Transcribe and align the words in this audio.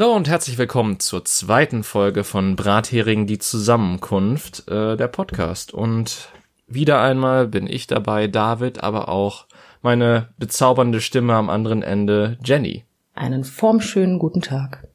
Hallo 0.00 0.14
und 0.14 0.28
herzlich 0.28 0.58
willkommen 0.58 1.00
zur 1.00 1.24
zweiten 1.24 1.82
Folge 1.82 2.22
von 2.22 2.54
Brathering 2.54 3.26
die 3.26 3.40
Zusammenkunft, 3.40 4.68
äh, 4.68 4.96
der 4.96 5.08
Podcast. 5.08 5.74
Und 5.74 6.28
wieder 6.68 7.00
einmal 7.00 7.48
bin 7.48 7.66
ich 7.66 7.88
dabei, 7.88 8.28
David, 8.28 8.84
aber 8.84 9.08
auch 9.08 9.46
meine 9.82 10.28
bezaubernde 10.38 11.00
Stimme 11.00 11.34
am 11.34 11.50
anderen 11.50 11.82
Ende, 11.82 12.38
Jenny. 12.44 12.84
Einen 13.16 13.42
formschönen 13.42 14.20
guten 14.20 14.40
Tag. 14.40 14.86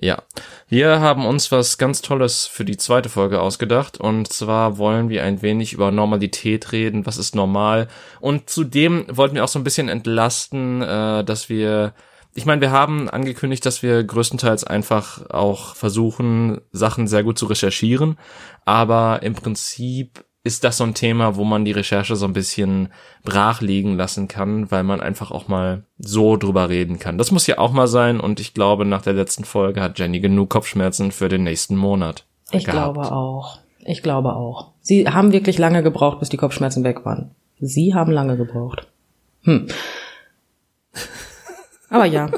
Ja, 0.00 0.20
wir 0.66 0.98
haben 0.98 1.24
uns 1.24 1.52
was 1.52 1.78
ganz 1.78 2.02
Tolles 2.02 2.48
für 2.48 2.64
die 2.64 2.76
zweite 2.76 3.08
Folge 3.08 3.40
ausgedacht 3.40 4.00
und 4.00 4.32
zwar 4.32 4.78
wollen 4.78 5.10
wir 5.10 5.22
ein 5.22 5.42
wenig 5.42 5.74
über 5.74 5.92
Normalität 5.92 6.72
reden, 6.72 7.06
was 7.06 7.18
ist 7.18 7.36
normal 7.36 7.86
und 8.18 8.50
zudem 8.50 9.06
wollten 9.08 9.36
wir 9.36 9.44
auch 9.44 9.48
so 9.48 9.60
ein 9.60 9.64
bisschen 9.64 9.88
entlasten, 9.88 10.82
äh, 10.82 11.22
dass 11.22 11.48
wir 11.48 11.94
ich 12.34 12.46
meine, 12.46 12.60
wir 12.60 12.70
haben 12.70 13.08
angekündigt, 13.08 13.64
dass 13.66 13.82
wir 13.82 14.02
größtenteils 14.04 14.64
einfach 14.64 15.28
auch 15.30 15.74
versuchen, 15.74 16.60
Sachen 16.72 17.06
sehr 17.06 17.24
gut 17.24 17.38
zu 17.38 17.46
recherchieren, 17.46 18.18
aber 18.64 19.22
im 19.22 19.34
Prinzip 19.34 20.24
ist 20.42 20.64
das 20.64 20.78
so 20.78 20.84
ein 20.84 20.94
Thema, 20.94 21.36
wo 21.36 21.44
man 21.44 21.64
die 21.64 21.72
Recherche 21.72 22.16
so 22.16 22.24
ein 22.24 22.32
bisschen 22.32 22.88
brach 23.24 23.60
liegen 23.60 23.96
lassen 23.96 24.26
kann, 24.26 24.70
weil 24.70 24.84
man 24.84 25.00
einfach 25.00 25.30
auch 25.30 25.48
mal 25.48 25.84
so 25.98 26.36
drüber 26.36 26.70
reden 26.70 26.98
kann. 26.98 27.18
Das 27.18 27.30
muss 27.30 27.46
ja 27.46 27.58
auch 27.58 27.72
mal 27.72 27.88
sein 27.88 28.20
und 28.20 28.40
ich 28.40 28.54
glaube, 28.54 28.86
nach 28.86 29.02
der 29.02 29.12
letzten 29.12 29.44
Folge 29.44 29.82
hat 29.82 29.98
Jenny 29.98 30.20
genug 30.20 30.48
Kopfschmerzen 30.48 31.12
für 31.12 31.28
den 31.28 31.42
nächsten 31.42 31.76
Monat. 31.76 32.24
Ich 32.52 32.64
gehabt. 32.64 32.94
glaube 32.94 33.12
auch. 33.12 33.58
Ich 33.84 34.02
glaube 34.02 34.34
auch. 34.34 34.72
Sie 34.80 35.06
haben 35.08 35.32
wirklich 35.32 35.58
lange 35.58 35.82
gebraucht, 35.82 36.20
bis 36.20 36.30
die 36.30 36.36
Kopfschmerzen 36.36 36.84
weg 36.84 37.04
waren. 37.04 37.32
Sie 37.60 37.94
haben 37.94 38.12
lange 38.12 38.36
gebraucht. 38.36 38.88
Hm. 39.42 39.68
Aber 41.90 42.06
ja. 42.06 42.30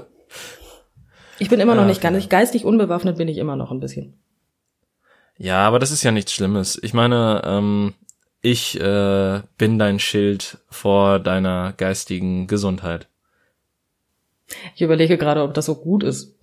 Ich 1.39 1.49
bin 1.49 1.61
immer 1.61 1.75
noch 1.75 1.87
nicht 1.87 2.01
ganz, 2.01 2.29
geistig 2.29 2.65
unbewaffnet 2.65 3.17
bin 3.17 3.29
ich 3.29 3.39
immer 3.39 3.57
noch 3.57 3.71
ein 3.71 3.81
bisschen. 3.81 4.19
Ja, 5.39 5.67
aber 5.67 5.79
das 5.79 5.91
ist 5.91 6.03
ja 6.03 6.13
nichts 6.13 6.33
Schlimmes. 6.33 6.79
Ich 6.83 6.95
meine, 6.95 7.43
ähm, 7.45 7.95
ich 8.41 8.79
äh, 8.81 9.41
bin 9.59 9.79
dein 9.79 9.99
Schild 9.99 10.59
vor 10.69 11.19
deiner 11.19 11.73
geistigen 11.77 12.47
Gesundheit. 12.47 13.09
Ich 14.75 14.83
überlege 14.83 15.19
gerade, 15.19 15.43
ob 15.43 15.55
das 15.55 15.67
so 15.67 15.75
gut 15.75 16.03
ist. 16.03 16.39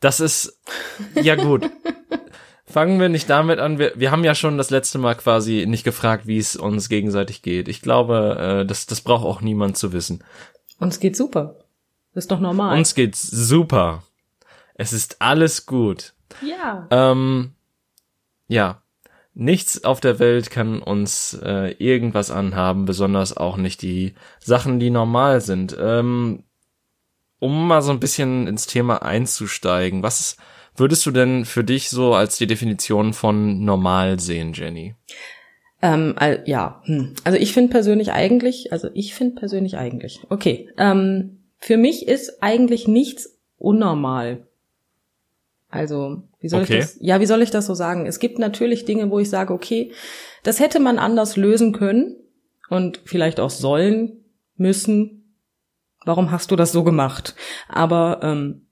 Das 0.00 0.20
ist 0.20 0.60
ja 1.20 1.34
gut. 1.34 1.70
Fangen 2.66 3.00
wir 3.00 3.08
nicht 3.08 3.30
damit 3.30 3.60
an. 3.60 3.78
Wir, 3.78 3.92
wir 3.94 4.10
haben 4.10 4.24
ja 4.24 4.34
schon 4.34 4.58
das 4.58 4.70
letzte 4.70 4.98
Mal 4.98 5.14
quasi 5.14 5.64
nicht 5.66 5.84
gefragt, 5.84 6.26
wie 6.26 6.38
es 6.38 6.56
uns 6.56 6.88
gegenseitig 6.88 7.42
geht. 7.42 7.68
Ich 7.68 7.80
glaube, 7.80 8.62
äh, 8.62 8.66
das, 8.66 8.86
das 8.86 9.00
braucht 9.00 9.24
auch 9.24 9.40
niemand 9.40 9.78
zu 9.78 9.92
wissen. 9.92 10.24
Uns 10.78 11.00
geht 11.00 11.16
super. 11.16 11.63
Das 12.14 12.24
ist 12.24 12.30
doch 12.30 12.40
normal. 12.40 12.78
Uns 12.78 12.94
geht's 12.94 13.22
super. 13.22 14.02
Es 14.74 14.92
ist 14.92 15.20
alles 15.20 15.66
gut. 15.66 16.14
Ja. 16.42 16.86
Ähm, 16.90 17.52
ja. 18.48 18.80
Nichts 19.36 19.82
auf 19.82 20.00
der 20.00 20.20
Welt 20.20 20.50
kann 20.50 20.80
uns 20.80 21.36
äh, 21.42 21.74
irgendwas 21.78 22.30
anhaben, 22.30 22.84
besonders 22.84 23.36
auch 23.36 23.56
nicht 23.56 23.82
die 23.82 24.14
Sachen, 24.38 24.78
die 24.78 24.90
normal 24.90 25.40
sind. 25.40 25.76
Ähm, 25.78 26.44
um 27.40 27.66
mal 27.66 27.82
so 27.82 27.90
ein 27.90 27.98
bisschen 27.98 28.46
ins 28.46 28.68
Thema 28.68 29.02
einzusteigen, 29.02 30.04
was 30.04 30.36
würdest 30.76 31.04
du 31.04 31.10
denn 31.10 31.44
für 31.44 31.64
dich 31.64 31.90
so 31.90 32.14
als 32.14 32.38
die 32.38 32.46
Definition 32.46 33.12
von 33.12 33.64
normal 33.64 34.20
sehen, 34.20 34.52
Jenny? 34.52 34.94
Ähm, 35.82 36.14
ja, 36.46 36.80
hm. 36.84 37.14
also 37.24 37.36
ich 37.36 37.52
finde 37.52 37.70
persönlich 37.70 38.12
eigentlich, 38.12 38.72
also 38.72 38.88
ich 38.94 39.14
finde 39.14 39.34
persönlich 39.34 39.76
eigentlich, 39.76 40.20
okay, 40.30 40.70
ähm, 40.78 41.43
für 41.58 41.76
mich 41.76 42.08
ist 42.08 42.42
eigentlich 42.42 42.88
nichts 42.88 43.38
unnormal. 43.58 44.46
Also, 45.68 46.22
wie 46.38 46.48
soll 46.48 46.62
okay. 46.62 46.78
ich 46.78 46.80
das? 46.80 46.98
Ja, 47.00 47.20
wie 47.20 47.26
soll 47.26 47.42
ich 47.42 47.50
das 47.50 47.66
so 47.66 47.74
sagen? 47.74 48.06
Es 48.06 48.20
gibt 48.20 48.38
natürlich 48.38 48.84
Dinge, 48.84 49.10
wo 49.10 49.18
ich 49.18 49.28
sage, 49.28 49.52
okay, 49.52 49.92
das 50.44 50.60
hätte 50.60 50.78
man 50.78 50.98
anders 50.98 51.36
lösen 51.36 51.72
können 51.72 52.16
und 52.68 53.00
vielleicht 53.04 53.40
auch 53.40 53.50
sollen, 53.50 54.24
müssen. 54.56 55.36
Warum 56.04 56.30
hast 56.30 56.50
du 56.50 56.56
das 56.56 56.70
so 56.70 56.84
gemacht? 56.84 57.34
Aber 57.68 58.20
ähm, 58.22 58.66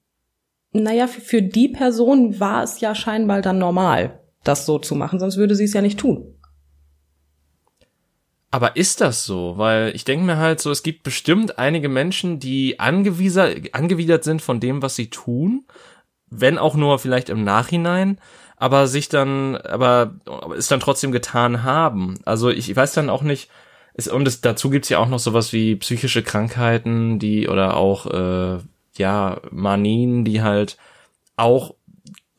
naja, 0.73 1.07
für, 1.07 1.21
für 1.21 1.43
die 1.43 1.69
Person 1.69 2.39
war 2.39 2.63
es 2.63 2.81
ja 2.81 2.95
scheinbar 2.95 3.43
dann 3.43 3.59
normal, 3.59 4.21
das 4.45 4.67
so 4.67 4.79
zu 4.79 4.95
machen, 4.95 5.19
sonst 5.19 5.37
würde 5.37 5.55
sie 5.55 5.65
es 5.65 5.73
ja 5.73 5.83
nicht 5.83 5.99
tun. 5.99 6.35
Aber 8.53 8.77
ist 8.77 9.01
das 9.01 9.25
so? 9.25 9.57
Weil 9.57 9.97
ich 9.97 10.05
denke 10.05 10.27
mir 10.27 10.37
halt 10.37 10.61
so, 10.61 10.71
es 10.71 10.83
gibt 10.83 11.03
bestimmt 11.05 11.59
einige 11.59 11.89
Menschen, 11.89 12.39
die 12.39 12.79
angewidert, 12.79 13.75
angewidert 13.75 14.25
sind 14.25 14.43
von 14.43 14.61
dem, 14.61 14.83
was 14.83 14.95
sie 14.95 15.09
tun, 15.09 15.65
wenn 16.29 16.59
auch 16.59 16.75
nur 16.75 16.99
vielleicht 16.99 17.31
im 17.31 17.45
Nachhinein, 17.45 18.19
aber 18.59 18.87
sich 18.89 19.09
dann, 19.09 19.57
aber 19.57 20.17
es 20.57 20.69
dann 20.69 20.81
trotzdem 20.81 21.13
getan 21.13 21.63
haben. 21.63 22.19
Also 22.27 22.51
ich 22.51 22.77
weiß 22.77 22.93
dann 22.93 23.09
auch 23.09 23.23
nicht, 23.23 23.49
es, 23.95 24.07
und 24.07 24.29
es, 24.29 24.43
dazu 24.43 24.69
gibt's 24.69 24.91
ja 24.91 24.99
auch 24.99 25.09
noch 25.09 25.19
sowas 25.19 25.55
wie 25.55 25.77
psychische 25.77 26.23
Krankheiten, 26.23 27.19
die 27.19 27.49
oder 27.49 27.79
auch 27.79 28.07
äh, 28.07 28.59
ja 28.99 29.41
Manien, 29.51 30.27
die 30.27 30.43
halt 30.43 30.77
auch 31.37 31.75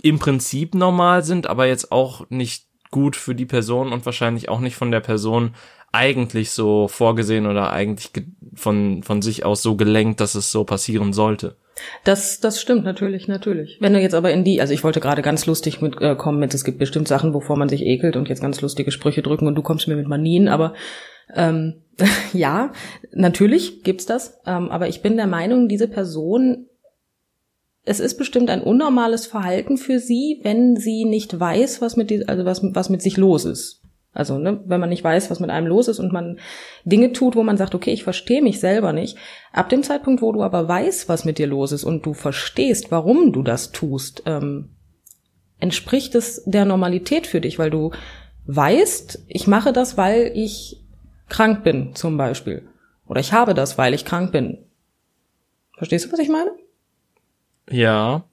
im 0.04 0.20
Prinzip 0.20 0.76
normal 0.76 1.24
sind, 1.24 1.48
aber 1.48 1.66
jetzt 1.66 1.92
auch 1.92 2.30
nicht 2.30 2.68
gut 2.92 3.16
für 3.16 3.34
die 3.34 3.48
Person 3.48 3.92
und 3.92 4.06
wahrscheinlich 4.06 4.50
auch 4.50 4.60
nicht 4.60 4.76
von 4.76 4.92
der 4.92 5.00
Person 5.00 5.56
eigentlich 5.94 6.52
so 6.52 6.88
vorgesehen 6.88 7.46
oder 7.46 7.72
eigentlich 7.72 8.12
von, 8.56 9.04
von 9.04 9.22
sich 9.22 9.46
aus 9.46 9.62
so 9.62 9.76
gelenkt, 9.76 10.20
dass 10.20 10.36
es 10.36 10.52
so 10.52 10.64
passieren 10.66 11.14
sollte. 11.14 11.56
Das, 12.04 12.40
das 12.40 12.60
stimmt 12.60 12.84
natürlich, 12.84 13.28
natürlich. 13.28 13.78
Wenn 13.80 13.94
du 13.94 14.00
jetzt 14.00 14.16
aber 14.16 14.32
in 14.32 14.44
die, 14.44 14.60
also 14.60 14.74
ich 14.74 14.84
wollte 14.84 15.00
gerade 15.00 15.22
ganz 15.22 15.46
lustig 15.46 15.82
mit, 15.82 16.02
äh, 16.02 16.16
kommen 16.16 16.40
mit, 16.40 16.54
es 16.54 16.64
gibt 16.64 16.80
bestimmt 16.80 17.08
Sachen, 17.08 17.34
wovor 17.34 17.58
man 17.58 17.70
sich 17.70 17.86
ekelt 17.86 18.16
und 18.16 18.28
jetzt 18.28 18.42
ganz 18.42 18.62
lustige 18.62 18.92
Sprüche 18.92 19.22
drücken 19.22 19.48
und 19.48 19.56
du 19.56 19.62
kommst 19.62 19.88
mir 19.88 19.96
mit 19.96 20.08
Manien, 20.08 20.48
aber 20.48 20.74
ähm, 21.36 21.82
ja, 22.34 22.72
natürlich 23.12 23.84
gibt's 23.84 24.06
das, 24.06 24.40
ähm, 24.46 24.70
aber 24.70 24.88
ich 24.88 25.02
bin 25.02 25.16
der 25.16 25.28
Meinung, 25.28 25.68
diese 25.68 25.88
Person, 25.88 26.68
es 27.86 28.00
ist 28.00 28.18
bestimmt 28.18 28.50
ein 28.50 28.62
unnormales 28.62 29.28
Verhalten 29.28 29.78
für 29.78 30.00
sie, 30.00 30.40
wenn 30.42 30.76
sie 30.76 31.06
nicht 31.06 31.40
weiß, 31.40 31.82
was 31.82 31.98
mit 31.98 32.10
die, 32.10 32.28
also 32.28 32.46
was, 32.46 32.62
was 32.64 32.90
mit 32.90 33.02
sich 33.02 33.18
los 33.18 33.46
ist. 33.46 33.83
Also, 34.14 34.38
ne, 34.38 34.62
wenn 34.66 34.80
man 34.80 34.90
nicht 34.90 35.04
weiß, 35.04 35.32
was 35.32 35.40
mit 35.40 35.50
einem 35.50 35.68
los 35.68 35.88
ist 35.88 36.00
und 36.00 36.14
man 36.14 36.40
Dinge 36.86 37.14
tut, 37.14 37.36
wo 37.36 37.44
man 37.44 37.58
sagt, 37.58 37.74
okay, 37.74 37.92
ich 37.92 38.04
verstehe 38.04 38.44
mich 38.44 38.60
selber 38.60 38.94
nicht. 38.94 39.18
Ab 39.52 39.70
dem 39.70 39.82
Zeitpunkt, 39.82 40.22
wo 40.22 40.32
du 40.32 40.44
aber 40.44 40.68
weißt, 40.68 41.10
was 41.10 41.26
mit 41.26 41.40
dir 41.40 41.48
los 41.48 41.72
ist 41.72 41.84
und 41.84 42.06
du 42.06 42.14
verstehst, 42.14 42.92
warum 42.92 43.34
du 43.34 43.42
das 43.42 43.72
tust, 43.72 44.24
ähm, 44.26 44.70
entspricht 45.60 46.14
es 46.14 46.44
der 46.46 46.66
Normalität 46.66 47.26
für 47.26 47.42
dich, 47.42 47.58
weil 47.58 47.72
du 47.72 47.92
weißt, 48.46 49.24
ich 49.28 49.48
mache 49.48 49.74
das, 49.74 49.98
weil 49.98 50.32
ich 50.36 50.84
krank 51.30 51.64
bin, 51.64 51.96
zum 51.96 52.18
Beispiel. 52.18 52.68
Oder 53.08 53.20
ich 53.20 53.34
habe 53.34 53.54
das, 53.54 53.78
weil 53.78 53.94
ich 53.94 54.06
krank 54.06 54.32
bin. 54.32 54.60
Verstehst 55.78 56.06
du, 56.06 56.12
was 56.12 56.20
ich 56.20 56.30
meine? 56.30 56.52
Ja. 57.70 58.26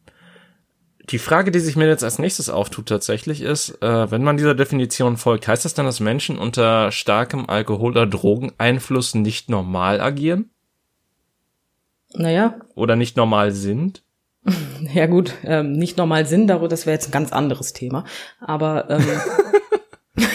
Die 1.10 1.19
Frage, 1.19 1.50
die 1.50 1.59
sich 1.59 1.75
mir 1.75 1.88
jetzt 1.88 2.04
als 2.04 2.21
nächstes 2.21 2.50
auftut 2.50 2.87
tatsächlich 2.87 3.43
ist, 3.43 3.82
äh, 3.82 4.10
wenn 4.10 4.22
man 4.22 4.37
dieser 4.37 4.54
Definition 4.54 5.16
folgt, 5.16 5.48
heißt 5.48 5.65
das 5.65 5.74
dann, 5.74 5.86
dass 5.86 5.98
Menschen 5.98 6.39
unter 6.39 6.92
starkem 6.92 7.48
Alkohol- 7.48 7.92
oder 7.92 8.07
Drogeneinfluss 8.07 9.16
nicht 9.16 9.48
normal 9.48 10.01
agieren? 10.01 10.51
Naja. 12.15 12.60
Oder 12.74 12.95
nicht 12.97 13.16
normal 13.16 13.53
sind? 13.53 14.03
Ja 14.95 15.07
gut, 15.07 15.34
ähm, 15.45 15.72
nicht 15.72 15.98
normal 15.98 16.24
sind, 16.24 16.47
darüber, 16.47 16.66
das 16.66 16.86
wäre 16.86 16.95
jetzt 16.95 17.09
ein 17.09 17.13
ganz 17.13 17.33
anderes 17.33 17.74
Thema. 17.74 18.06
Aber 18.41 18.89
ähm, 18.89 19.04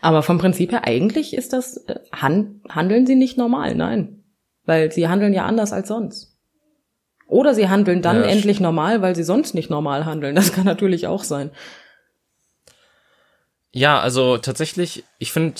aber 0.00 0.24
vom 0.24 0.38
Prinzip 0.38 0.72
her 0.72 0.84
eigentlich 0.84 1.32
ist 1.34 1.52
das 1.52 1.76
äh, 1.86 2.00
han 2.12 2.60
handeln 2.68 3.06
sie 3.06 3.14
nicht 3.14 3.38
normal, 3.38 3.76
nein, 3.76 4.24
weil 4.66 4.90
sie 4.90 5.06
handeln 5.06 5.32
ja 5.32 5.46
anders 5.46 5.72
als 5.72 5.86
sonst. 5.86 6.29
Oder 7.30 7.54
sie 7.54 7.68
handeln 7.68 8.02
dann 8.02 8.22
ja, 8.22 8.28
endlich 8.28 8.58
normal, 8.58 9.02
weil 9.02 9.14
sie 9.14 9.22
sonst 9.22 9.54
nicht 9.54 9.70
normal 9.70 10.04
handeln. 10.04 10.34
Das 10.34 10.52
kann 10.52 10.64
natürlich 10.64 11.06
auch 11.06 11.22
sein. 11.22 11.50
Ja, 13.72 14.00
also 14.00 14.36
tatsächlich, 14.36 15.04
ich 15.18 15.32
finde 15.32 15.54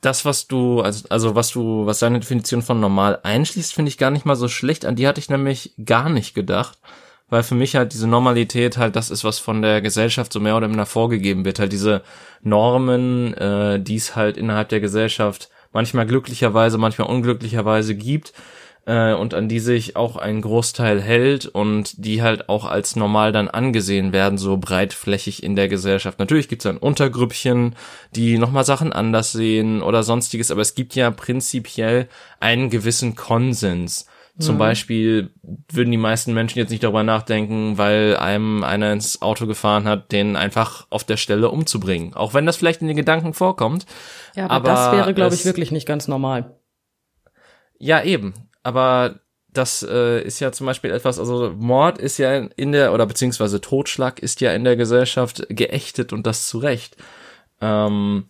das, 0.00 0.24
was 0.24 0.48
du, 0.48 0.80
also, 0.80 1.08
also 1.08 1.36
was 1.36 1.50
du, 1.50 1.86
was 1.86 2.00
deine 2.00 2.18
Definition 2.18 2.60
von 2.60 2.80
normal 2.80 3.20
einschließt, 3.22 3.72
finde 3.72 3.88
ich 3.88 3.98
gar 3.98 4.10
nicht 4.10 4.26
mal 4.26 4.34
so 4.34 4.48
schlecht. 4.48 4.84
An 4.84 4.96
die 4.96 5.06
hatte 5.06 5.20
ich 5.20 5.30
nämlich 5.30 5.74
gar 5.82 6.08
nicht 6.08 6.34
gedacht. 6.34 6.78
Weil 7.28 7.42
für 7.42 7.54
mich 7.56 7.74
halt 7.74 7.92
diese 7.92 8.06
Normalität 8.06 8.76
halt 8.76 8.94
das 8.94 9.10
ist, 9.10 9.24
was 9.24 9.38
von 9.40 9.62
der 9.62 9.80
Gesellschaft 9.82 10.32
so 10.32 10.38
mehr 10.38 10.56
oder 10.56 10.68
minder 10.68 10.86
vorgegeben 10.86 11.44
wird. 11.44 11.58
Halt 11.58 11.72
diese 11.72 12.02
Normen, 12.42 13.34
äh, 13.34 13.80
die 13.80 13.96
es 13.96 14.16
halt 14.16 14.36
innerhalb 14.36 14.68
der 14.68 14.80
Gesellschaft 14.80 15.50
manchmal 15.72 16.06
glücklicherweise, 16.06 16.78
manchmal 16.78 17.08
unglücklicherweise 17.08 17.94
gibt 17.94 18.32
äh, 18.86 19.12
und 19.12 19.34
an 19.34 19.48
die 19.48 19.60
sich 19.60 19.96
auch 19.96 20.16
ein 20.16 20.40
Großteil 20.40 21.00
hält 21.02 21.46
und 21.46 22.04
die 22.04 22.22
halt 22.22 22.48
auch 22.48 22.64
als 22.64 22.96
normal 22.96 23.32
dann 23.32 23.48
angesehen 23.48 24.12
werden, 24.12 24.38
so 24.38 24.56
breitflächig 24.56 25.42
in 25.42 25.56
der 25.56 25.68
Gesellschaft. 25.68 26.18
Natürlich 26.18 26.48
gibt 26.48 26.64
es 26.64 26.70
dann 26.70 26.78
Untergrüppchen, 26.78 27.76
die 28.14 28.38
nochmal 28.38 28.64
Sachen 28.64 28.92
anders 28.92 29.32
sehen 29.32 29.82
oder 29.82 30.02
sonstiges, 30.02 30.50
aber 30.50 30.62
es 30.62 30.74
gibt 30.74 30.94
ja 30.94 31.10
prinzipiell 31.10 32.08
einen 32.40 32.70
gewissen 32.70 33.14
Konsens 33.16 34.06
Zum 34.38 34.58
Beispiel 34.58 35.30
würden 35.72 35.90
die 35.90 35.96
meisten 35.96 36.34
Menschen 36.34 36.58
jetzt 36.58 36.68
nicht 36.68 36.82
darüber 36.82 37.02
nachdenken, 37.02 37.78
weil 37.78 38.16
einem 38.18 38.64
einer 38.64 38.92
ins 38.92 39.22
Auto 39.22 39.46
gefahren 39.46 39.88
hat, 39.88 40.12
den 40.12 40.36
einfach 40.36 40.86
auf 40.90 41.04
der 41.04 41.16
Stelle 41.16 41.48
umzubringen. 41.48 42.12
Auch 42.12 42.34
wenn 42.34 42.44
das 42.44 42.56
vielleicht 42.56 42.82
in 42.82 42.88
den 42.88 42.98
Gedanken 42.98 43.32
vorkommt. 43.32 43.86
Ja, 44.34 44.44
aber, 44.44 44.54
aber 44.56 44.68
das 44.68 44.92
wäre, 44.92 45.14
glaube 45.14 45.34
ich, 45.34 45.46
wirklich 45.46 45.70
nicht 45.70 45.86
ganz 45.86 46.06
normal. 46.06 46.60
Ja, 47.78 48.02
eben. 48.02 48.34
Aber 48.66 49.20
das 49.52 49.86
äh, 49.88 50.20
ist 50.22 50.40
ja 50.40 50.50
zum 50.50 50.66
Beispiel 50.66 50.90
etwas, 50.90 51.20
also 51.20 51.54
Mord 51.56 51.98
ist 51.98 52.18
ja 52.18 52.34
in 52.34 52.72
der, 52.72 52.92
oder 52.92 53.06
beziehungsweise 53.06 53.60
Totschlag 53.60 54.18
ist 54.18 54.40
ja 54.40 54.52
in 54.52 54.64
der 54.64 54.74
Gesellschaft 54.74 55.46
geächtet 55.48 56.12
und 56.12 56.26
das 56.26 56.48
zu 56.48 56.58
Recht. 56.58 56.96
Ähm, 57.60 58.24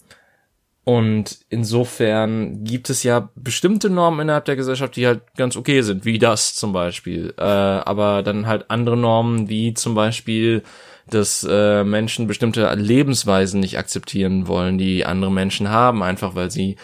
und 0.84 1.38
insofern 1.48 2.64
gibt 2.64 2.90
es 2.90 3.02
ja 3.02 3.30
bestimmte 3.34 3.88
Normen 3.88 4.20
innerhalb 4.20 4.44
der 4.44 4.56
Gesellschaft, 4.56 4.94
die 4.96 5.06
halt 5.06 5.22
ganz 5.38 5.56
okay 5.56 5.80
sind, 5.80 6.04
wie 6.04 6.18
das 6.18 6.54
zum 6.54 6.74
Beispiel. 6.74 7.32
Äh, 7.38 7.42
aber 7.42 8.22
dann 8.22 8.46
halt 8.46 8.66
andere 8.70 8.98
Normen, 8.98 9.48
wie 9.48 9.72
zum 9.72 9.94
Beispiel, 9.94 10.64
dass 11.08 11.46
äh, 11.48 11.82
Menschen 11.82 12.26
bestimmte 12.26 12.70
Lebensweisen 12.74 13.58
nicht 13.58 13.78
akzeptieren 13.78 14.48
wollen, 14.48 14.76
die 14.76 15.06
andere 15.06 15.32
Menschen 15.32 15.70
haben, 15.70 16.02
einfach 16.02 16.34
weil 16.34 16.50
sie 16.50 16.76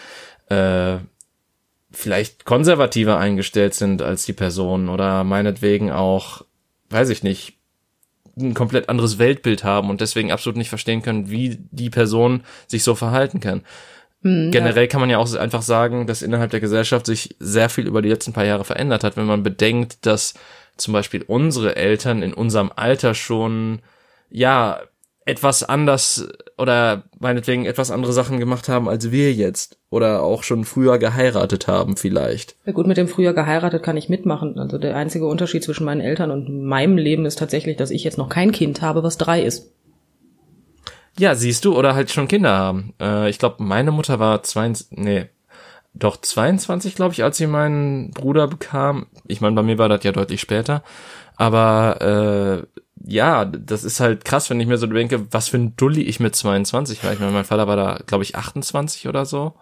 äh, 0.49 0.97
vielleicht 1.93 2.45
konservativer 2.45 3.17
eingestellt 3.17 3.73
sind 3.73 4.01
als 4.01 4.25
die 4.25 4.33
Person 4.33 4.89
oder 4.89 5.23
meinetwegen 5.23 5.91
auch, 5.91 6.43
weiß 6.89 7.09
ich 7.09 7.23
nicht, 7.23 7.57
ein 8.37 8.55
komplett 8.55 8.89
anderes 8.89 9.19
Weltbild 9.19 9.63
haben 9.63 9.89
und 9.89 10.01
deswegen 10.01 10.31
absolut 10.31 10.57
nicht 10.57 10.69
verstehen 10.69 11.03
können, 11.03 11.29
wie 11.29 11.59
die 11.71 11.91
Person 11.91 12.43
sich 12.67 12.83
so 12.83 12.95
verhalten 12.95 13.39
kann. 13.39 13.61
Hm, 14.23 14.49
Generell 14.51 14.85
ja. 14.85 14.87
kann 14.87 15.01
man 15.01 15.09
ja 15.09 15.19
auch 15.19 15.31
einfach 15.35 15.61
sagen, 15.61 16.07
dass 16.07 16.23
innerhalb 16.23 16.49
der 16.49 16.59
Gesellschaft 16.59 17.05
sich 17.05 17.35
sehr 17.39 17.69
viel 17.69 17.85
über 17.85 18.01
die 18.01 18.09
letzten 18.09 18.33
paar 18.33 18.45
Jahre 18.45 18.63
verändert 18.63 19.03
hat, 19.03 19.17
wenn 19.17 19.25
man 19.25 19.43
bedenkt, 19.43 20.05
dass 20.05 20.33
zum 20.77 20.93
Beispiel 20.93 21.23
unsere 21.27 21.75
Eltern 21.75 22.23
in 22.23 22.33
unserem 22.33 22.71
Alter 22.75 23.13
schon, 23.13 23.81
ja, 24.31 24.81
etwas 25.25 25.63
anders 25.63 26.27
oder 26.57 27.03
meinetwegen 27.19 27.65
etwas 27.65 27.91
andere 27.91 28.13
Sachen 28.13 28.39
gemacht 28.39 28.67
haben 28.67 28.89
als 28.89 29.11
wir 29.11 29.33
jetzt 29.33 29.77
oder 29.89 30.21
auch 30.21 30.43
schon 30.43 30.65
früher 30.65 30.97
geheiratet 30.97 31.67
haben 31.67 31.95
vielleicht. 31.95 32.55
Ja 32.65 32.73
gut, 32.73 32.87
mit 32.87 32.97
dem 32.97 33.07
früher 33.07 33.33
geheiratet 33.33 33.83
kann 33.83 33.97
ich 33.97 34.09
mitmachen. 34.09 34.59
Also 34.59 34.77
der 34.77 34.95
einzige 34.95 35.25
Unterschied 35.27 35.63
zwischen 35.63 35.85
meinen 35.85 36.01
Eltern 36.01 36.31
und 36.31 36.65
meinem 36.65 36.97
Leben 36.97 37.25
ist 37.25 37.39
tatsächlich, 37.39 37.77
dass 37.77 37.91
ich 37.91 38.03
jetzt 38.03 38.17
noch 38.17 38.29
kein 38.29 38.51
Kind 38.51 38.81
habe, 38.81 39.03
was 39.03 39.17
drei 39.17 39.41
ist. 39.41 39.71
Ja, 41.17 41.35
siehst 41.35 41.63
du, 41.63 41.77
oder 41.77 41.93
halt 41.93 42.09
schon 42.11 42.27
Kinder 42.27 42.57
haben. 42.57 42.93
Äh, 42.99 43.29
ich 43.29 43.37
glaube, 43.37 43.63
meine 43.63 43.91
Mutter 43.91 44.19
war 44.19 44.41
zwei, 44.41 44.73
nee, 44.89 45.29
doch 45.93 46.17
22, 46.17 46.95
glaube 46.95 47.13
ich, 47.13 47.23
als 47.23 47.37
sie 47.37 47.45
meinen 47.45 48.11
Bruder 48.11 48.47
bekam. 48.47 49.05
Ich 49.27 49.39
meine, 49.39 49.55
bei 49.55 49.61
mir 49.61 49.77
war 49.77 49.89
das 49.89 50.03
ja 50.03 50.11
deutlich 50.11 50.41
später. 50.41 50.83
Aber 51.35 52.65
äh, 52.65 52.81
ja, 53.05 53.45
das 53.45 53.83
ist 53.83 53.99
halt 53.99 54.25
krass, 54.25 54.49
wenn 54.49 54.59
ich 54.59 54.67
mir 54.67 54.77
so 54.77 54.87
denke, 54.87 55.31
was 55.31 55.49
für 55.49 55.57
ein 55.57 55.75
Dulli 55.75 56.03
ich 56.03 56.19
mit 56.19 56.35
22 56.35 57.03
war. 57.03 57.13
Ich 57.13 57.19
meine, 57.19 57.31
mein 57.31 57.43
Vater 57.43 57.67
war 57.67 57.75
da, 57.75 57.99
glaube 58.05 58.23
ich, 58.23 58.35
28 58.35 59.07
oder 59.07 59.25
so. 59.25 59.53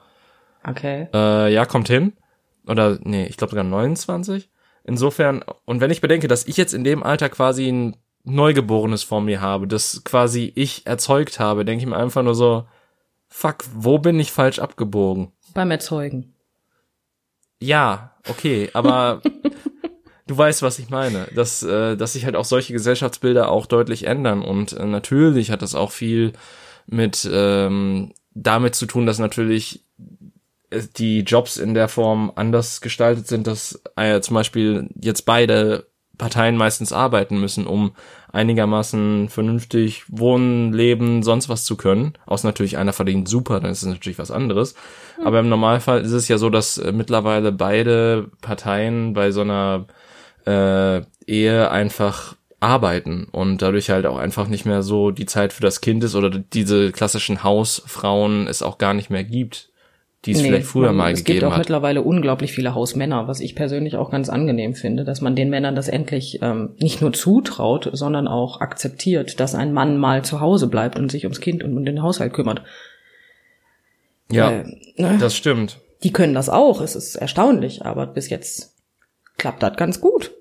Okay. 0.64 1.08
Äh, 1.14 1.54
ja, 1.54 1.66
kommt 1.66 1.88
hin. 1.88 2.14
Oder, 2.68 3.00
nee, 3.04 3.26
ich 3.26 3.38
glaube 3.38 3.52
sogar 3.52 3.64
29. 3.64 4.50
Insofern, 4.84 5.44
und 5.66 5.82
wenn 5.82 5.92
ich 5.92 6.02
bedenke, 6.02 6.28
dass 6.28 6.48
ich 6.48 6.58
jetzt 6.58 6.74
in 6.74 6.84
dem 6.84 7.04
Alter 7.04 7.30
quasi 7.30 7.68
ein 7.68 7.98
Neugeborenes 8.24 9.04
vor 9.04 9.22
mir 9.22 9.42
habe, 9.42 9.68
das 9.68 10.04
quasi 10.04 10.52
ich 10.56 10.86
erzeugt 10.86 11.40
habe, 11.40 11.66
denke 11.66 11.84
ich 11.84 11.90
mir 11.90 11.98
einfach 11.98 12.24
nur 12.24 12.36
so, 12.36 12.68
fuck, 13.28 13.64
wo 13.74 13.98
bin 13.98 14.20
ich 14.20 14.32
falsch 14.32 14.60
abgebogen? 14.60 15.32
Beim 15.54 15.72
Erzeugen. 15.72 16.36
Ja, 17.60 18.16
okay, 18.28 18.70
aber 18.74 19.22
du 20.32 20.38
weißt, 20.38 20.62
was 20.62 20.80
ich 20.80 20.90
meine, 20.90 21.28
dass, 21.36 21.62
äh, 21.62 21.98
dass 21.98 22.14
sich 22.14 22.26
halt 22.26 22.36
auch 22.36 22.46
solche 22.46 22.74
Gesellschaftsbilder 22.74 23.52
auch 23.52 23.66
deutlich 23.66 24.08
ändern 24.08 24.42
und 24.42 24.74
äh, 24.74 24.86
natürlich 24.86 25.52
hat 25.52 25.62
das 25.62 25.76
auch 25.76 25.92
viel 25.92 26.32
mit 26.88 27.30
ähm, 27.32 28.14
damit 28.34 28.76
zu 28.76 28.86
tun, 28.86 29.06
dass 29.06 29.20
natürlich 29.20 29.84
äh, 30.70 30.82
die 30.98 31.20
Jobs 31.22 31.58
in 31.58 31.74
der 31.74 31.90
Form 31.90 32.32
anders 32.36 32.80
gestaltet 32.80 33.28
sind, 33.28 33.46
dass 33.46 33.82
äh, 33.98 34.22
zum 34.22 34.36
Beispiel 34.36 34.90
jetzt 35.00 35.24
beide 35.24 35.88
Parteien 36.18 36.56
meistens 36.56 36.94
arbeiten 36.94 37.40
müssen, 37.40 37.66
um 37.66 37.94
einigermaßen 38.32 39.28
vernünftig 39.28 40.04
wohnen, 40.08 40.72
leben, 40.72 41.24
sonst 41.24 41.50
was 41.50 41.66
zu 41.66 41.76
können. 41.76 42.14
Außer 42.26 42.48
natürlich 42.48 42.78
einer 42.78 42.94
verdient 42.94 43.28
super, 43.28 43.60
dann 43.60 43.72
ist 43.72 43.82
es 43.82 43.90
natürlich 43.90 44.20
was 44.20 44.32
anderes. 44.32 44.76
Mhm. 45.20 45.28
Aber 45.28 45.40
im 45.40 45.50
Normalfall 45.50 46.02
ist 46.02 46.12
es 46.12 46.28
ja 46.28 46.38
so, 46.38 46.50
dass 46.50 46.78
äh, 46.78 46.92
mittlerweile 46.92 47.52
beide 47.52 48.30
Parteien 48.42 49.14
bei 49.14 49.32
so 49.32 49.42
einer 49.42 49.88
äh, 50.46 51.02
Ehe 51.28 51.72
einfach 51.72 52.36
arbeiten 52.62 53.28
und 53.32 53.62
dadurch 53.62 53.90
halt 53.90 54.06
auch 54.06 54.18
einfach 54.18 54.48
nicht 54.48 54.66
mehr 54.66 54.84
so 54.84 55.12
die 55.12 55.26
Zeit 55.26 55.52
für 55.52 55.64
das 55.64 55.82
Kind 55.82 56.04
ist 56.04 56.16
oder 56.16 56.30
diese 56.30 56.92
klassischen 56.92 57.44
Hausfrauen 57.44 58.48
es 58.48 58.62
auch 58.62 58.78
gar 58.78 58.94
nicht 58.94 59.10
mehr 59.10 59.24
gibt, 59.24 59.70
die 60.26 60.32
es 60.32 60.38
nee, 60.38 60.44
vielleicht 60.44 60.68
früher 60.68 60.88
man, 60.88 60.98
mal 60.98 61.14
gegeben 61.14 61.18
hat. 61.18 61.20
Es 61.20 61.26
gibt 61.26 61.44
auch 61.44 61.52
hat. 61.54 61.58
mittlerweile 61.58 62.04
unglaublich 62.04 62.52
viele 62.52 62.76
Hausmänner, 62.76 63.28
was 63.28 63.40
ich 63.40 63.56
persönlich 63.56 63.96
auch 63.96 64.12
ganz 64.12 64.30
angenehm 64.30 64.76
finde, 64.76 65.04
dass 65.04 65.22
man 65.22 65.36
den 65.36 65.50
Männern 65.50 65.76
das 65.76 65.88
endlich 65.88 66.40
ähm, 66.44 66.76
nicht 66.80 67.02
nur 67.02 67.14
zutraut, 67.14 67.90
sondern 67.94 68.28
auch 68.28 68.62
akzeptiert, 68.62 69.40
dass 69.40 69.56
ein 69.56 69.74
Mann 69.74 69.98
mal 69.98 70.24
zu 70.24 70.40
Hause 70.40 70.68
bleibt 70.68 71.00
und 71.00 71.12
sich 71.12 71.24
ums 71.24 71.42
Kind 71.42 71.64
und 71.64 71.76
um 71.76 71.84
den 71.84 72.04
Haushalt 72.04 72.34
kümmert. 72.34 72.62
Ja, 74.32 74.52
äh, 74.52 74.64
ne? 74.98 75.18
das 75.20 75.36
stimmt. 75.36 75.80
Die 76.04 76.14
können 76.14 76.36
das 76.36 76.50
auch, 76.50 76.82
es 76.82 76.96
ist 76.96 77.16
erstaunlich, 77.16 77.86
aber 77.86 78.06
bis 78.06 78.30
jetzt 78.30 78.71
klappt 79.38 79.64
das 79.64 79.76
ganz 79.76 80.02
gut. 80.02 80.32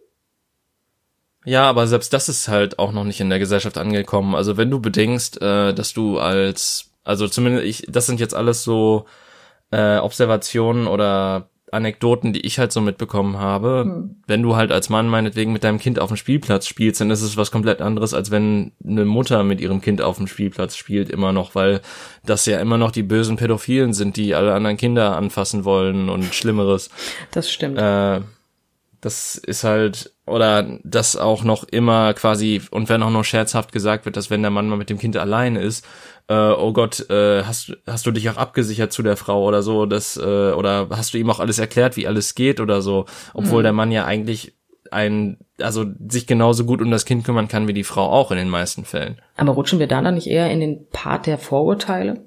Ja, 1.44 1.68
aber 1.68 1.86
selbst 1.86 2.12
das 2.12 2.28
ist 2.28 2.48
halt 2.48 2.78
auch 2.78 2.92
noch 2.92 3.04
nicht 3.04 3.20
in 3.20 3.30
der 3.30 3.38
Gesellschaft 3.38 3.78
angekommen. 3.78 4.34
Also 4.34 4.56
wenn 4.56 4.70
du 4.70 4.80
bedenkst, 4.80 5.40
äh, 5.40 5.72
dass 5.72 5.94
du 5.94 6.18
als, 6.18 6.90
also 7.02 7.28
zumindest 7.28 7.66
ich, 7.66 7.86
das 7.88 8.06
sind 8.06 8.20
jetzt 8.20 8.34
alles 8.34 8.62
so 8.62 9.06
äh, 9.70 9.98
Observationen 9.98 10.86
oder 10.86 11.48
Anekdoten, 11.72 12.32
die 12.32 12.40
ich 12.40 12.58
halt 12.58 12.72
so 12.72 12.80
mitbekommen 12.80 13.38
habe. 13.38 13.84
Hm. 13.84 14.16
Wenn 14.26 14.42
du 14.42 14.56
halt 14.56 14.72
als 14.72 14.88
Mann 14.88 15.08
meinetwegen 15.08 15.52
mit 15.52 15.64
deinem 15.64 15.78
Kind 15.78 15.98
auf 15.98 16.08
dem 16.08 16.16
Spielplatz 16.16 16.66
spielst, 16.66 17.00
dann 17.00 17.10
ist 17.10 17.22
es 17.22 17.36
was 17.36 17.50
komplett 17.50 17.80
anderes, 17.80 18.12
als 18.12 18.30
wenn 18.30 18.72
eine 18.84 19.04
Mutter 19.04 19.44
mit 19.44 19.60
ihrem 19.60 19.80
Kind 19.80 20.02
auf 20.02 20.16
dem 20.16 20.26
Spielplatz 20.26 20.76
spielt, 20.76 21.10
immer 21.10 21.32
noch, 21.32 21.54
weil 21.54 21.80
das 22.24 22.46
ja 22.46 22.60
immer 22.60 22.76
noch 22.76 22.90
die 22.90 23.02
bösen 23.02 23.36
Pädophilen 23.36 23.92
sind, 23.92 24.16
die 24.16 24.34
alle 24.34 24.54
anderen 24.54 24.76
Kinder 24.76 25.16
anfassen 25.16 25.64
wollen 25.64 26.08
und 26.08 26.34
Schlimmeres. 26.34 26.90
Das 27.30 27.50
stimmt. 27.50 27.78
Äh, 27.78 28.20
das 29.00 29.36
ist 29.36 29.64
halt, 29.64 30.12
oder 30.26 30.78
das 30.84 31.16
auch 31.16 31.42
noch 31.42 31.64
immer 31.64 32.12
quasi, 32.14 32.60
und 32.70 32.88
wenn 32.88 33.02
auch 33.02 33.10
noch 33.10 33.24
scherzhaft 33.24 33.72
gesagt 33.72 34.04
wird, 34.04 34.16
dass 34.16 34.30
wenn 34.30 34.42
der 34.42 34.50
Mann 34.50 34.68
mal 34.68 34.76
mit 34.76 34.90
dem 34.90 34.98
Kind 34.98 35.16
allein 35.16 35.56
ist, 35.56 35.86
äh, 36.28 36.34
oh 36.34 36.72
Gott, 36.72 37.08
äh, 37.10 37.42
hast, 37.44 37.72
hast 37.86 38.06
du 38.06 38.10
dich 38.10 38.28
auch 38.30 38.36
abgesichert 38.36 38.92
zu 38.92 39.02
der 39.02 39.16
Frau 39.16 39.44
oder 39.44 39.62
so, 39.62 39.86
das, 39.86 40.16
äh, 40.16 40.52
oder 40.52 40.88
hast 40.90 41.14
du 41.14 41.18
ihm 41.18 41.30
auch 41.30 41.40
alles 41.40 41.58
erklärt, 41.58 41.96
wie 41.96 42.06
alles 42.06 42.34
geht 42.34 42.60
oder 42.60 42.82
so, 42.82 43.06
obwohl 43.32 43.62
mhm. 43.62 43.64
der 43.64 43.72
Mann 43.72 43.92
ja 43.92 44.04
eigentlich 44.04 44.54
ein, 44.90 45.38
also 45.60 45.86
sich 46.08 46.26
genauso 46.26 46.64
gut 46.64 46.82
um 46.82 46.90
das 46.90 47.04
Kind 47.04 47.24
kümmern 47.24 47.48
kann 47.48 47.68
wie 47.68 47.72
die 47.72 47.84
Frau 47.84 48.06
auch 48.06 48.30
in 48.30 48.36
den 48.36 48.48
meisten 48.48 48.84
Fällen. 48.84 49.20
Aber 49.36 49.52
rutschen 49.52 49.78
wir 49.78 49.86
da 49.86 50.02
dann 50.02 50.14
nicht 50.14 50.26
eher 50.26 50.50
in 50.50 50.60
den 50.60 50.88
Part 50.90 51.26
der 51.26 51.38
Vorurteile? 51.38 52.24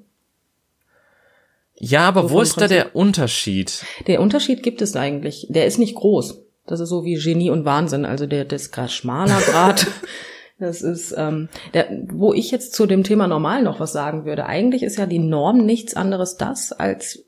Ja, 1.76 2.08
aber 2.08 2.30
wo 2.30 2.40
ist 2.40 2.60
da 2.60 2.68
der 2.68 2.94
Unterschied? 2.94 3.84
Der 4.06 4.20
Unterschied 4.20 4.62
gibt 4.62 4.80
es 4.80 4.94
eigentlich. 4.96 5.46
Der 5.50 5.66
ist 5.66 5.78
nicht 5.78 5.96
groß. 5.96 6.44
Das 6.66 6.80
ist 6.80 6.88
so 6.88 7.04
wie 7.04 7.16
Genie 7.16 7.50
und 7.50 7.64
Wahnsinn. 7.64 8.04
Also 8.04 8.26
der, 8.26 8.44
das 8.44 8.70
schmaler 8.88 9.40
Grad. 9.40 9.86
das 10.58 10.82
ist, 10.82 11.14
ähm, 11.16 11.48
der, 11.74 11.88
wo 12.08 12.32
ich 12.32 12.50
jetzt 12.50 12.74
zu 12.74 12.86
dem 12.86 13.04
Thema 13.04 13.26
normal 13.26 13.62
noch 13.62 13.80
was 13.80 13.92
sagen 13.92 14.24
würde. 14.24 14.46
Eigentlich 14.46 14.82
ist 14.82 14.96
ja 14.96 15.06
die 15.06 15.18
Norm 15.18 15.64
nichts 15.64 15.94
anderes 15.94 16.36
das 16.36 16.72
als 16.72 17.24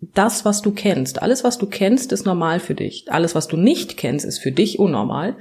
das, 0.00 0.44
was 0.44 0.62
du 0.62 0.72
kennst. 0.72 1.22
Alles, 1.22 1.44
was 1.44 1.58
du 1.58 1.66
kennst, 1.66 2.12
ist 2.12 2.24
normal 2.24 2.58
für 2.58 2.74
dich. 2.74 3.06
Alles, 3.10 3.34
was 3.34 3.48
du 3.48 3.56
nicht 3.56 3.96
kennst, 3.96 4.24
ist 4.24 4.38
für 4.38 4.50
dich 4.50 4.78
unnormal, 4.78 5.36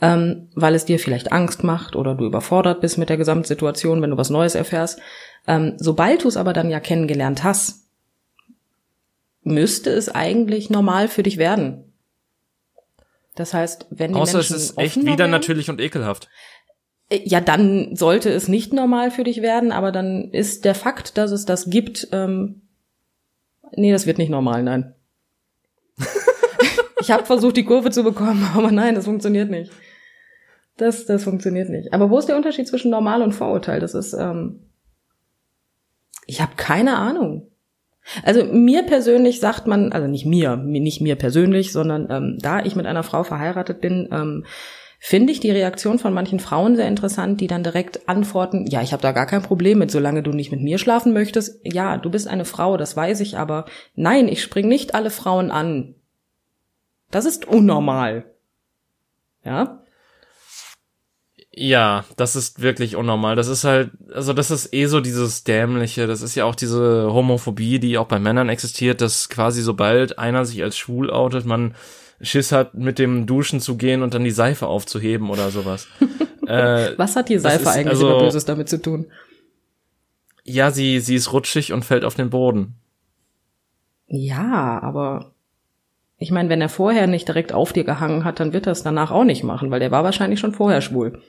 ähm, 0.00 0.48
weil 0.54 0.74
es 0.74 0.84
dir 0.84 0.98
vielleicht 0.98 1.32
Angst 1.32 1.62
macht 1.62 1.94
oder 1.94 2.14
du 2.14 2.26
überfordert 2.26 2.80
bist 2.80 2.98
mit 2.98 3.08
der 3.08 3.16
Gesamtsituation, 3.16 4.02
wenn 4.02 4.10
du 4.10 4.16
was 4.16 4.30
Neues 4.30 4.54
erfährst. 4.56 5.00
Ähm, 5.46 5.74
sobald 5.78 6.24
du 6.24 6.28
es 6.28 6.36
aber 6.36 6.52
dann 6.52 6.70
ja 6.70 6.80
kennengelernt 6.80 7.44
hast, 7.44 7.86
müsste 9.42 9.90
es 9.90 10.08
eigentlich 10.08 10.70
normal 10.70 11.08
für 11.08 11.22
dich 11.22 11.38
werden. 11.38 11.89
Das 13.40 13.54
heißt, 13.54 13.86
wenn 13.88 14.12
die 14.12 14.18
Außer 14.18 14.36
Menschen 14.36 14.56
es 14.56 14.62
ist 14.64 14.78
echt 14.78 15.00
wieder 15.00 15.16
werden, 15.20 15.30
natürlich 15.30 15.70
und 15.70 15.80
ekelhaft. 15.80 16.28
Äh, 17.08 17.22
ja, 17.24 17.40
dann 17.40 17.96
sollte 17.96 18.28
es 18.28 18.48
nicht 18.48 18.74
normal 18.74 19.10
für 19.10 19.24
dich 19.24 19.40
werden, 19.40 19.72
aber 19.72 19.92
dann 19.92 20.30
ist 20.30 20.66
der 20.66 20.74
Fakt, 20.74 21.16
dass 21.16 21.30
es 21.30 21.46
das 21.46 21.70
gibt, 21.70 22.08
ähm, 22.12 22.60
nee, 23.74 23.92
das 23.92 24.04
wird 24.06 24.18
nicht 24.18 24.28
normal, 24.28 24.62
nein. 24.62 24.94
ich 27.00 27.10
habe 27.10 27.24
versucht, 27.24 27.56
die 27.56 27.64
Kurve 27.64 27.90
zu 27.90 28.04
bekommen, 28.04 28.46
aber 28.54 28.70
nein, 28.72 28.94
das 28.94 29.06
funktioniert 29.06 29.50
nicht. 29.50 29.72
Das, 30.76 31.06
das 31.06 31.24
funktioniert 31.24 31.70
nicht. 31.70 31.94
Aber 31.94 32.10
wo 32.10 32.18
ist 32.18 32.26
der 32.26 32.36
Unterschied 32.36 32.68
zwischen 32.68 32.90
normal 32.90 33.22
und 33.22 33.32
Vorurteil? 33.32 33.80
Das 33.80 33.94
ist, 33.94 34.12
ähm, 34.12 34.66
ich 36.26 36.42
habe 36.42 36.56
keine 36.56 36.98
Ahnung. 36.98 37.49
Also 38.22 38.44
mir 38.44 38.82
persönlich 38.82 39.40
sagt 39.40 39.66
man, 39.66 39.92
also 39.92 40.06
nicht 40.06 40.26
mir, 40.26 40.56
nicht 40.56 41.00
mir 41.00 41.16
persönlich, 41.16 41.72
sondern 41.72 42.08
ähm, 42.10 42.38
da 42.40 42.64
ich 42.64 42.76
mit 42.76 42.86
einer 42.86 43.02
Frau 43.02 43.22
verheiratet 43.22 43.80
bin, 43.80 44.08
ähm, 44.12 44.44
finde 44.98 45.32
ich 45.32 45.40
die 45.40 45.50
Reaktion 45.50 45.98
von 45.98 46.12
manchen 46.12 46.40
Frauen 46.40 46.76
sehr 46.76 46.86
interessant, 46.86 47.40
die 47.40 47.46
dann 47.46 47.64
direkt 47.64 48.08
antworten, 48.08 48.66
ja, 48.66 48.82
ich 48.82 48.92
habe 48.92 49.02
da 49.02 49.12
gar 49.12 49.26
kein 49.26 49.42
Problem 49.42 49.78
mit, 49.78 49.90
solange 49.90 50.22
du 50.22 50.30
nicht 50.32 50.52
mit 50.52 50.60
mir 50.60 50.76
schlafen 50.78 51.14
möchtest. 51.14 51.60
Ja, 51.64 51.96
du 51.96 52.10
bist 52.10 52.28
eine 52.28 52.44
Frau, 52.44 52.76
das 52.76 52.96
weiß 52.96 53.20
ich, 53.20 53.38
aber 53.38 53.64
nein, 53.94 54.28
ich 54.28 54.42
spring 54.42 54.68
nicht 54.68 54.94
alle 54.94 55.10
Frauen 55.10 55.50
an. 55.50 55.94
Das 57.10 57.24
ist 57.24 57.48
unnormal. 57.48 58.26
Ja? 59.42 59.79
Ja, 61.52 62.04
das 62.16 62.36
ist 62.36 62.62
wirklich 62.62 62.94
unnormal. 62.94 63.34
Das 63.34 63.48
ist 63.48 63.64
halt, 63.64 63.90
also 64.14 64.32
das 64.32 64.52
ist 64.52 64.72
eh 64.72 64.86
so 64.86 65.00
dieses 65.00 65.42
dämliche, 65.42 66.06
das 66.06 66.22
ist 66.22 66.36
ja 66.36 66.44
auch 66.44 66.54
diese 66.54 67.12
Homophobie, 67.12 67.80
die 67.80 67.98
auch 67.98 68.06
bei 68.06 68.20
Männern 68.20 68.48
existiert, 68.48 69.00
dass 69.00 69.28
quasi 69.28 69.60
sobald 69.62 70.18
einer 70.18 70.44
sich 70.44 70.62
als 70.62 70.78
schwul 70.78 71.10
outet, 71.10 71.46
man 71.46 71.74
Schiss 72.20 72.52
hat, 72.52 72.74
mit 72.74 72.98
dem 72.98 73.26
Duschen 73.26 73.60
zu 73.60 73.76
gehen 73.76 74.02
und 74.02 74.14
dann 74.14 74.22
die 74.22 74.30
Seife 74.30 74.66
aufzuheben 74.66 75.28
oder 75.30 75.50
sowas. 75.50 75.88
äh, 76.46 76.92
Was 76.96 77.16
hat 77.16 77.28
die 77.28 77.38
Seife 77.38 77.68
eigentlich 77.68 77.88
also, 77.88 78.18
Böses 78.18 78.44
damit 78.44 78.68
zu 78.68 78.80
tun? 78.80 79.06
Ja, 80.44 80.70
sie, 80.70 81.00
sie 81.00 81.16
ist 81.16 81.32
rutschig 81.32 81.72
und 81.72 81.84
fällt 81.84 82.04
auf 82.04 82.14
den 82.14 82.30
Boden. 82.30 82.74
Ja, 84.06 84.80
aber 84.82 85.32
ich 86.18 86.30
meine, 86.30 86.48
wenn 86.48 86.60
er 86.60 86.68
vorher 86.68 87.06
nicht 87.06 87.26
direkt 87.26 87.52
auf 87.52 87.72
dir 87.72 87.84
gehangen 87.84 88.24
hat, 88.24 88.40
dann 88.40 88.52
wird 88.52 88.66
er 88.66 88.72
es 88.72 88.82
danach 88.82 89.10
auch 89.10 89.24
nicht 89.24 89.42
machen, 89.42 89.70
weil 89.70 89.80
der 89.80 89.90
war 89.90 90.04
wahrscheinlich 90.04 90.38
schon 90.38 90.52
vorher 90.52 90.80
schwul. 90.80 91.20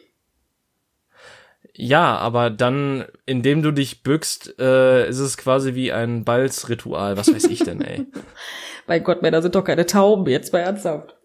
Ja, 1.74 2.18
aber 2.18 2.50
dann, 2.50 3.06
indem 3.25 3.62
du 3.62 3.72
dich 3.72 4.04
bückst, 4.04 4.60
äh, 4.60 5.08
ist 5.08 5.20
es 5.20 5.38
quasi 5.38 5.74
wie 5.74 5.92
ein 5.92 6.25
Balzritual. 6.25 7.18
Was 7.18 7.34
weiß 7.34 7.46
ich 7.46 7.63
denn, 7.63 7.82
ey? 7.82 8.06
Bei 8.88 9.00
Gott, 9.00 9.22
Männer 9.22 9.42
sind 9.42 9.56
doch 9.56 9.63
keine 9.63 9.86
Tauben, 9.86 10.28
jetzt 10.28 10.51
bei 10.51 10.60
ernsthaft. 10.60 11.16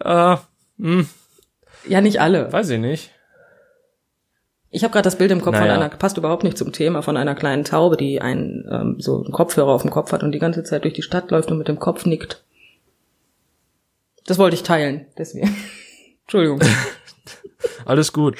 äh. 0.00 0.36
Ja, 1.86 2.00
nicht 2.00 2.20
alle. 2.20 2.50
Weiß 2.50 2.70
ich 2.70 2.78
nicht. 2.78 3.10
Ich 4.70 4.82
habe 4.82 4.92
gerade 4.92 5.04
das 5.04 5.18
Bild 5.18 5.30
im 5.30 5.40
Kopf 5.40 5.52
naja. 5.52 5.74
von 5.74 5.82
einer, 5.82 5.88
passt 5.96 6.16
überhaupt 6.16 6.42
nicht 6.42 6.58
zum 6.58 6.72
Thema, 6.72 7.02
von 7.02 7.16
einer 7.16 7.34
kleinen 7.34 7.64
Taube, 7.64 7.96
die 7.96 8.20
einen 8.20 8.66
ähm, 8.70 8.96
so 8.98 9.22
einen 9.22 9.32
Kopfhörer 9.32 9.68
auf 9.68 9.82
dem 9.82 9.90
Kopf 9.90 10.10
hat 10.12 10.22
und 10.22 10.32
die 10.32 10.38
ganze 10.38 10.64
Zeit 10.64 10.84
durch 10.84 10.94
die 10.94 11.02
Stadt 11.02 11.30
läuft 11.30 11.50
und 11.50 11.58
mit 11.58 11.68
dem 11.68 11.78
Kopf 11.78 12.06
nickt. 12.06 12.42
Das 14.26 14.38
wollte 14.38 14.56
ich 14.56 14.62
teilen, 14.62 15.06
deswegen. 15.18 15.54
Entschuldigung. 16.24 16.60
Alles 17.84 18.12
gut. 18.12 18.36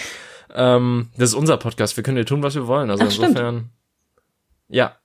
Ähm, 0.54 1.10
das 1.16 1.30
ist 1.30 1.34
unser 1.34 1.56
Podcast. 1.56 1.96
Wir 1.96 2.04
können 2.04 2.16
hier 2.16 2.26
tun, 2.26 2.42
was 2.42 2.54
wir 2.54 2.66
wollen. 2.66 2.90
Also 2.90 3.04
Ach, 3.04 3.10
insofern. 3.10 3.56
Stimmt. 3.56 3.70
Ja. 4.68 4.96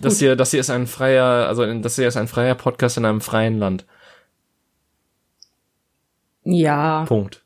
Das 0.00 0.14
gut. 0.14 0.20
hier, 0.20 0.36
das 0.36 0.50
hier 0.50 0.60
ist 0.60 0.70
ein 0.70 0.86
freier, 0.86 1.48
also 1.48 1.80
das 1.80 1.96
hier 1.96 2.08
ist 2.08 2.16
ein 2.16 2.28
freier 2.28 2.54
Podcast 2.54 2.96
in 2.96 3.04
einem 3.04 3.20
freien 3.20 3.58
Land. 3.58 3.86
Ja. 6.44 7.04
Punkt. 7.04 7.42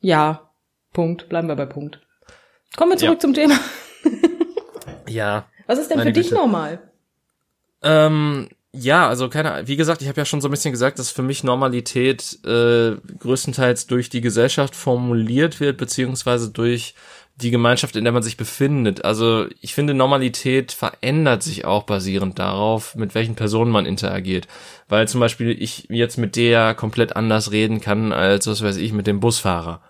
Ja. 0.00 0.52
Punkt. 0.92 1.28
Bleiben 1.28 1.48
wir 1.48 1.56
bei 1.56 1.66
Punkt. 1.66 2.00
Kommen 2.76 2.92
wir 2.92 2.98
zurück 2.98 3.14
ja. 3.14 3.20
zum 3.20 3.34
Thema. 3.34 3.58
ja. 5.08 5.46
Was 5.66 5.78
ist 5.78 5.90
denn 5.90 6.00
für 6.00 6.12
dich 6.12 6.30
normal? 6.30 6.90
Ähm, 7.82 8.48
ja, 8.72 9.08
also 9.08 9.28
keine, 9.28 9.66
wie 9.66 9.76
gesagt, 9.76 10.00
ich 10.00 10.08
habe 10.08 10.20
ja 10.20 10.24
schon 10.24 10.40
so 10.40 10.48
ein 10.48 10.52
bisschen 10.52 10.70
gesagt, 10.70 10.98
dass 10.98 11.10
für 11.10 11.22
mich 11.22 11.42
Normalität 11.42 12.38
äh, 12.44 12.92
größtenteils 13.18 13.86
durch 13.88 14.10
die 14.10 14.20
Gesellschaft 14.20 14.76
formuliert 14.76 15.58
wird, 15.58 15.76
beziehungsweise 15.76 16.50
durch 16.50 16.94
die 17.36 17.50
Gemeinschaft, 17.50 17.96
in 17.96 18.04
der 18.04 18.12
man 18.12 18.22
sich 18.22 18.36
befindet. 18.36 19.04
Also 19.04 19.46
ich 19.60 19.74
finde, 19.74 19.94
Normalität 19.94 20.72
verändert 20.72 21.42
sich 21.42 21.64
auch 21.64 21.84
basierend 21.84 22.38
darauf, 22.38 22.94
mit 22.94 23.14
welchen 23.14 23.34
Personen 23.34 23.72
man 23.72 23.86
interagiert. 23.86 24.46
Weil 24.88 25.08
zum 25.08 25.20
Beispiel 25.20 25.50
ich 25.60 25.86
jetzt 25.88 26.18
mit 26.18 26.36
der 26.36 26.74
komplett 26.74 27.16
anders 27.16 27.50
reden 27.50 27.80
kann, 27.80 28.12
als 28.12 28.46
was 28.46 28.62
weiß 28.62 28.76
ich, 28.76 28.92
mit 28.92 29.06
dem 29.06 29.20
Busfahrer. 29.20 29.80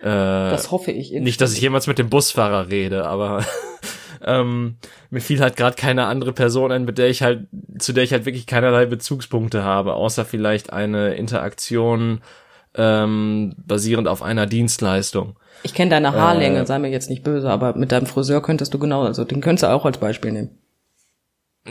Äh, 0.00 0.04
das 0.06 0.70
hoffe 0.70 0.90
ich. 0.90 1.12
Nicht, 1.12 1.40
dass 1.40 1.52
ich 1.52 1.60
jemals 1.60 1.86
mit 1.86 1.98
dem 1.98 2.10
Busfahrer 2.10 2.68
rede, 2.68 3.06
aber 3.06 3.44
ähm, 4.26 4.76
mir 5.10 5.20
fiel 5.20 5.40
halt 5.40 5.56
gerade 5.56 5.76
keine 5.76 6.06
andere 6.06 6.32
Person 6.32 6.72
ein, 6.72 6.84
mit 6.84 6.98
der 6.98 7.08
ich 7.08 7.22
halt, 7.22 7.46
zu 7.78 7.92
der 7.92 8.04
ich 8.04 8.12
halt 8.12 8.26
wirklich 8.26 8.46
keinerlei 8.46 8.86
Bezugspunkte 8.86 9.62
habe, 9.62 9.94
außer 9.94 10.24
vielleicht 10.24 10.72
eine 10.72 11.14
Interaktion 11.14 12.20
ähm, 12.74 13.54
basierend 13.56 14.08
auf 14.08 14.22
einer 14.22 14.46
Dienstleistung. 14.46 15.38
Ich 15.62 15.74
kenne 15.74 15.90
deine 15.90 16.12
Haarlänge, 16.12 16.60
äh, 16.60 16.66
sei 16.66 16.78
mir 16.78 16.90
jetzt 16.90 17.08
nicht 17.08 17.22
böse, 17.22 17.48
aber 17.50 17.76
mit 17.76 17.92
deinem 17.92 18.06
Friseur 18.06 18.42
könntest 18.42 18.74
du 18.74 18.78
genau, 18.78 19.04
also 19.04 19.24
den 19.24 19.40
könntest 19.40 19.62
du 19.62 19.70
auch 19.70 19.84
als 19.84 19.98
Beispiel 19.98 20.32
nehmen. 20.32 20.58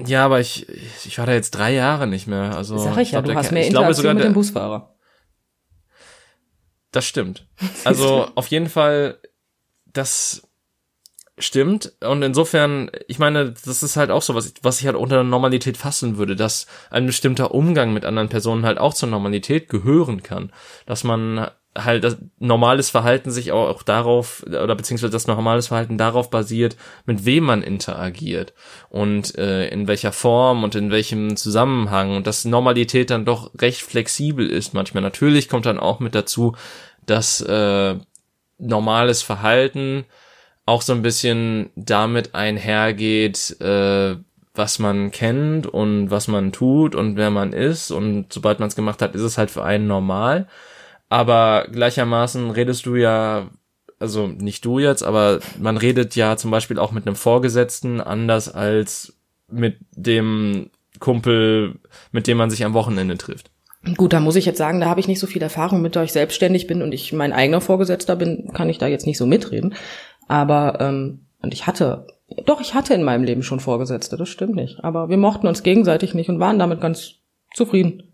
Ja, 0.05 0.25
aber 0.25 0.39
ich, 0.39 0.67
ich 1.05 1.17
war 1.19 1.27
da 1.27 1.33
jetzt 1.33 1.51
drei 1.51 1.73
Jahre 1.73 2.07
nicht 2.07 2.27
mehr. 2.27 2.55
Also 2.55 2.77
Sag 2.79 2.93
ich, 2.93 3.09
ich 3.09 3.11
ja, 3.11 3.21
glaub, 3.21 3.33
du 3.33 3.37
hast 3.37 3.51
mehr 3.51 3.67
Interaktion 3.67 4.15
mit 4.15 4.23
dem 4.23 4.33
Busfahrer. 4.33 4.95
Das 6.91 7.05
stimmt. 7.05 7.45
Also 7.83 8.27
auf 8.35 8.47
jeden 8.47 8.69
Fall, 8.69 9.19
das 9.85 10.47
stimmt. 11.37 11.93
Und 12.01 12.21
insofern, 12.21 12.91
ich 13.07 13.19
meine, 13.19 13.53
das 13.65 13.83
ist 13.83 13.97
halt 13.97 14.11
auch 14.11 14.21
so, 14.21 14.35
was 14.35 14.47
ich, 14.47 14.53
was 14.61 14.79
ich 14.79 14.85
halt 14.85 14.95
unter 14.95 15.23
Normalität 15.23 15.77
fassen 15.77 16.17
würde, 16.17 16.35
dass 16.35 16.67
ein 16.89 17.05
bestimmter 17.05 17.53
Umgang 17.53 17.93
mit 17.93 18.05
anderen 18.05 18.29
Personen 18.29 18.65
halt 18.65 18.77
auch 18.77 18.93
zur 18.93 19.09
Normalität 19.09 19.69
gehören 19.69 20.23
kann. 20.23 20.51
Dass 20.85 21.03
man 21.03 21.47
halt 21.75 22.03
das 22.03 22.17
normales 22.37 22.89
Verhalten 22.89 23.31
sich 23.31 23.51
auch, 23.51 23.67
auch 23.67 23.83
darauf 23.83 24.43
oder 24.45 24.75
beziehungsweise 24.75 25.11
das 25.11 25.27
normales 25.27 25.67
Verhalten 25.67 25.97
darauf 25.97 26.29
basiert, 26.29 26.77
mit 27.05 27.25
wem 27.25 27.45
man 27.45 27.63
interagiert 27.63 28.53
und 28.89 29.35
äh, 29.37 29.69
in 29.69 29.87
welcher 29.87 30.11
Form 30.11 30.63
und 30.63 30.75
in 30.75 30.91
welchem 30.91 31.35
Zusammenhang 31.35 32.15
und 32.15 32.27
dass 32.27 32.45
Normalität 32.45 33.09
dann 33.09 33.25
doch 33.25 33.51
recht 33.59 33.81
flexibel 33.81 34.47
ist 34.47 34.73
manchmal. 34.73 35.01
Natürlich 35.01 35.49
kommt 35.49 35.65
dann 35.65 35.79
auch 35.79 35.99
mit 35.99 36.13
dazu, 36.13 36.55
dass 37.07 37.41
äh, 37.41 37.95
normales 38.59 39.23
Verhalten 39.23 40.05
auch 40.65 40.81
so 40.81 40.93
ein 40.93 41.01
bisschen 41.01 41.69
damit 41.75 42.35
einhergeht, 42.35 43.59
äh, 43.59 44.15
was 44.53 44.79
man 44.79 45.11
kennt 45.11 45.65
und 45.65 46.11
was 46.11 46.27
man 46.27 46.51
tut 46.51 46.95
und 46.95 47.17
wer 47.17 47.31
man 47.31 47.53
ist 47.53 47.91
und 47.91 48.31
sobald 48.31 48.59
man 48.59 48.67
es 48.69 48.75
gemacht 48.75 49.01
hat, 49.01 49.15
ist 49.15 49.21
es 49.21 49.37
halt 49.37 49.49
für 49.49 49.63
einen 49.63 49.87
normal. 49.87 50.47
Aber 51.09 51.67
gleichermaßen 51.71 52.51
redest 52.51 52.85
du 52.85 52.95
ja, 52.95 53.49
also 53.99 54.27
nicht 54.27 54.63
du 54.65 54.79
jetzt, 54.79 55.03
aber 55.03 55.39
man 55.59 55.77
redet 55.77 56.15
ja 56.15 56.37
zum 56.37 56.51
Beispiel 56.51 56.79
auch 56.79 56.91
mit 56.91 57.07
einem 57.07 57.15
Vorgesetzten 57.15 57.99
anders 57.99 58.53
als 58.53 59.13
mit 59.51 59.77
dem 59.91 60.69
Kumpel, 60.99 61.75
mit 62.11 62.27
dem 62.27 62.37
man 62.37 62.49
sich 62.49 62.63
am 62.63 62.73
Wochenende 62.73 63.17
trifft. 63.17 63.49
Gut, 63.97 64.13
da 64.13 64.21
muss 64.21 64.37
ich 64.37 64.45
jetzt 64.45 64.57
sagen, 64.57 64.79
da 64.79 64.87
habe 64.87 65.01
ich 65.01 65.09
nicht 65.09 65.19
so 65.19 65.27
viel 65.27 65.41
Erfahrung 65.41 65.81
mit, 65.81 65.95
da 65.95 66.03
ich 66.03 66.13
selbstständig 66.13 66.67
bin 66.67 66.81
und 66.81 66.93
ich 66.93 67.11
mein 67.11 67.33
eigener 67.33 67.59
Vorgesetzter 67.59 68.15
bin, 68.15 68.49
kann 68.53 68.69
ich 68.69 68.77
da 68.77 68.87
jetzt 68.87 69.05
nicht 69.05 69.17
so 69.17 69.25
mitreden. 69.25 69.75
Aber, 70.27 70.79
ähm, 70.79 71.25
und 71.41 71.53
ich 71.53 71.67
hatte, 71.67 72.07
doch, 72.45 72.61
ich 72.61 72.73
hatte 72.73 72.93
in 72.93 73.03
meinem 73.03 73.23
Leben 73.23 73.43
schon 73.43 73.59
Vorgesetzte, 73.59 74.17
das 74.17 74.29
stimmt 74.29 74.55
nicht. 74.55 74.83
Aber 74.83 75.09
wir 75.09 75.17
mochten 75.17 75.47
uns 75.47 75.63
gegenseitig 75.63 76.13
nicht 76.13 76.29
und 76.29 76.39
waren 76.39 76.59
damit 76.59 76.81
ganz 76.81 77.15
zufrieden. 77.53 78.13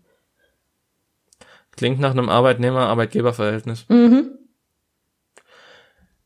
Klingt 1.72 2.00
nach 2.00 2.10
einem 2.10 2.28
Arbeitnehmer-Arbeitgeber-Verhältnis. 2.28 3.86
Mhm. 3.88 4.32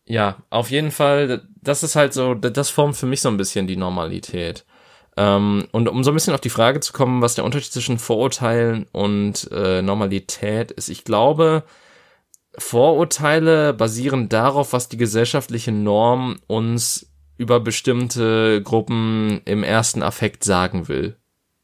Ja, 0.07 0.37
auf 0.51 0.71
jeden 0.71 0.91
Fall, 0.91 1.43
das 1.63 1.83
ist 1.83 1.97
halt 1.97 2.13
so, 2.13 2.35
das 2.35 2.71
formt 2.71 2.97
für 2.97 3.07
mich 3.07 3.21
so 3.21 3.29
ein 3.29 3.37
bisschen 3.37 3.67
die 3.67 3.77
Normalität. 3.77 4.65
Ähm, 5.17 5.69
und 5.71 5.89
um 5.89 6.05
so 6.05 6.11
ein 6.11 6.15
bisschen 6.15 6.35
auf 6.35 6.41
die 6.41 6.51
Frage 6.51 6.81
zu 6.81 6.93
kommen, 6.93 7.23
was 7.23 7.37
der 7.37 7.45
Unterschied 7.45 7.73
zwischen 7.73 7.99
Vorurteilen 7.99 8.87
und 8.93 9.49
äh, 9.53 9.81
Normalität 9.81 10.73
ist, 10.73 10.89
ich 10.89 11.05
glaube, 11.05 11.63
Vorurteile 12.59 13.75
basieren 13.75 14.29
darauf, 14.29 14.73
was 14.73 14.89
die 14.89 14.97
gesellschaftliche 14.97 15.73
Norm 15.73 16.41
uns 16.47 17.11
über 17.37 17.61
bestimmte 17.61 18.63
Gruppen 18.63 19.41
im 19.45 19.65
ersten 19.65 20.03
Affekt 20.03 20.45
sagen 20.45 20.89
will. 20.89 21.17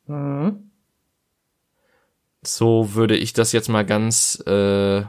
Mhm. 0.07 0.71
So 2.43 2.95
würde 2.95 3.17
ich 3.17 3.33
das 3.33 3.53
jetzt 3.53 3.69
mal 3.69 3.85
ganz, 3.85 4.43
äh, 4.47 5.03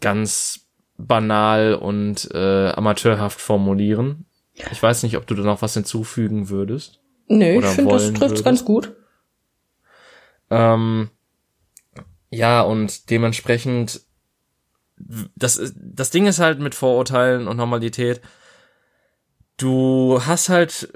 ganz 0.00 0.66
banal 0.96 1.74
und 1.74 2.30
äh, 2.32 2.70
amateurhaft 2.70 3.40
formulieren. 3.40 4.26
Ich 4.70 4.82
weiß 4.82 5.02
nicht, 5.02 5.16
ob 5.16 5.26
du 5.26 5.34
da 5.34 5.42
noch 5.42 5.62
was 5.62 5.74
hinzufügen 5.74 6.48
würdest. 6.48 7.00
Nee, 7.26 7.58
ich 7.58 7.64
finde, 7.64 7.92
das 7.92 8.12
trifft 8.12 8.44
ganz 8.44 8.64
gut. 8.64 8.94
Ähm, 10.50 11.10
ja, 12.30 12.62
und 12.62 13.10
dementsprechend 13.10 14.00
das, 14.96 15.74
das 15.76 16.10
Ding 16.10 16.26
ist 16.26 16.38
halt 16.38 16.60
mit 16.60 16.74
Vorurteilen 16.74 17.48
und 17.48 17.56
Normalität, 17.56 18.20
du 19.56 20.20
hast 20.24 20.48
halt 20.48 20.92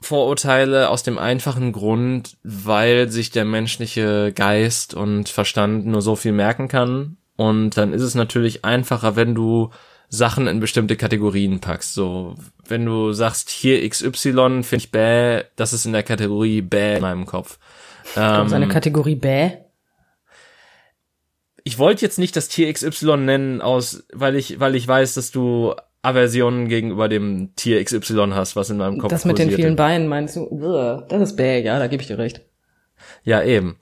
Vorurteile 0.00 0.90
aus 0.90 1.02
dem 1.02 1.18
einfachen 1.18 1.72
Grund, 1.72 2.36
weil 2.44 3.08
sich 3.08 3.30
der 3.30 3.44
menschliche 3.44 4.32
Geist 4.32 4.94
und 4.94 5.28
Verstand 5.28 5.86
nur 5.86 6.02
so 6.02 6.14
viel 6.14 6.32
merken 6.32 6.68
kann. 6.68 7.16
Und 7.36 7.76
dann 7.76 7.92
ist 7.92 8.02
es 8.02 8.14
natürlich 8.14 8.64
einfacher, 8.64 9.16
wenn 9.16 9.34
du 9.34 9.70
Sachen 10.08 10.46
in 10.46 10.60
bestimmte 10.60 10.96
Kategorien 10.96 11.60
packst. 11.60 11.94
So, 11.94 12.34
wenn 12.66 12.84
du 12.84 13.12
sagst, 13.12 13.50
hier 13.50 13.88
XY 13.88 14.62
finde 14.62 14.76
ich 14.76 14.90
bäh, 14.90 15.42
das 15.56 15.72
ist 15.72 15.84
in 15.84 15.92
der 15.92 16.02
Kategorie 16.02 16.62
bäh 16.62 16.96
in 16.96 17.02
meinem 17.02 17.26
Kopf. 17.26 17.58
Ähm, 18.16 18.52
eine 18.52 18.68
Kategorie 18.68 19.16
bäh? 19.16 19.52
Ich 21.68 21.78
wollte 21.78 22.00
jetzt 22.00 22.18
nicht 22.18 22.34
das 22.34 22.48
Tier 22.48 22.72
XY 22.72 23.18
nennen, 23.18 23.60
aus, 23.60 24.06
weil 24.14 24.36
ich, 24.36 24.58
weil 24.58 24.74
ich 24.74 24.88
weiß, 24.88 25.12
dass 25.12 25.30
du 25.30 25.74
Aversionen 26.00 26.66
gegenüber 26.66 27.10
dem 27.10 27.54
Tier 27.56 27.84
XY 27.84 28.30
hast, 28.32 28.56
was 28.56 28.70
in 28.70 28.78
meinem 28.78 28.96
Kopf 28.96 29.10
Das 29.10 29.26
mit 29.26 29.36
den 29.36 29.50
vielen 29.50 29.76
Beinen 29.76 30.08
meinst 30.08 30.34
du? 30.34 31.04
Das 31.10 31.20
ist 31.20 31.36
bäh, 31.36 31.60
ja, 31.60 31.78
da 31.78 31.86
gebe 31.86 32.00
ich 32.00 32.06
dir 32.06 32.16
recht. 32.16 32.40
Ja, 33.22 33.42
eben. 33.42 33.76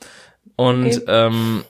Und 0.56 0.96
okay. 0.96 1.04
ähm, 1.06 1.62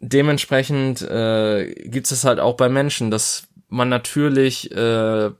dementsprechend 0.00 1.00
äh, 1.00 1.72
gibt 1.86 2.12
es 2.12 2.22
halt 2.24 2.38
auch 2.38 2.58
bei 2.58 2.68
Menschen, 2.68 3.10
dass 3.10 3.44
man 3.70 3.88
natürlich 3.88 4.70
äh, 4.76 5.30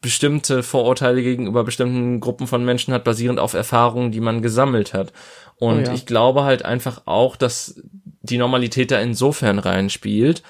bestimmte 0.00 0.64
Vorurteile 0.64 1.22
gegenüber 1.22 1.62
bestimmten 1.62 2.18
Gruppen 2.18 2.48
von 2.48 2.64
Menschen 2.64 2.92
hat, 2.92 3.04
basierend 3.04 3.38
auf 3.38 3.54
Erfahrungen, 3.54 4.10
die 4.10 4.20
man 4.20 4.42
gesammelt 4.42 4.92
hat. 4.92 5.12
Und 5.60 5.82
oh 5.82 5.86
ja. 5.86 5.92
ich 5.92 6.06
glaube 6.06 6.42
halt 6.42 6.64
einfach 6.64 7.02
auch, 7.04 7.36
dass 7.36 7.80
die 8.22 8.38
Normalität 8.38 8.90
da 8.90 9.00
insofern 9.00 9.58
reinspielt, 9.58 10.42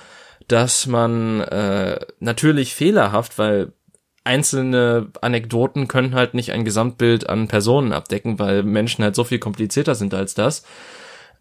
dass 0.48 0.86
man 0.86 1.40
äh, 1.40 2.00
natürlich 2.18 2.74
fehlerhaft, 2.74 3.38
weil 3.38 3.72
einzelne 4.24 5.10
Anekdoten 5.20 5.88
können 5.88 6.14
halt 6.14 6.34
nicht 6.34 6.52
ein 6.52 6.64
Gesamtbild 6.64 7.28
an 7.28 7.48
Personen 7.48 7.92
abdecken, 7.92 8.38
weil 8.38 8.62
Menschen 8.62 9.04
halt 9.04 9.14
so 9.14 9.24
viel 9.24 9.38
komplizierter 9.38 9.94
sind 9.94 10.12
als 10.12 10.34
das. 10.34 10.64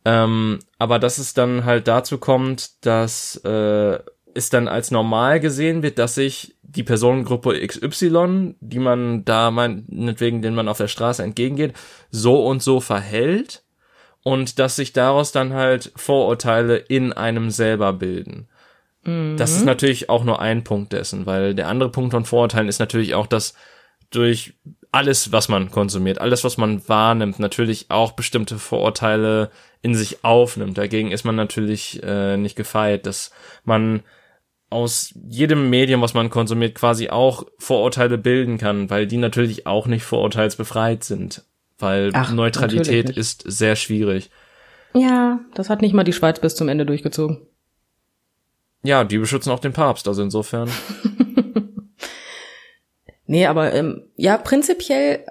Ähm, 0.05 0.59
aber 0.77 0.99
dass 0.99 1.17
es 1.17 1.33
dann 1.33 1.65
halt 1.65 1.87
dazu 1.87 2.19
kommt, 2.19 2.85
dass 2.85 3.35
äh, 3.43 3.99
es 4.33 4.49
dann 4.49 4.67
als 4.67 4.91
normal 4.91 5.39
gesehen 5.39 5.83
wird, 5.83 5.99
dass 5.99 6.15
sich 6.15 6.55
die 6.61 6.83
Personengruppe 6.83 7.59
XY, 7.65 8.55
die 8.61 8.79
man 8.79 9.25
da 9.25 9.51
meinetwegen, 9.51 10.41
den 10.41 10.55
man 10.55 10.67
auf 10.67 10.77
der 10.77 10.87
Straße 10.87 11.23
entgegengeht, 11.23 11.73
so 12.11 12.45
und 12.45 12.61
so 12.61 12.79
verhält 12.79 13.63
und 14.23 14.59
dass 14.59 14.75
sich 14.75 14.93
daraus 14.93 15.31
dann 15.31 15.53
halt 15.53 15.91
Vorurteile 15.95 16.77
in 16.77 17.13
einem 17.13 17.49
selber 17.49 17.93
bilden. 17.93 18.47
Mhm. 19.03 19.37
Das 19.37 19.51
ist 19.51 19.65
natürlich 19.65 20.09
auch 20.09 20.23
nur 20.23 20.41
ein 20.41 20.63
Punkt 20.63 20.93
dessen, 20.93 21.25
weil 21.25 21.55
der 21.55 21.67
andere 21.67 21.89
Punkt 21.89 22.11
von 22.11 22.25
Vorurteilen 22.25 22.67
ist 22.67 22.79
natürlich 22.79 23.15
auch, 23.15 23.27
dass 23.27 23.53
durch 24.09 24.53
alles, 24.91 25.31
was 25.31 25.49
man 25.49 25.69
konsumiert, 25.69 26.19
alles, 26.19 26.43
was 26.43 26.57
man 26.57 26.87
wahrnimmt, 26.89 27.39
natürlich 27.39 27.85
auch 27.89 28.13
bestimmte 28.13 28.57
Vorurteile 28.57 29.51
in 29.81 29.93
sich 29.93 30.23
aufnimmt. 30.23 30.77
Dagegen 30.77 31.11
ist 31.11 31.25
man 31.25 31.35
natürlich 31.35 32.01
äh, 32.03 32.37
nicht 32.37 32.55
gefeit, 32.55 33.05
dass 33.05 33.31
man 33.63 34.01
aus 34.71 35.13
jedem 35.27 35.69
Medium, 35.69 36.01
was 36.01 36.13
man 36.13 36.29
konsumiert, 36.29 36.75
quasi 36.75 37.09
auch 37.09 37.45
Vorurteile 37.57 38.17
bilden 38.17 38.57
kann, 38.57 38.89
weil 38.89 39.07
die 39.07 39.17
natürlich 39.17 39.65
auch 39.65 39.87
nicht 39.87 40.03
vorurteilsbefreit 40.03 41.03
sind, 41.03 41.43
weil 41.79 42.11
Ach, 42.13 42.31
Neutralität 42.31 43.09
ist 43.09 43.43
sehr 43.45 43.75
schwierig. 43.75 44.29
Ja, 44.93 45.39
das 45.53 45.69
hat 45.69 45.81
nicht 45.81 45.93
mal 45.93 46.03
die 46.03 46.13
Schweiz 46.13 46.39
bis 46.39 46.55
zum 46.55 46.67
Ende 46.67 46.85
durchgezogen. 46.85 47.41
Ja, 48.83 49.03
die 49.03 49.17
beschützen 49.17 49.51
auch 49.51 49.59
den 49.59 49.73
Papst, 49.73 50.07
also 50.07 50.21
insofern. 50.21 50.69
nee, 53.25 53.45
aber 53.45 53.73
ähm, 53.73 54.03
ja, 54.15 54.37
prinzipiell 54.37 55.25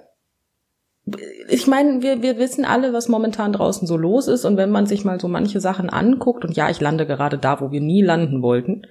ich 1.47 1.65
meine, 1.65 2.03
wir, 2.03 2.21
wir 2.21 2.37
wissen 2.37 2.65
alle, 2.65 2.93
was 2.93 3.07
momentan 3.07 3.51
draußen 3.51 3.87
so 3.87 3.97
los 3.97 4.27
ist. 4.27 4.45
Und 4.45 4.57
wenn 4.57 4.69
man 4.69 4.85
sich 4.85 5.05
mal 5.05 5.19
so 5.19 5.27
manche 5.27 5.59
Sachen 5.59 5.89
anguckt, 5.89 6.45
und 6.45 6.55
ja, 6.55 6.69
ich 6.69 6.79
lande 6.79 7.07
gerade 7.07 7.39
da, 7.39 7.61
wo 7.61 7.71
wir 7.71 7.81
nie 7.81 8.03
landen 8.03 8.43
wollten, 8.43 8.83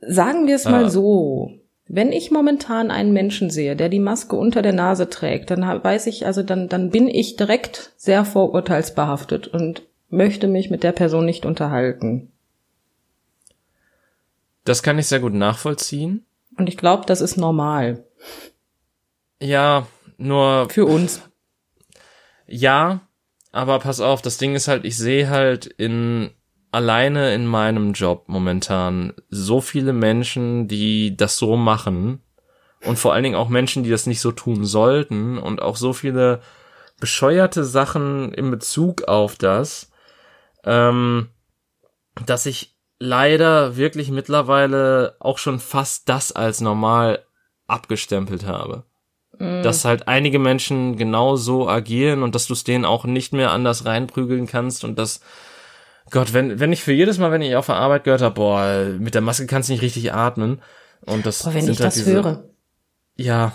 Sagen 0.00 0.46
wir 0.46 0.56
es 0.56 0.64
mal 0.64 0.90
so. 0.90 1.59
Wenn 1.92 2.12
ich 2.12 2.30
momentan 2.30 2.92
einen 2.92 3.12
Menschen 3.12 3.50
sehe, 3.50 3.74
der 3.74 3.88
die 3.88 3.98
Maske 3.98 4.36
unter 4.36 4.62
der 4.62 4.72
Nase 4.72 5.10
trägt, 5.10 5.50
dann 5.50 5.62
weiß 5.62 6.06
ich, 6.06 6.24
also 6.24 6.44
dann, 6.44 6.68
dann 6.68 6.90
bin 6.90 7.08
ich 7.08 7.34
direkt 7.34 7.90
sehr 7.96 8.24
vorurteilsbehaftet 8.24 9.48
und 9.48 9.82
möchte 10.08 10.46
mich 10.46 10.70
mit 10.70 10.84
der 10.84 10.92
Person 10.92 11.26
nicht 11.26 11.44
unterhalten. 11.44 12.30
Das 14.64 14.84
kann 14.84 15.00
ich 15.00 15.08
sehr 15.08 15.18
gut 15.18 15.34
nachvollziehen. 15.34 16.24
Und 16.56 16.68
ich 16.68 16.76
glaube, 16.76 17.06
das 17.06 17.20
ist 17.20 17.36
normal. 17.36 18.04
Ja, 19.40 19.88
nur. 20.16 20.68
Für 20.70 20.86
uns. 20.86 21.22
Ja, 22.46 23.00
aber 23.50 23.80
pass 23.80 24.00
auf, 24.00 24.22
das 24.22 24.38
Ding 24.38 24.54
ist 24.54 24.68
halt, 24.68 24.84
ich 24.84 24.96
sehe 24.96 25.28
halt 25.28 25.66
in 25.66 26.30
alleine 26.72 27.34
in 27.34 27.46
meinem 27.46 27.92
Job 27.92 28.24
momentan 28.26 29.14
so 29.28 29.60
viele 29.60 29.92
Menschen, 29.92 30.68
die 30.68 31.16
das 31.16 31.36
so 31.36 31.56
machen 31.56 32.22
und 32.84 32.98
vor 32.98 33.12
allen 33.12 33.24
Dingen 33.24 33.36
auch 33.36 33.48
Menschen, 33.48 33.82
die 33.82 33.90
das 33.90 34.06
nicht 34.06 34.20
so 34.20 34.32
tun 34.32 34.64
sollten 34.64 35.38
und 35.38 35.60
auch 35.60 35.76
so 35.76 35.92
viele 35.92 36.40
bescheuerte 36.98 37.64
Sachen 37.64 38.32
in 38.32 38.50
Bezug 38.50 39.04
auf 39.04 39.36
das, 39.36 39.90
ähm, 40.64 41.28
dass 42.26 42.46
ich 42.46 42.76
leider 42.98 43.76
wirklich 43.76 44.10
mittlerweile 44.10 45.16
auch 45.18 45.38
schon 45.38 45.58
fast 45.58 46.08
das 46.08 46.32
als 46.32 46.60
normal 46.60 47.24
abgestempelt 47.66 48.46
habe. 48.46 48.84
Mm. 49.38 49.62
Dass 49.62 49.84
halt 49.84 50.06
einige 50.06 50.38
Menschen 50.38 50.96
genau 50.96 51.36
so 51.36 51.68
agieren 51.68 52.22
und 52.22 52.34
dass 52.34 52.46
du 52.46 52.52
es 52.52 52.64
denen 52.64 52.84
auch 52.84 53.04
nicht 53.04 53.32
mehr 53.32 53.52
anders 53.52 53.86
reinprügeln 53.86 54.46
kannst 54.46 54.84
und 54.84 54.98
dass 54.98 55.20
Gott, 56.10 56.32
wenn, 56.32 56.60
wenn 56.60 56.72
ich 56.72 56.82
für 56.82 56.92
jedes 56.92 57.18
Mal, 57.18 57.30
wenn 57.30 57.42
ich 57.42 57.56
auf 57.56 57.66
der 57.66 57.76
Arbeit 57.76 58.04
gehört 58.04 58.22
habe, 58.22 58.34
boah, 58.34 58.86
mit 58.98 59.14
der 59.14 59.20
Maske 59.20 59.46
kannst 59.46 59.68
du 59.68 59.72
nicht 59.72 59.82
richtig 59.82 60.12
atmen. 60.12 60.60
Und 61.06 61.26
das 61.26 61.44
boah, 61.44 61.54
wenn 61.54 61.64
ich 61.64 61.68
halt 61.68 61.80
das 61.80 61.94
diese, 61.94 62.12
höre. 62.12 62.44
Ja. 63.16 63.52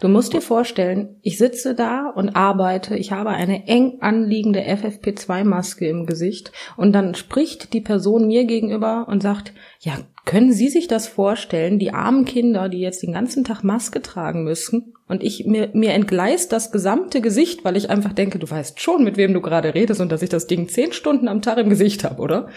Du 0.00 0.08
musst 0.08 0.32
dir 0.32 0.40
vorstellen, 0.40 1.16
ich 1.22 1.38
sitze 1.38 1.74
da 1.74 2.08
und 2.14 2.36
arbeite, 2.36 2.96
ich 2.96 3.10
habe 3.10 3.30
eine 3.30 3.66
eng 3.66 3.98
anliegende 4.00 4.60
FFP2-Maske 4.60 5.88
im 5.88 6.06
Gesicht 6.06 6.52
und 6.76 6.92
dann 6.92 7.14
spricht 7.14 7.72
die 7.72 7.80
Person 7.80 8.28
mir 8.28 8.44
gegenüber 8.44 9.06
und 9.08 9.22
sagt, 9.22 9.52
ja, 9.80 9.98
können 10.28 10.52
Sie 10.52 10.68
sich 10.68 10.88
das 10.88 11.08
vorstellen, 11.08 11.78
die 11.78 11.94
armen 11.94 12.26
Kinder, 12.26 12.68
die 12.68 12.80
jetzt 12.80 13.02
den 13.02 13.14
ganzen 13.14 13.44
Tag 13.44 13.64
Maske 13.64 14.02
tragen 14.02 14.44
müssen 14.44 14.92
und 15.06 15.22
ich 15.22 15.46
mir, 15.46 15.70
mir 15.72 15.94
entgleist 15.94 16.52
das 16.52 16.70
gesamte 16.70 17.22
Gesicht, 17.22 17.64
weil 17.64 17.78
ich 17.78 17.88
einfach 17.88 18.12
denke, 18.12 18.38
du 18.38 18.48
weißt 18.48 18.78
schon, 18.78 19.04
mit 19.04 19.16
wem 19.16 19.32
du 19.32 19.40
gerade 19.40 19.74
redest 19.74 20.02
und 20.02 20.12
dass 20.12 20.20
ich 20.20 20.28
das 20.28 20.46
Ding 20.46 20.68
zehn 20.68 20.92
Stunden 20.92 21.28
am 21.28 21.40
Tag 21.40 21.56
im 21.56 21.70
Gesicht 21.70 22.04
habe, 22.04 22.20
oder? 22.20 22.50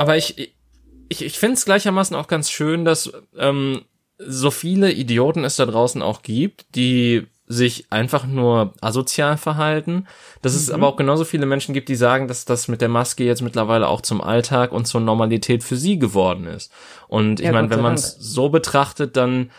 Aber 0.00 0.16
ich, 0.16 0.52
ich, 1.08 1.24
ich 1.24 1.38
finde 1.38 1.54
es 1.54 1.64
gleichermaßen 1.64 2.16
auch 2.16 2.26
ganz 2.26 2.50
schön, 2.50 2.84
dass 2.84 3.12
ähm, 3.38 3.82
so 4.18 4.50
viele 4.50 4.90
Idioten 4.90 5.44
es 5.44 5.54
da 5.54 5.64
draußen 5.64 6.02
auch 6.02 6.22
gibt, 6.22 6.74
die 6.74 7.24
sich 7.46 7.86
einfach 7.90 8.26
nur 8.26 8.74
asozial 8.80 9.36
verhalten, 9.36 10.06
dass 10.42 10.52
mhm. 10.52 10.58
es 10.58 10.70
aber 10.70 10.88
auch 10.88 10.96
genauso 10.96 11.24
viele 11.24 11.46
Menschen 11.46 11.74
gibt, 11.74 11.88
die 11.88 11.94
sagen, 11.94 12.28
dass 12.28 12.44
das 12.44 12.68
mit 12.68 12.80
der 12.80 12.88
Maske 12.88 13.24
jetzt 13.24 13.42
mittlerweile 13.42 13.88
auch 13.88 14.00
zum 14.00 14.20
Alltag 14.20 14.72
und 14.72 14.86
zur 14.86 15.00
Normalität 15.00 15.62
für 15.62 15.76
sie 15.76 15.98
geworden 15.98 16.46
ist. 16.46 16.72
Und 17.08 17.40
ich 17.40 17.46
ja, 17.46 17.52
meine, 17.52 17.70
wenn 17.70 17.80
man 17.80 17.94
es 17.94 18.16
so 18.18 18.48
betrachtet, 18.48 19.16
dann 19.16 19.50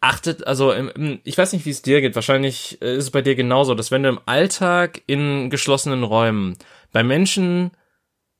achtet, 0.00 0.46
also 0.46 0.74
ich 1.22 1.38
weiß 1.38 1.52
nicht, 1.52 1.64
wie 1.64 1.70
es 1.70 1.82
dir 1.82 2.00
geht, 2.00 2.16
wahrscheinlich 2.16 2.82
äh, 2.82 2.96
ist 2.96 3.04
es 3.04 3.10
bei 3.10 3.22
dir 3.22 3.36
genauso, 3.36 3.74
dass 3.74 3.92
wenn 3.92 4.02
du 4.02 4.08
im 4.08 4.20
Alltag 4.26 5.00
in 5.06 5.48
geschlossenen 5.48 6.02
Räumen 6.02 6.56
bei 6.90 7.04
Menschen 7.04 7.70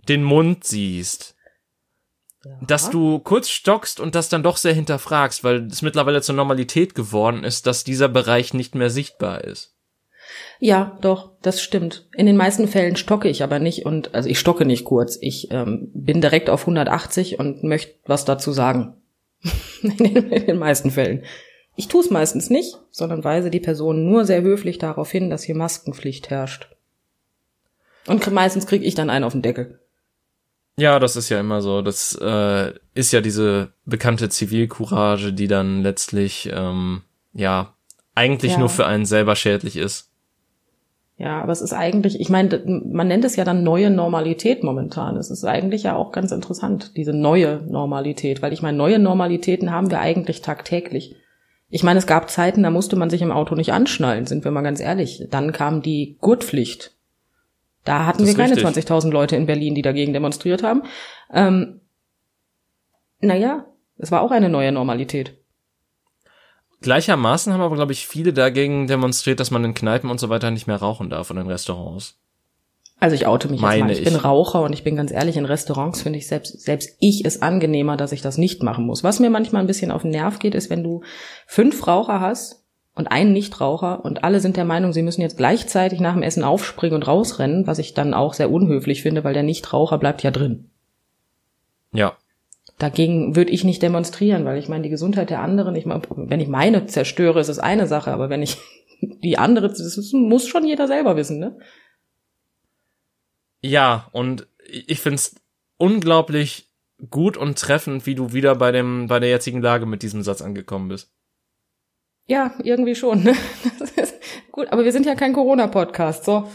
den 0.09 0.25
Mund 0.25 0.65
siehst, 0.65 1.37
ja. 2.45 2.53
dass 2.67 2.91
du 2.91 3.19
kurz 3.19 3.49
stockst 3.49 4.01
und 4.01 4.15
das 4.15 4.29
dann 4.29 4.43
doch 4.43 4.57
sehr 4.57 4.75
hinterfragst, 4.75 5.45
weil 5.45 5.67
es 5.67 5.83
mittlerweile 5.83 6.23
zur 6.23 6.35
Normalität 6.35 6.95
geworden 6.95 7.45
ist, 7.45 7.67
dass 7.67 7.85
dieser 7.85 8.09
Bereich 8.09 8.55
nicht 8.55 8.75
mehr 8.75 8.91
sichtbar 8.91 9.45
ist. 9.45 9.75
Ja, 10.59 10.97
doch, 11.01 11.33
das 11.43 11.61
stimmt. 11.61 12.07
In 12.15 12.27
den 12.27 12.37
meisten 12.37 12.69
Fällen 12.69 12.97
stocke 12.97 13.29
ich 13.29 13.43
aber 13.43 13.59
nicht 13.59 13.85
und 13.85 14.15
also 14.15 14.29
ich 14.29 14.39
stocke 14.39 14.65
nicht 14.65 14.85
kurz. 14.85 15.19
Ich 15.21 15.51
ähm, 15.51 15.91
bin 15.93 16.21
direkt 16.21 16.49
auf 16.51 16.63
180 16.63 17.39
und 17.39 17.65
möchte 17.65 17.95
was 18.07 18.25
dazu 18.25 18.53
sagen. 18.53 18.95
in, 19.83 19.97
den, 19.97 20.31
in 20.31 20.47
den 20.47 20.59
meisten 20.59 20.91
Fällen. 20.91 21.25
Ich 21.75 21.89
tue 21.89 22.03
es 22.03 22.11
meistens 22.11 22.51
nicht, 22.51 22.79
sondern 22.91 23.25
weise 23.25 23.51
die 23.51 23.61
Person 23.61 24.05
nur 24.05 24.25
sehr 24.25 24.43
höflich 24.43 24.79
darauf 24.79 25.11
hin, 25.11 25.31
dass 25.31 25.43
hier 25.43 25.57
Maskenpflicht 25.57 26.31
herrscht. 26.31 26.69
Und 28.07 28.31
meistens 28.31 28.67
kriege 28.67 28.85
ich 28.85 28.95
dann 28.95 29.11
einen 29.11 29.25
auf 29.25 29.33
den 29.33 29.43
Deckel. 29.43 29.81
Ja, 30.83 30.99
das 30.99 31.15
ist 31.15 31.29
ja 31.29 31.39
immer 31.39 31.63
so. 31.63 31.81
Das 31.81 32.19
äh, 32.21 32.73
ist 32.93 33.13
ja 33.13 33.21
diese 33.21 33.73
bekannte 33.85 34.29
Zivilcourage, 34.29 35.33
die 35.33 35.47
dann 35.47 35.81
letztlich 35.85 36.51
ähm, 36.53 37.03
ja 37.33 37.77
eigentlich 38.17 38.55
ja. 38.55 38.59
nur 38.59 38.69
für 38.69 38.85
einen 38.85 39.07
selber 39.07 39.37
schädlich 39.37 39.77
ist. 39.77 40.11
Ja, 41.17 41.41
aber 41.41 41.53
es 41.53 41.61
ist 41.61 41.73
eigentlich, 41.73 42.19
ich 42.19 42.31
meine, 42.31 42.65
man 42.67 43.07
nennt 43.07 43.25
es 43.25 43.37
ja 43.37 43.45
dann 43.45 43.63
neue 43.63 43.91
Normalität 43.91 44.65
momentan. 44.65 45.17
Es 45.17 45.31
ist 45.31 45.45
eigentlich 45.45 45.85
ja 45.85 45.95
auch 45.95 46.11
ganz 46.11 46.33
interessant, 46.33 46.97
diese 46.97 47.13
neue 47.13 47.63
Normalität, 47.69 48.43
weil 48.43 48.53
ich 48.53 48.61
meine, 48.61 48.77
neue 48.77 48.99
Normalitäten 48.99 49.71
haben 49.71 49.89
wir 49.93 50.01
eigentlich 50.01 50.43
tagtäglich. 50.43 51.15
Ich 51.71 51.85
meine, 51.85 52.01
es 52.01 52.09
gab 52.09 52.29
Zeiten, 52.29 52.65
da 52.65 52.71
musste 52.71 52.97
man 52.97 53.09
sich 53.09 53.23
im 53.23 53.31
Auto 53.31 53.55
nicht 53.55 53.73
anschnallen, 53.73 54.27
sind 54.27 54.43
wir 54.43 54.51
mal 54.51 54.63
ganz 54.63 54.81
ehrlich. 54.81 55.29
Dann 55.31 55.53
kam 55.53 55.81
die 55.81 56.17
Gurtpflicht. 56.21 56.97
Da 57.85 58.07
hatten 58.07 58.27
wir 58.27 58.35
keine 58.35 58.55
20.000 58.55 59.11
Leute 59.11 59.37
in 59.37 59.47
Berlin, 59.47 59.75
die 59.75 59.83
dagegen 59.83 60.13
demonstriert 60.13 60.63
haben. 60.63 60.83
Ähm, 61.33 61.81
naja, 63.21 63.67
es 63.99 64.11
war 64.11 64.23
auch 64.23 64.31
eine 64.31 64.49
neue 64.49 64.73
Normalität. 64.73 65.39
Gleichermaßen 66.81 67.53
haben 67.53 67.61
aber, 67.61 67.77
glaube 67.77 67.93
ich, 67.93 68.07
viele 68.07 68.33
dagegen 68.33 68.87
demonstriert, 68.87 69.41
dass 69.41 69.51
man 69.51 69.65
in 69.65 69.75
Kneipen 69.75 70.11
und 70.11 70.19
so 70.19 70.29
weiter 70.29 70.51
nicht 70.51 70.67
mehr 70.67 70.77
rauchen 70.77 71.11
darf 71.11 71.31
und 71.31 71.39
in 71.39 71.47
Restaurants. 71.47 72.19
Also 72.99 73.17
ich 73.17 73.27
oute 73.27 73.49
mich 73.49 73.61
Meine 73.61 73.79
jetzt 73.79 73.87
mal. 73.87 73.93
Ich, 73.93 73.99
ich 73.99 74.05
bin 74.05 74.15
Raucher 74.17 74.63
und 74.63 74.73
ich 74.73 74.85
bin 74.85 74.95
ganz 74.95 75.11
ehrlich, 75.11 75.37
in 75.37 75.45
Restaurants 75.45 76.03
finde 76.03 76.19
ich 76.19 76.29
selbst, 76.29 76.61
selbst 76.61 76.97
ich 77.01 77.25
es 77.25 77.43
angenehmer, 77.43 77.97
dass 77.97 78.13
ich 78.13 78.23
das 78.23 78.39
nicht 78.39 78.63
machen 78.63 78.87
muss. 78.87 79.03
Was 79.03 79.19
mir 79.19 79.31
manchmal 79.31 79.61
ein 79.61 79.67
bisschen 79.67 79.91
auf 79.91 80.03
den 80.03 80.13
Nerv 80.13 80.39
geht, 80.39 80.55
ist, 80.55 80.71
wenn 80.71 80.85
du 80.85 81.03
fünf 81.47 81.87
Raucher 81.87 82.21
hast 82.21 82.62
und 82.95 83.09
einen 83.11 83.33
Nichtraucher 83.33 84.05
und 84.05 84.23
alle 84.23 84.41
sind 84.41 84.57
der 84.57 84.65
Meinung, 84.65 84.93
sie 84.93 85.03
müssen 85.03 85.23
jetzt 85.23 85.39
gleichzeitig 85.39 86.01
nach 86.01 86.13
dem 86.13 86.23
Essen 86.23 86.45
aufspringen 86.45 86.97
und 86.97 87.07
rausrennen, 87.07 87.67
was 87.67 87.79
ich 87.79 87.95
dann 87.95 88.13
auch 88.13 88.35
sehr 88.35 88.51
unhöflich 88.51 89.03
finde, 89.03 89.25
weil 89.25 89.35
der 89.35 89.43
Nichtraucher 89.43 89.99
bleibt 89.99 90.23
ja 90.23 90.31
drin. 90.31 90.71
Ja. 91.93 92.17
Dagegen 92.79 93.37
würde 93.37 93.51
ich 93.51 93.65
nicht 93.65 93.83
demonstrieren, 93.83 94.45
weil 94.45 94.59
ich 94.59 94.69
meine, 94.69 94.83
die 94.83 94.91
Gesundheit 94.91 95.31
der 95.31 95.41
anderen, 95.41 95.75
ich 95.77 95.87
meine, 95.87 96.03
wenn 96.17 96.41
ich 96.41 96.49
meine 96.49 96.87
zerstöre, 96.87 97.41
ist 97.41 97.49
es 97.49 97.59
eine 97.59 97.87
Sache, 97.87 98.13
aber 98.13 98.29
wenn 98.29 98.43
ich 98.43 98.59
die 99.01 99.39
andere, 99.39 99.69
das 99.69 100.13
muss 100.13 100.47
schon 100.47 100.67
jeder 100.67 100.87
selber 100.87 101.17
wissen, 101.17 101.39
ne? 101.39 101.59
Ja, 103.65 104.09
und 104.11 104.49
ich 104.69 104.99
find's 105.01 105.37
unglaublich 105.77 106.69
gut 107.11 107.37
und 107.37 107.59
treffend, 107.59 108.07
wie 108.07 108.15
du 108.17 108.33
wieder 108.33 108.57
bei 108.57 108.73
dem, 108.73 109.07
bei 109.07 109.21
der 109.21 109.29
jetzigen 109.29 109.63
Lage 109.63 109.87
mit 109.87 110.03
diesem 110.03 110.23
Satz 110.23 110.43
angekommen 110.43 110.89
bist. 110.89 111.13
Ja, 112.33 112.51
irgendwie 112.65 112.95
schon. 112.95 113.23
Ne? 113.25 113.37
gut, 114.53 114.69
aber 114.73 114.85
wir 114.85 114.93
sind 114.93 115.05
ja 115.05 115.15
kein 115.15 115.35
Corona-Podcast, 115.35 116.25
so. 116.25 116.51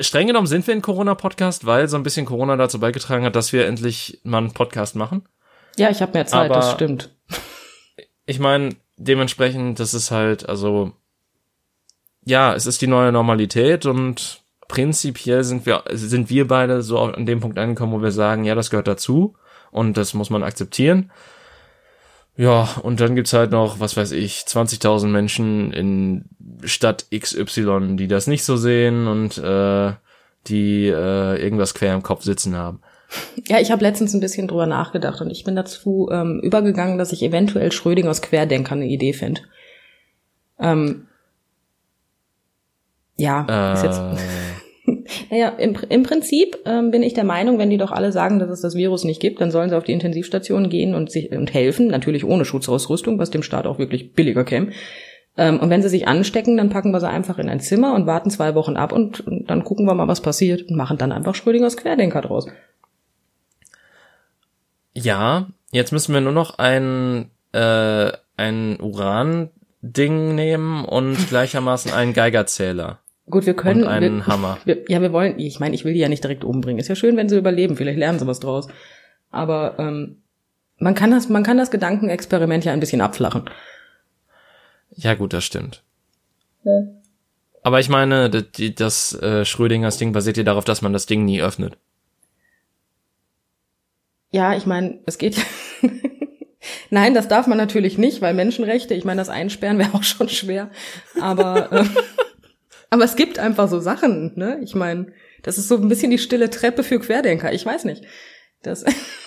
Streng 0.00 0.26
genommen 0.26 0.46
sind 0.46 0.66
wir 0.66 0.74
ein 0.74 0.82
Corona-Podcast, 0.82 1.64
weil 1.64 1.88
so 1.88 1.96
ein 1.96 2.02
bisschen 2.02 2.26
Corona 2.26 2.58
dazu 2.58 2.78
beigetragen 2.78 3.24
hat, 3.24 3.36
dass 3.36 3.54
wir 3.54 3.66
endlich 3.66 4.20
mal 4.22 4.36
einen 4.36 4.52
Podcast 4.52 4.96
machen. 4.96 5.26
Ja, 5.78 5.88
ich 5.88 6.02
habe 6.02 6.12
mehr 6.12 6.26
Zeit, 6.26 6.50
aber 6.50 6.56
das 6.56 6.72
stimmt. 6.72 7.16
Ich 8.26 8.38
meine, 8.38 8.76
dementsprechend, 8.98 9.80
das 9.80 9.94
ist 9.94 10.10
halt, 10.10 10.46
also, 10.46 10.92
ja, 12.26 12.54
es 12.54 12.66
ist 12.66 12.82
die 12.82 12.86
neue 12.86 13.12
Normalität 13.12 13.86
und 13.86 14.42
prinzipiell 14.68 15.42
sind 15.42 15.64
wir, 15.64 15.84
sind 15.92 16.28
wir 16.28 16.46
beide 16.46 16.82
so 16.82 16.98
an 16.98 17.24
dem 17.24 17.40
Punkt 17.40 17.58
angekommen, 17.58 17.94
wo 17.94 18.02
wir 18.02 18.12
sagen, 18.12 18.44
ja, 18.44 18.54
das 18.54 18.68
gehört 18.68 18.88
dazu 18.88 19.36
und 19.70 19.96
das 19.96 20.12
muss 20.12 20.28
man 20.28 20.42
akzeptieren. 20.42 21.10
Ja, 22.40 22.70
und 22.82 23.00
dann 23.00 23.16
gibt's 23.16 23.34
halt 23.34 23.50
noch, 23.50 23.80
was 23.80 23.98
weiß 23.98 24.12
ich, 24.12 24.44
20.000 24.46 25.08
Menschen 25.08 25.74
in 25.74 26.24
Stadt 26.64 27.04
XY, 27.14 27.96
die 27.96 28.08
das 28.08 28.28
nicht 28.28 28.44
so 28.44 28.56
sehen 28.56 29.06
und 29.06 29.36
äh, 29.36 29.92
die 30.46 30.86
äh, 30.86 31.36
irgendwas 31.36 31.74
quer 31.74 31.92
im 31.92 32.02
Kopf 32.02 32.22
sitzen 32.22 32.56
haben. 32.56 32.80
Ja, 33.46 33.60
ich 33.60 33.70
habe 33.70 33.82
letztens 33.82 34.14
ein 34.14 34.20
bisschen 34.20 34.48
drüber 34.48 34.64
nachgedacht 34.64 35.20
und 35.20 35.28
ich 35.28 35.44
bin 35.44 35.54
dazu 35.54 36.08
ähm, 36.10 36.40
übergegangen, 36.42 36.96
dass 36.96 37.12
ich 37.12 37.22
eventuell 37.22 37.72
Schrödingers 37.72 38.22
Querdenker 38.22 38.72
eine 38.72 38.86
Idee 38.86 39.12
finde. 39.12 39.42
Ähm, 40.58 41.08
ja, 43.16 43.44
äh, 43.50 43.74
ist 43.74 43.84
jetzt. 43.84 44.00
Naja, 45.30 45.48
im, 45.50 45.76
im 45.88 46.02
Prinzip 46.02 46.58
ähm, 46.66 46.90
bin 46.90 47.02
ich 47.02 47.14
der 47.14 47.24
Meinung, 47.24 47.58
wenn 47.58 47.70
die 47.70 47.78
doch 47.78 47.92
alle 47.92 48.12
sagen, 48.12 48.38
dass 48.38 48.50
es 48.50 48.60
das 48.60 48.74
Virus 48.74 49.04
nicht 49.04 49.20
gibt, 49.20 49.40
dann 49.40 49.50
sollen 49.50 49.70
sie 49.70 49.76
auf 49.76 49.84
die 49.84 49.92
Intensivstation 49.92 50.68
gehen 50.68 50.94
und 50.94 51.10
sich 51.10 51.30
und 51.32 51.52
helfen, 51.52 51.88
natürlich 51.88 52.24
ohne 52.24 52.44
Schutzausrüstung, 52.44 53.18
was 53.18 53.30
dem 53.30 53.42
Staat 53.42 53.66
auch 53.66 53.78
wirklich 53.78 54.12
billiger 54.12 54.44
käme. 54.44 54.72
Ähm, 55.36 55.60
und 55.60 55.70
wenn 55.70 55.82
sie 55.82 55.88
sich 55.88 56.08
anstecken, 56.08 56.56
dann 56.56 56.70
packen 56.70 56.90
wir 56.90 57.00
sie 57.00 57.08
einfach 57.08 57.38
in 57.38 57.48
ein 57.48 57.60
Zimmer 57.60 57.94
und 57.94 58.06
warten 58.06 58.30
zwei 58.30 58.54
Wochen 58.54 58.76
ab 58.76 58.92
und, 58.92 59.26
und 59.26 59.48
dann 59.48 59.64
gucken 59.64 59.86
wir 59.86 59.94
mal, 59.94 60.08
was 60.08 60.20
passiert 60.20 60.68
und 60.68 60.76
machen 60.76 60.98
dann 60.98 61.12
einfach 61.12 61.34
Schrödingers 61.34 61.76
Querdenker 61.76 62.20
draus. 62.20 62.46
Ja, 64.92 65.48
jetzt 65.70 65.92
müssen 65.92 66.12
wir 66.14 66.20
nur 66.20 66.32
noch 66.32 66.58
ein, 66.58 67.30
äh, 67.52 68.10
ein 68.36 68.80
Uran-Ding 68.80 70.34
nehmen 70.34 70.84
und 70.84 71.28
gleichermaßen 71.28 71.92
einen 71.92 72.12
Geigerzähler. 72.12 72.98
Gut, 73.30 73.46
wir 73.46 73.54
können. 73.54 73.84
Und 73.84 73.88
einen 73.88 74.16
wir, 74.18 74.26
Hammer. 74.26 74.58
Wir, 74.64 74.84
ja, 74.88 75.00
wir 75.00 75.12
wollen. 75.12 75.38
Ich 75.38 75.60
meine, 75.60 75.74
ich 75.74 75.84
will 75.84 75.92
die 75.92 76.00
ja 76.00 76.08
nicht 76.08 76.24
direkt 76.24 76.44
umbringen. 76.44 76.80
Ist 76.80 76.88
ja 76.88 76.94
schön, 76.94 77.16
wenn 77.16 77.28
sie 77.28 77.38
überleben. 77.38 77.76
Vielleicht 77.76 77.98
lernen 77.98 78.18
sie 78.18 78.26
was 78.26 78.40
draus. 78.40 78.68
Aber 79.30 79.76
ähm, 79.78 80.22
man 80.78 80.94
kann 80.94 81.10
das, 81.10 81.28
man 81.28 81.42
kann 81.42 81.58
das 81.58 81.70
Gedankenexperiment 81.70 82.64
ja 82.64 82.72
ein 82.72 82.80
bisschen 82.80 83.00
abflachen. 83.00 83.48
Ja, 84.96 85.14
gut, 85.14 85.32
das 85.32 85.44
stimmt. 85.44 85.82
Ja. 86.64 86.82
Aber 87.62 87.78
ich 87.80 87.88
meine, 87.88 88.30
das, 88.30 88.44
das 88.76 89.22
äh, 89.22 89.44
Schrödingers 89.44 89.98
Ding 89.98 90.12
basiert 90.12 90.36
ja 90.36 90.42
darauf, 90.42 90.64
dass 90.64 90.82
man 90.82 90.92
das 90.92 91.06
Ding 91.06 91.24
nie 91.24 91.42
öffnet. 91.42 91.76
Ja, 94.30 94.56
ich 94.56 94.66
meine, 94.66 95.00
es 95.06 95.18
geht 95.18 95.36
ja. 95.36 95.44
Nein, 96.90 97.14
das 97.14 97.28
darf 97.28 97.46
man 97.46 97.56
natürlich 97.56 97.98
nicht, 97.98 98.20
weil 98.20 98.34
Menschenrechte, 98.34 98.94
ich 98.94 99.04
meine, 99.04 99.20
das 99.20 99.28
Einsperren 99.28 99.78
wäre 99.78 99.94
auch 99.94 100.02
schon 100.02 100.28
schwer. 100.28 100.70
Aber 101.20 101.72
äh, 101.72 101.84
aber 102.90 103.04
es 103.04 103.14
gibt 103.14 103.38
einfach 103.38 103.68
so 103.68 103.78
Sachen, 103.78 104.32
ne? 104.36 104.58
Ich 104.62 104.74
meine, 104.74 105.12
das 105.42 105.58
ist 105.58 105.68
so 105.68 105.76
ein 105.76 105.88
bisschen 105.88 106.10
die 106.10 106.18
stille 106.18 106.50
Treppe 106.50 106.82
für 106.82 106.98
Querdenker. 106.98 107.52
Ich 107.52 107.64
weiß 107.64 107.84
nicht. 107.84 108.04
Das, 108.62 108.84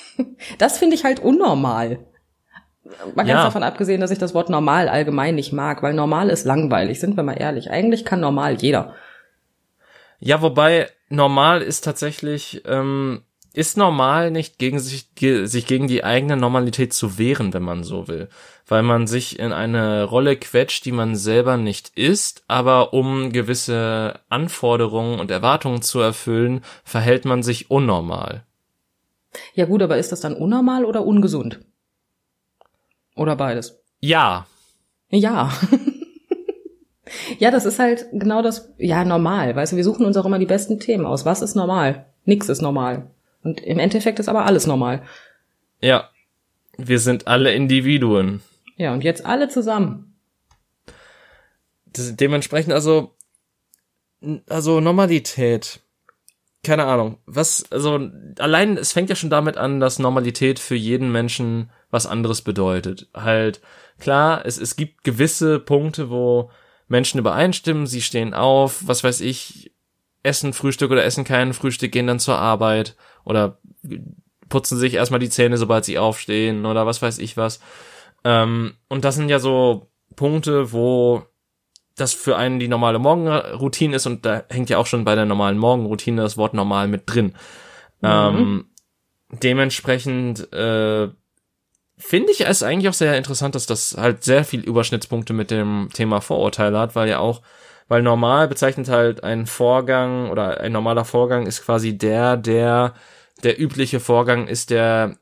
das 0.57 0.77
finde 0.77 0.95
ich 0.95 1.05
halt 1.05 1.21
unnormal. 1.21 2.05
Mal 3.15 3.23
ganz 3.23 3.29
ja. 3.29 3.43
davon 3.45 3.63
abgesehen, 3.63 4.01
dass 4.01 4.11
ich 4.11 4.19
das 4.19 4.33
Wort 4.33 4.49
normal 4.49 4.89
allgemein 4.89 5.35
nicht 5.35 5.53
mag, 5.53 5.81
weil 5.81 5.93
normal 5.93 6.29
ist 6.29 6.43
langweilig, 6.45 6.99
sind 6.99 7.15
wir 7.15 7.23
mal 7.23 7.33
ehrlich. 7.39 7.71
Eigentlich 7.71 8.03
kann 8.03 8.19
normal 8.19 8.55
jeder. 8.61 8.93
Ja, 10.19 10.41
wobei 10.41 10.89
normal 11.07 11.61
ist 11.61 11.85
tatsächlich, 11.85 12.63
ähm, 12.65 13.23
ist 13.53 13.77
normal 13.77 14.31
nicht 14.31 14.59
gegen 14.59 14.79
sich, 14.79 15.07
sich 15.17 15.67
gegen 15.67 15.87
die 15.87 16.03
eigene 16.03 16.35
Normalität 16.35 16.91
zu 16.91 17.17
wehren, 17.17 17.53
wenn 17.53 17.63
man 17.63 17.83
so 17.83 18.09
will 18.09 18.27
weil 18.67 18.83
man 18.83 19.07
sich 19.07 19.39
in 19.39 19.51
eine 19.51 20.03
Rolle 20.03 20.35
quetscht, 20.37 20.85
die 20.85 20.91
man 20.91 21.15
selber 21.15 21.57
nicht 21.57 21.89
ist, 21.97 22.43
aber 22.47 22.93
um 22.93 23.31
gewisse 23.31 24.19
Anforderungen 24.29 25.19
und 25.19 25.31
Erwartungen 25.31 25.81
zu 25.81 25.99
erfüllen, 25.99 26.61
verhält 26.83 27.25
man 27.25 27.43
sich 27.43 27.69
unnormal. 27.69 28.43
Ja 29.53 29.65
gut, 29.65 29.81
aber 29.81 29.97
ist 29.97 30.11
das 30.11 30.21
dann 30.21 30.35
unnormal 30.35 30.85
oder 30.85 31.05
ungesund? 31.05 31.59
Oder 33.15 33.35
beides? 33.35 33.79
Ja. 33.99 34.47
Ja. 35.09 35.51
ja, 37.39 37.51
das 37.51 37.65
ist 37.65 37.79
halt 37.79 38.07
genau 38.11 38.41
das, 38.41 38.73
ja, 38.77 39.03
normal. 39.05 39.55
Weißt 39.55 39.73
du, 39.73 39.77
wir 39.77 39.83
suchen 39.83 40.05
uns 40.05 40.17
auch 40.17 40.25
immer 40.25 40.39
die 40.39 40.45
besten 40.45 40.79
Themen 40.79 41.05
aus. 41.05 41.25
Was 41.25 41.41
ist 41.41 41.55
normal? 41.55 42.05
Nix 42.25 42.49
ist 42.49 42.61
normal. 42.61 43.11
Und 43.43 43.61
im 43.61 43.79
Endeffekt 43.79 44.19
ist 44.19 44.29
aber 44.29 44.45
alles 44.45 44.67
normal. 44.67 45.03
Ja. 45.81 46.09
Wir 46.77 46.99
sind 46.99 47.27
alle 47.27 47.53
Individuen. 47.53 48.41
Ja, 48.75 48.93
und 48.93 49.03
jetzt 49.03 49.25
alle 49.25 49.49
zusammen. 49.49 50.15
Das, 51.85 52.15
dementsprechend 52.15 52.73
also, 52.73 53.15
also 54.49 54.79
Normalität. 54.79 55.81
Keine 56.63 56.85
Ahnung. 56.85 57.17
Was, 57.25 57.69
also, 57.71 58.09
allein, 58.39 58.77
es 58.77 58.93
fängt 58.93 59.09
ja 59.09 59.15
schon 59.15 59.29
damit 59.29 59.57
an, 59.57 59.79
dass 59.79 59.99
Normalität 59.99 60.59
für 60.59 60.75
jeden 60.75 61.11
Menschen 61.11 61.69
was 61.91 62.05
anderes 62.05 62.41
bedeutet. 62.41 63.09
Halt, 63.13 63.61
klar, 63.99 64.45
es, 64.45 64.57
es 64.57 64.75
gibt 64.75 65.03
gewisse 65.03 65.59
Punkte, 65.59 66.09
wo 66.09 66.49
Menschen 66.87 67.19
übereinstimmen, 67.19 67.85
sie 67.85 68.01
stehen 68.01 68.33
auf, 68.33 68.87
was 68.87 69.03
weiß 69.03 69.21
ich, 69.21 69.73
essen 70.23 70.53
Frühstück 70.53 70.91
oder 70.91 71.03
essen 71.03 71.25
kein 71.25 71.53
Frühstück, 71.53 71.91
gehen 71.91 72.07
dann 72.07 72.19
zur 72.19 72.37
Arbeit 72.37 72.95
oder 73.25 73.59
putzen 74.47 74.77
sich 74.77 74.93
erstmal 74.93 75.19
die 75.19 75.29
Zähne, 75.29 75.57
sobald 75.57 75.85
sie 75.85 75.99
aufstehen 75.99 76.65
oder 76.65 76.85
was 76.85 77.01
weiß 77.01 77.19
ich 77.19 77.35
was. 77.35 77.59
Ähm, 78.23 78.73
und 78.87 79.05
das 79.05 79.15
sind 79.15 79.29
ja 79.29 79.39
so 79.39 79.89
Punkte, 80.15 80.71
wo 80.71 81.23
das 81.95 82.13
für 82.13 82.37
einen 82.37 82.59
die 82.59 82.67
normale 82.67 82.99
Morgenroutine 82.99 83.95
ist 83.95 84.07
und 84.07 84.25
da 84.25 84.43
hängt 84.49 84.69
ja 84.69 84.77
auch 84.77 84.87
schon 84.87 85.05
bei 85.05 85.15
der 85.15 85.25
normalen 85.25 85.57
Morgenroutine 85.57 86.21
das 86.21 86.37
Wort 86.37 86.53
normal 86.53 86.87
mit 86.87 87.03
drin. 87.05 87.35
Mhm. 88.01 88.09
Ähm, 88.09 88.65
dementsprechend 89.31 90.51
äh, 90.53 91.09
finde 91.97 92.31
ich 92.31 92.41
es 92.41 92.63
eigentlich 92.63 92.89
auch 92.89 92.93
sehr 92.93 93.17
interessant, 93.17 93.55
dass 93.55 93.67
das 93.67 93.95
halt 93.97 94.23
sehr 94.23 94.43
viel 94.43 94.61
Überschnittspunkte 94.61 95.33
mit 95.33 95.51
dem 95.51 95.89
Thema 95.93 96.21
Vorurteile 96.21 96.79
hat, 96.79 96.95
weil 96.95 97.09
ja 97.09 97.19
auch, 97.19 97.41
weil 97.87 98.01
normal 98.01 98.47
bezeichnet 98.47 98.89
halt 98.89 99.23
ein 99.23 99.45
Vorgang 99.45 100.31
oder 100.31 100.61
ein 100.61 100.71
normaler 100.71 101.05
Vorgang 101.05 101.45
ist 101.45 101.63
quasi 101.63 101.97
der, 101.97 102.37
der 102.37 102.95
der 103.43 103.59
übliche 103.59 103.99
Vorgang 103.99 104.47
ist, 104.47 104.69
der 104.69 105.17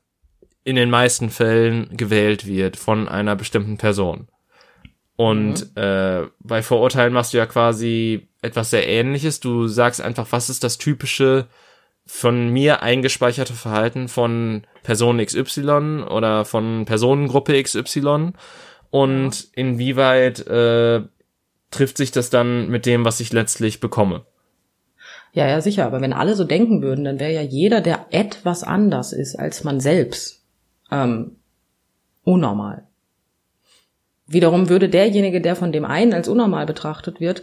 in 0.64 0.76
den 0.76 0.90
meisten 0.90 1.30
Fällen 1.30 1.96
gewählt 1.96 2.46
wird 2.46 2.76
von 2.76 3.08
einer 3.08 3.36
bestimmten 3.36 3.78
Person. 3.78 4.28
Und 5.16 5.74
mhm. 5.76 5.82
äh, 5.82 6.22
bei 6.40 6.62
Vorurteilen 6.62 7.12
machst 7.12 7.32
du 7.32 7.38
ja 7.38 7.46
quasi 7.46 8.28
etwas 8.40 8.70
sehr 8.70 8.88
ähnliches. 8.88 9.40
Du 9.40 9.68
sagst 9.68 10.00
einfach, 10.00 10.28
was 10.30 10.50
ist 10.50 10.64
das 10.64 10.78
typische 10.78 11.46
von 12.04 12.48
mir 12.48 12.82
eingespeicherte 12.82 13.54
Verhalten 13.54 14.08
von 14.08 14.64
Person 14.82 15.24
XY 15.24 16.04
oder 16.08 16.44
von 16.44 16.84
Personengruppe 16.84 17.62
XY 17.62 18.32
und 18.90 19.48
inwieweit 19.54 20.46
äh, 20.46 21.02
trifft 21.70 21.96
sich 21.96 22.10
das 22.10 22.30
dann 22.30 22.68
mit 22.68 22.86
dem, 22.86 23.04
was 23.04 23.20
ich 23.20 23.32
letztlich 23.32 23.80
bekomme. 23.80 24.26
Ja, 25.32 25.48
ja, 25.48 25.60
sicher. 25.60 25.86
Aber 25.86 26.00
wenn 26.02 26.12
alle 26.12 26.34
so 26.34 26.44
denken 26.44 26.82
würden, 26.82 27.04
dann 27.04 27.18
wäre 27.18 27.32
ja 27.32 27.40
jeder, 27.40 27.80
der 27.80 28.06
etwas 28.10 28.62
anders 28.62 29.12
ist 29.12 29.36
als 29.36 29.64
man 29.64 29.80
selbst, 29.80 30.41
ähm, 30.92 31.36
unnormal. 32.22 32.86
Wiederum 34.26 34.68
würde 34.68 34.88
derjenige, 34.88 35.40
der 35.40 35.56
von 35.56 35.72
dem 35.72 35.84
einen 35.84 36.12
als 36.12 36.28
unnormal 36.28 36.66
betrachtet 36.66 37.20
wird, 37.20 37.42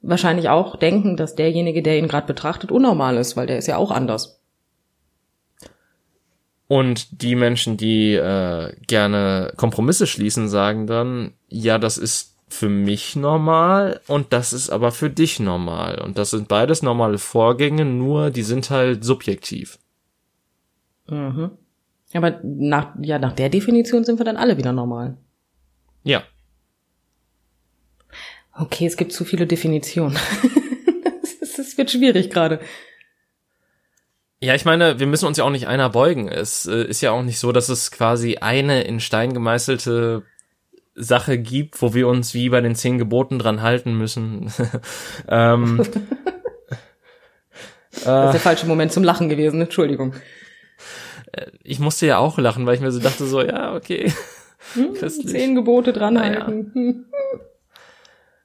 wahrscheinlich 0.00 0.48
auch 0.48 0.76
denken, 0.76 1.16
dass 1.16 1.34
derjenige, 1.34 1.82
der 1.82 1.98
ihn 1.98 2.08
gerade 2.08 2.26
betrachtet, 2.26 2.70
unnormal 2.70 3.16
ist, 3.16 3.36
weil 3.36 3.46
der 3.46 3.58
ist 3.58 3.66
ja 3.66 3.76
auch 3.76 3.90
anders. 3.90 4.40
Und 6.66 7.22
die 7.22 7.34
Menschen, 7.34 7.78
die 7.78 8.12
äh, 8.12 8.74
gerne 8.86 9.54
Kompromisse 9.56 10.06
schließen, 10.06 10.48
sagen 10.48 10.86
dann, 10.86 11.32
ja, 11.48 11.78
das 11.78 11.96
ist 11.96 12.36
für 12.48 12.68
mich 12.68 13.16
normal 13.16 14.00
und 14.06 14.32
das 14.32 14.52
ist 14.52 14.70
aber 14.70 14.92
für 14.92 15.08
dich 15.08 15.40
normal. 15.40 16.00
Und 16.00 16.18
das 16.18 16.30
sind 16.30 16.46
beides 16.46 16.82
normale 16.82 17.18
Vorgänge, 17.18 17.86
nur 17.86 18.30
die 18.30 18.42
sind 18.42 18.68
halt 18.70 19.02
subjektiv. 19.02 19.78
Mhm. 21.08 21.52
Aber 22.14 22.40
nach, 22.42 22.94
ja, 23.00 23.18
nach 23.18 23.32
der 23.32 23.48
Definition 23.50 24.04
sind 24.04 24.18
wir 24.18 24.24
dann 24.24 24.36
alle 24.36 24.56
wieder 24.56 24.72
normal. 24.72 25.16
Ja. 26.04 26.22
Okay, 28.54 28.86
es 28.86 28.96
gibt 28.96 29.12
zu 29.12 29.24
viele 29.24 29.46
Definitionen. 29.46 30.18
Es 31.60 31.76
wird 31.76 31.90
schwierig 31.90 32.30
gerade. 32.30 32.60
Ja, 34.40 34.54
ich 34.54 34.64
meine, 34.64 35.00
wir 35.00 35.08
müssen 35.08 35.26
uns 35.26 35.36
ja 35.38 35.44
auch 35.44 35.50
nicht 35.50 35.66
einer 35.66 35.90
beugen. 35.90 36.28
Es 36.28 36.66
äh, 36.66 36.84
ist 36.84 37.00
ja 37.00 37.10
auch 37.10 37.22
nicht 37.22 37.40
so, 37.40 37.50
dass 37.50 37.68
es 37.68 37.90
quasi 37.90 38.36
eine 38.36 38.82
in 38.82 39.00
Stein 39.00 39.34
gemeißelte 39.34 40.22
Sache 40.94 41.38
gibt, 41.38 41.82
wo 41.82 41.94
wir 41.94 42.06
uns 42.06 42.34
wie 42.34 42.48
bei 42.48 42.60
den 42.60 42.76
zehn 42.76 42.98
Geboten 42.98 43.38
dran 43.38 43.62
halten 43.62 43.98
müssen. 43.98 44.52
ähm, 45.28 45.78
das 47.90 48.26
ist 48.26 48.34
der 48.34 48.40
falsche 48.40 48.66
Moment 48.66 48.92
zum 48.92 49.02
Lachen 49.02 49.28
gewesen, 49.28 49.60
Entschuldigung. 49.60 50.14
Äh, 51.32 51.50
ich 51.62 51.78
musste 51.78 52.06
ja 52.06 52.18
auch 52.18 52.38
lachen, 52.38 52.66
weil 52.66 52.74
ich 52.74 52.80
mir 52.80 52.92
so 52.92 53.00
dachte, 53.00 53.26
so, 53.26 53.42
ja, 53.42 53.74
okay. 53.74 54.12
Hm, 54.74 54.96
zehn 54.96 55.54
Gebote 55.54 55.92
dranhalten. 55.92 57.06
Ja. 57.12 57.40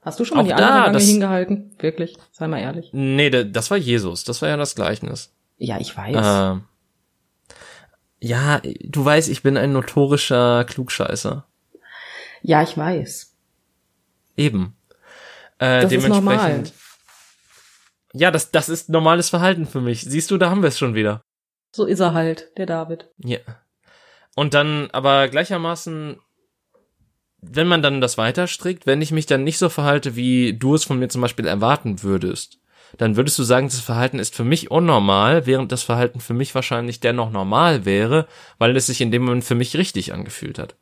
Hast 0.03 0.19
du 0.19 0.25
schon 0.25 0.37
mal 0.37 0.43
auch 0.43 0.47
die 0.47 0.53
andere 0.53 0.69
da, 0.69 0.85
Wange 0.85 0.99
hingehalten? 0.99 1.75
Wirklich? 1.79 2.17
Sei 2.31 2.47
mal 2.47 2.59
ehrlich. 2.59 2.89
Nee, 2.93 3.29
das 3.29 3.71
war 3.71 3.77
Jesus. 3.77 4.23
Das 4.23 4.41
war 4.41 4.49
ja 4.49 4.55
das 4.55 4.75
Gleichnis. 4.75 5.33
Ja, 5.57 5.79
ich 5.79 5.97
weiß. 5.97 6.15
Äh, 6.15 6.61
ja, 8.19 8.61
du 8.83 9.03
weißt, 9.03 9.27
ich 9.27 9.43
bin 9.43 9.57
ein 9.57 9.73
notorischer 9.73 10.65
Klugscheißer. 10.65 11.45
Ja, 12.41 12.61
ich 12.61 12.77
weiß. 12.77 13.35
Eben. 14.37 14.75
Äh, 15.57 15.81
das 15.81 15.89
dementsprechend. 15.89 16.11
Ist 16.11 16.23
normal. 16.23 16.63
Ja, 18.13 18.31
das, 18.31 18.51
das 18.51 18.69
ist 18.69 18.89
normales 18.89 19.29
Verhalten 19.29 19.65
für 19.65 19.81
mich. 19.81 20.01
Siehst 20.01 20.29
du, 20.31 20.37
da 20.37 20.49
haben 20.49 20.61
wir 20.61 20.69
es 20.69 20.77
schon 20.77 20.95
wieder. 20.95 21.23
So 21.73 21.85
ist 21.85 21.99
er 21.99 22.13
halt, 22.13 22.57
der 22.57 22.67
David. 22.67 23.09
Ja. 23.17 23.39
Und 24.35 24.53
dann 24.53 24.89
aber 24.91 25.27
gleichermaßen, 25.27 26.17
wenn 27.41 27.67
man 27.67 27.81
dann 27.81 27.99
das 27.99 28.17
weiterstrickt, 28.17 28.85
wenn 28.85 29.01
ich 29.01 29.11
mich 29.11 29.25
dann 29.25 29.43
nicht 29.43 29.57
so 29.57 29.69
verhalte, 29.69 30.15
wie 30.15 30.53
du 30.53 30.75
es 30.75 30.83
von 30.83 30.99
mir 30.99 31.09
zum 31.09 31.21
Beispiel 31.21 31.47
erwarten 31.47 32.03
würdest, 32.03 32.59
dann 32.97 33.15
würdest 33.15 33.39
du 33.39 33.43
sagen, 33.43 33.67
das 33.67 33.79
Verhalten 33.79 34.19
ist 34.19 34.35
für 34.35 34.43
mich 34.43 34.69
unnormal, 34.69 35.47
während 35.47 35.71
das 35.71 35.81
Verhalten 35.81 36.19
für 36.19 36.35
mich 36.35 36.53
wahrscheinlich 36.53 36.99
dennoch 36.99 37.31
normal 37.31 37.85
wäre, 37.85 38.27
weil 38.59 38.77
es 38.77 38.85
sich 38.85 39.01
in 39.01 39.11
dem 39.11 39.25
Moment 39.25 39.43
für 39.43 39.55
mich 39.55 39.75
richtig 39.75 40.13
angefühlt 40.13 40.59
hat. 40.59 40.75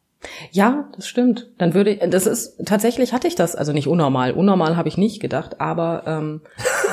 Ja, 0.52 0.90
das 0.96 1.08
stimmt. 1.08 1.50
Dann 1.58 1.74
würde 1.74 1.92
ich, 1.92 2.10
das 2.10 2.28
ist 2.28 2.66
tatsächlich 2.66 3.14
hatte 3.14 3.28
ich 3.28 3.36
das, 3.36 3.56
also 3.56 3.74
nicht 3.74 3.88
unnormal. 3.88 4.34
Unnormal 4.34 4.78
habe 4.78 4.88
ich 4.88 4.98
nicht 4.98 5.20
gedacht, 5.20 5.60
aber 5.60 6.04
ähm, 6.06 6.42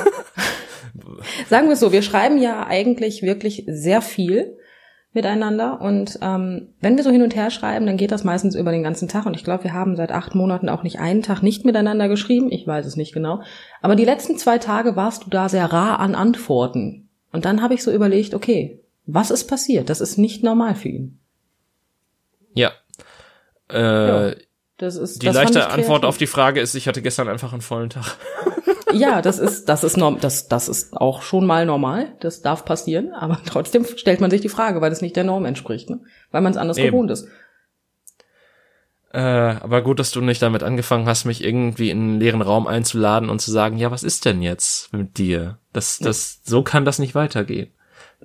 sagen 1.49 1.67
wir 1.67 1.75
es 1.75 1.81
so, 1.81 1.93
wir 1.93 2.03
schreiben 2.03 2.39
ja 2.39 2.67
eigentlich 2.67 3.23
wirklich 3.23 3.65
sehr 3.67 4.03
viel 4.03 4.57
miteinander 5.13 5.81
und 5.81 6.19
ähm, 6.23 6.69
wenn 6.81 6.97
wir 6.97 7.03
so 7.03 7.11
hin 7.11 7.23
und 7.23 7.35
her 7.35 7.51
schreiben, 7.51 7.87
dann 7.87 7.97
geht 7.97 8.13
das 8.13 8.25
meistens 8.25 8.55
über 8.55 8.71
den 8.71 8.83
ganzen 8.83 9.09
Tag 9.09 9.27
und 9.27 9.35
ich 9.35 9.43
glaube, 9.43 9.65
wir 9.65 9.73
haben 9.73 9.97
seit 9.97 10.13
acht 10.13 10.35
Monaten 10.35 10.69
auch 10.69 10.83
nicht 10.83 11.01
einen 11.01 11.23
Tag 11.23 11.43
nicht 11.43 11.65
miteinander 11.65 12.09
geschrieben. 12.09 12.53
Ich 12.53 12.67
weiß 12.67 12.85
es 12.87 12.97
nicht 12.97 13.15
genau, 13.15 13.43
aber 13.81 13.97
die 13.97 14.05
letzten 14.05 14.37
zwei 14.37 14.59
Tage 14.59 14.97
warst 14.97 15.25
du 15.25 15.31
da 15.31 15.49
sehr 15.49 15.73
rar 15.73 15.99
an 15.99 16.15
Antworten 16.15 17.09
und 17.33 17.45
dann 17.45 17.63
habe 17.63 17.75
ich 17.75 17.83
so 17.83 17.91
überlegt, 17.91 18.35
okay, 18.35 18.81
was 19.07 19.31
ist 19.31 19.47
passiert? 19.47 19.89
Das 19.89 20.01
ist 20.01 20.19
nicht 20.19 20.45
normal 20.45 20.75
für 20.75 20.89
ihn. 20.89 21.19
Ja, 22.55 22.73
äh, 23.71 24.29
ja, 24.29 24.35
das 24.77 24.97
ist, 24.97 25.23
die 25.23 25.27
das 25.27 25.35
leichte 25.35 25.69
Antwort 25.69 26.05
auf 26.05 26.19
die 26.19 26.27
Frage 26.27 26.61
ist, 26.61 26.75
ich 26.75 26.87
hatte 26.87 27.03
gestern 27.03 27.29
einfach 27.29 27.53
einen 27.53 27.63
vollen 27.63 27.91
Tag. 27.91 28.17
Ja, 28.93 29.23
das 29.23 29.39
ist, 29.39 29.69
das 29.69 29.85
ist 29.85 29.97
norm, 29.97 30.19
das, 30.21 30.49
das 30.49 30.69
ist 30.69 30.97
auch 30.97 31.23
schon 31.23 31.47
mal 31.47 31.67
normal. 31.67 32.13
Das 32.21 32.43
darf 32.43 32.65
passieren, 32.65 33.13
aber 33.13 33.41
trotzdem 33.47 33.85
stellt 33.85 34.21
man 34.21 34.31
sich 34.31 34.41
die 34.41 34.49
Frage, 34.49 34.81
weil 34.81 34.91
das 34.91 35.03
nicht 35.03 35.17
der 35.17 35.25
Norm 35.25 35.45
entspricht, 35.45 35.91
ne? 35.91 36.01
weil 36.31 36.43
man 36.43 36.53
es 36.53 36.59
anders 36.59 36.79
Eben. 36.79 36.89
gewohnt 36.89 37.11
ist. 37.11 37.29
Äh, 39.11 39.21
aber 39.21 39.83
gut, 39.83 39.99
dass 39.99 40.11
du 40.11 40.21
nicht 40.21 40.43
damit 40.43 40.63
angefangen 40.63 41.07
hast, 41.07 41.25
mich 41.25 41.43
irgendwie 41.43 41.91
in 41.91 41.99
einen 41.99 42.21
leeren 42.21 42.43
Raum 42.43 42.67
einzuladen 42.67 43.31
und 43.31 43.41
zu 43.41 43.51
sagen, 43.51 43.79
ja, 43.79 43.91
was 43.91 44.03
ist 44.03 44.27
denn 44.27 44.43
jetzt 44.43 44.93
mit 44.93 45.17
dir? 45.17 45.59
Das, 45.73 45.99
das, 45.99 46.41
so 46.45 46.63
kann 46.63 46.85
das 46.85 46.99
nicht 46.99 47.15
weitergehen. 47.15 47.71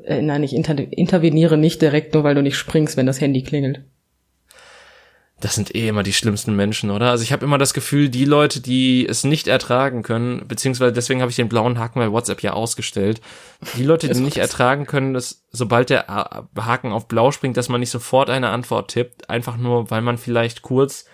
Äh, 0.04 0.21
nein, 0.21 0.43
ich 0.43 0.54
inter 0.54 0.78
interveniere 0.78 1.58
nicht 1.58 1.82
direkt, 1.82 2.13
nur 2.13 2.23
weil 2.23 2.36
du 2.36 2.41
nicht 2.41 2.58
springst, 2.58 2.97
wenn 2.97 3.06
das 3.06 3.21
Handy 3.21 3.43
klingelt 3.43 3.86
das 5.39 5.56
sind 5.56 5.76
eh 5.76 5.89
immer 5.89 6.04
die 6.04 6.13
schlimmsten 6.13 6.56
Menschen, 6.56 6.89
oder? 6.89 7.10
Also 7.10 7.24
ich 7.24 7.34
habe 7.34 7.43
immer 7.43 7.58
das 7.58 7.74
Gefühl, 7.74 8.08
die 8.08 8.24
Leute, 8.24 8.62
die 8.62 9.06
es 9.08 9.24
nicht 9.24 9.48
ertragen 9.48 10.02
können, 10.02 10.48
beziehungsweise 10.48 10.93
deswegen 10.93 11.22
habe 11.22 11.32
ich 11.32 11.36
den 11.36 11.50
blauen 11.50 11.80
Haken 11.80 12.00
bei 12.00 12.12
WhatsApp 12.12 12.41
ja 12.41 12.54
ausgestellt, 12.54 13.19
die 13.76 13.84
Leute, 13.84 14.08
die 14.08 14.22
nicht 14.22 14.38
ertragen 14.38 14.86
können, 14.86 15.13
dass 15.13 15.43
sobald 15.52 15.89
der 15.89 16.08
Haken 16.08 16.93
auf 16.93 17.08
blau 17.08 17.32
springt, 17.32 17.58
dass 17.58 17.67
man 17.67 17.82
nicht 17.82 17.89
sofort 17.89 18.30
eine 18.30 18.50
Antwort 18.50 18.91
tippt, 18.91 19.30
einfach 19.30 19.58
nur, 19.58 19.91
weil 19.91 20.02
man 20.02 20.17
vielleicht 20.17 20.62
kurz 20.62 21.06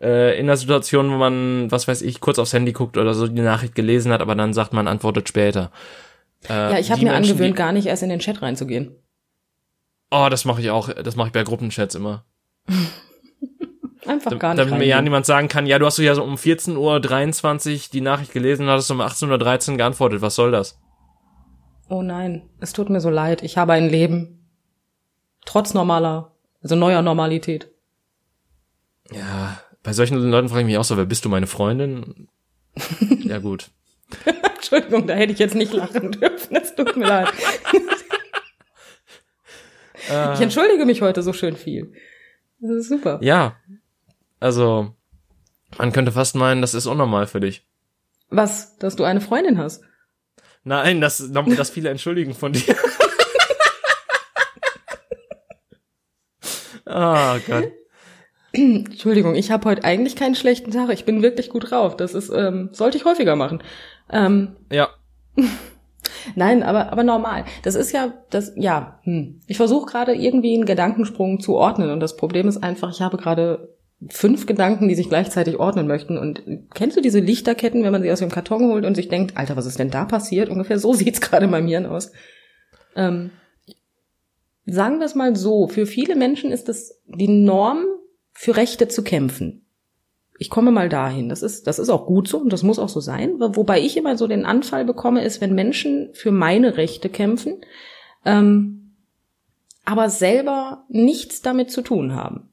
äh, 0.00 0.38
in 0.38 0.46
der 0.46 0.56
Situation, 0.56 1.10
wo 1.10 1.16
man, 1.16 1.70
was 1.70 1.88
weiß 1.88 2.02
ich, 2.02 2.20
kurz 2.20 2.38
aufs 2.38 2.52
Handy 2.52 2.72
guckt 2.72 2.98
oder 2.98 3.14
so 3.14 3.26
die 3.28 3.40
Nachricht 3.40 3.74
gelesen 3.74 4.12
hat, 4.12 4.20
aber 4.20 4.34
dann 4.34 4.52
sagt 4.52 4.72
man, 4.72 4.88
antwortet 4.88 5.28
später. 5.28 5.70
Äh, 6.48 6.52
ja, 6.72 6.78
ich 6.78 6.90
habe 6.90 7.02
mir 7.02 7.12
Menschen, 7.12 7.32
angewöhnt, 7.32 7.56
gar 7.56 7.72
nicht 7.72 7.86
erst 7.86 8.02
in 8.02 8.08
den 8.08 8.20
Chat 8.20 8.42
reinzugehen. 8.42 8.94
Oh, 10.10 10.28
das 10.30 10.44
mache 10.44 10.60
ich 10.60 10.70
auch, 10.70 10.92
das 10.92 11.16
mache 11.16 11.28
ich 11.28 11.32
bei 11.32 11.44
Gruppenchats 11.44 11.94
immer. 11.94 12.24
Einfach 14.10 14.36
gar 14.40 14.54
nicht. 14.54 14.66
Damit 14.66 14.80
mir 14.80 14.86
ja 14.86 15.00
niemand 15.00 15.24
sagen 15.24 15.46
kann, 15.46 15.66
ja, 15.66 15.78
du 15.78 15.86
hast 15.86 15.96
ja 15.98 16.16
so 16.16 16.24
um 16.24 16.34
14.23 16.34 17.72
Uhr 17.72 17.80
die 17.92 18.00
Nachricht 18.00 18.32
gelesen 18.32 18.64
und 18.64 18.72
hattest 18.72 18.90
um 18.90 19.00
18.13 19.00 19.70
Uhr 19.70 19.76
geantwortet. 19.76 20.20
Was 20.20 20.34
soll 20.34 20.50
das? 20.50 20.80
Oh 21.88 22.02
nein, 22.02 22.42
es 22.58 22.72
tut 22.72 22.90
mir 22.90 23.00
so 23.00 23.08
leid. 23.08 23.44
Ich 23.44 23.56
habe 23.56 23.72
ein 23.72 23.88
Leben. 23.88 24.48
Trotz 25.46 25.74
normaler, 25.74 26.32
also 26.60 26.74
neuer 26.74 27.02
Normalität. 27.02 27.70
Ja, 29.12 29.60
bei 29.84 29.92
solchen 29.92 30.16
Leuten 30.18 30.48
frage 30.48 30.62
ich 30.62 30.66
mich 30.66 30.78
auch 30.78 30.84
so, 30.84 30.96
wer 30.96 31.06
bist 31.06 31.24
du, 31.24 31.28
meine 31.28 31.46
Freundin? 31.46 32.28
ja, 33.20 33.38
gut. 33.38 33.70
Entschuldigung, 34.56 35.06
da 35.06 35.14
hätte 35.14 35.32
ich 35.32 35.38
jetzt 35.38 35.54
nicht 35.54 35.72
lachen 35.72 36.10
dürfen. 36.10 36.56
Es 36.56 36.74
tut 36.74 36.96
mir 36.96 37.06
leid. 37.06 37.28
Ich 40.34 40.40
entschuldige 40.40 40.86
mich 40.86 41.02
heute 41.02 41.22
so 41.22 41.32
schön 41.32 41.54
viel. 41.54 41.92
Das 42.58 42.70
ist 42.72 42.88
super. 42.88 43.20
Ja, 43.22 43.54
also, 44.40 44.94
man 45.78 45.92
könnte 45.92 46.12
fast 46.12 46.34
meinen, 46.34 46.62
das 46.62 46.74
ist 46.74 46.86
unnormal 46.86 47.26
für 47.26 47.40
dich. 47.40 47.66
Was? 48.30 48.76
Dass 48.78 48.96
du 48.96 49.04
eine 49.04 49.20
Freundin 49.20 49.58
hast? 49.58 49.82
Nein, 50.64 51.00
das, 51.00 51.22
das 51.32 51.70
viele 51.70 51.90
entschuldigen 51.90 52.34
von 52.34 52.52
dir. 52.52 52.74
oh 56.86 57.36
Gott. 57.46 57.72
Entschuldigung, 58.52 59.36
ich 59.36 59.50
habe 59.50 59.68
heute 59.68 59.84
eigentlich 59.84 60.16
keinen 60.16 60.34
schlechten 60.34 60.70
Tag. 60.72 60.90
Ich 60.90 61.04
bin 61.04 61.22
wirklich 61.22 61.50
gut 61.50 61.70
drauf. 61.70 61.96
Das 61.96 62.14
ist, 62.14 62.30
ähm, 62.30 62.70
sollte 62.72 62.98
ich 62.98 63.04
häufiger 63.04 63.36
machen. 63.36 63.62
Ähm, 64.10 64.56
ja. 64.72 64.88
Nein, 66.34 66.62
aber, 66.62 66.92
aber 66.92 67.04
normal. 67.04 67.44
Das 67.62 67.74
ist 67.74 67.92
ja, 67.92 68.12
das, 68.30 68.52
ja, 68.56 69.00
hm. 69.04 69.40
ich 69.46 69.56
versuche 69.56 69.90
gerade 69.90 70.14
irgendwie 70.14 70.54
einen 70.54 70.66
Gedankensprung 70.66 71.40
zu 71.40 71.54
ordnen 71.56 71.90
und 71.90 72.00
das 72.00 72.16
Problem 72.16 72.48
ist 72.48 72.62
einfach, 72.62 72.90
ich 72.90 73.00
habe 73.00 73.16
gerade 73.16 73.74
fünf 74.08 74.46
Gedanken, 74.46 74.88
die 74.88 74.94
sich 74.94 75.08
gleichzeitig 75.08 75.58
ordnen 75.58 75.86
möchten. 75.86 76.16
Und 76.16 76.42
kennst 76.74 76.96
du 76.96 77.00
diese 77.00 77.20
Lichterketten, 77.20 77.82
wenn 77.82 77.92
man 77.92 78.02
sie 78.02 78.10
aus 78.10 78.20
dem 78.20 78.30
Karton 78.30 78.70
holt 78.70 78.84
und 78.86 78.94
sich 78.94 79.08
denkt, 79.08 79.36
Alter, 79.36 79.56
was 79.56 79.66
ist 79.66 79.78
denn 79.78 79.90
da 79.90 80.04
passiert? 80.04 80.48
Ungefähr 80.48 80.78
so 80.78 80.92
sieht's 80.94 81.20
gerade 81.20 81.46
meinem 81.46 81.68
Hirn 81.68 81.86
aus. 81.86 82.12
Ähm, 82.96 83.30
sagen 84.66 84.98
wir 84.98 85.06
es 85.06 85.14
mal 85.14 85.36
so, 85.36 85.68
für 85.68 85.86
viele 85.86 86.16
Menschen 86.16 86.50
ist 86.50 86.68
es 86.68 87.00
die 87.06 87.28
Norm, 87.28 87.84
für 88.32 88.56
Rechte 88.56 88.88
zu 88.88 89.02
kämpfen. 89.02 89.66
Ich 90.38 90.48
komme 90.48 90.70
mal 90.70 90.88
dahin. 90.88 91.28
Das 91.28 91.42
ist, 91.42 91.66
das 91.66 91.78
ist 91.78 91.90
auch 91.90 92.06
gut 92.06 92.26
so 92.26 92.38
und 92.38 92.52
das 92.52 92.62
muss 92.62 92.78
auch 92.78 92.88
so 92.88 93.00
sein. 93.00 93.38
Wobei 93.38 93.80
ich 93.80 93.98
immer 93.98 94.16
so 94.16 94.26
den 94.26 94.46
Anfall 94.46 94.86
bekomme, 94.86 95.22
ist, 95.22 95.42
wenn 95.42 95.54
Menschen 95.54 96.08
für 96.14 96.30
meine 96.30 96.78
Rechte 96.78 97.10
kämpfen, 97.10 97.60
ähm, 98.24 98.94
aber 99.84 100.08
selber 100.08 100.84
nichts 100.88 101.42
damit 101.42 101.70
zu 101.70 101.82
tun 101.82 102.14
haben. 102.14 102.49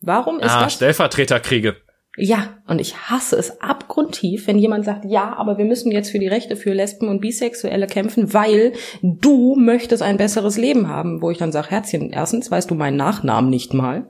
Warum 0.00 0.38
ist 0.40 0.50
ah, 0.50 0.64
das? 0.64 0.74
Stellvertreterkriege. 0.74 1.76
Ja, 2.20 2.58
und 2.66 2.80
ich 2.80 2.96
hasse 2.96 3.36
es 3.36 3.60
abgrundtief, 3.60 4.48
wenn 4.48 4.58
jemand 4.58 4.84
sagt, 4.84 5.04
ja, 5.04 5.36
aber 5.36 5.56
wir 5.56 5.64
müssen 5.64 5.92
jetzt 5.92 6.10
für 6.10 6.18
die 6.18 6.26
Rechte 6.26 6.56
für 6.56 6.72
Lesben 6.72 7.08
und 7.08 7.20
Bisexuelle 7.20 7.86
kämpfen, 7.86 8.34
weil 8.34 8.72
du 9.02 9.54
möchtest 9.54 10.02
ein 10.02 10.16
besseres 10.16 10.56
Leben 10.56 10.88
haben. 10.88 11.22
Wo 11.22 11.30
ich 11.30 11.38
dann 11.38 11.52
sage, 11.52 11.70
Herzchen, 11.70 12.10
erstens 12.10 12.50
weißt 12.50 12.70
du 12.70 12.74
meinen 12.74 12.96
Nachnamen 12.96 13.50
nicht 13.50 13.72
mal. 13.72 14.08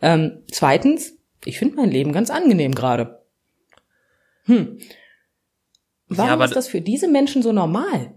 Ähm, 0.00 0.42
zweitens, 0.50 1.16
ich 1.44 1.58
finde 1.58 1.76
mein 1.76 1.90
Leben 1.90 2.12
ganz 2.12 2.30
angenehm 2.30 2.74
gerade. 2.74 3.22
Hm. 4.44 4.78
Warum 6.08 6.40
ja, 6.40 6.44
ist 6.46 6.56
das 6.56 6.68
für 6.68 6.80
diese 6.80 7.08
Menschen 7.08 7.42
so 7.42 7.52
normal? 7.52 8.14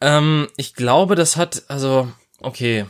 Ähm, 0.00 0.48
ich 0.56 0.74
glaube, 0.74 1.14
das 1.14 1.36
hat, 1.36 1.64
also, 1.68 2.08
okay, 2.40 2.84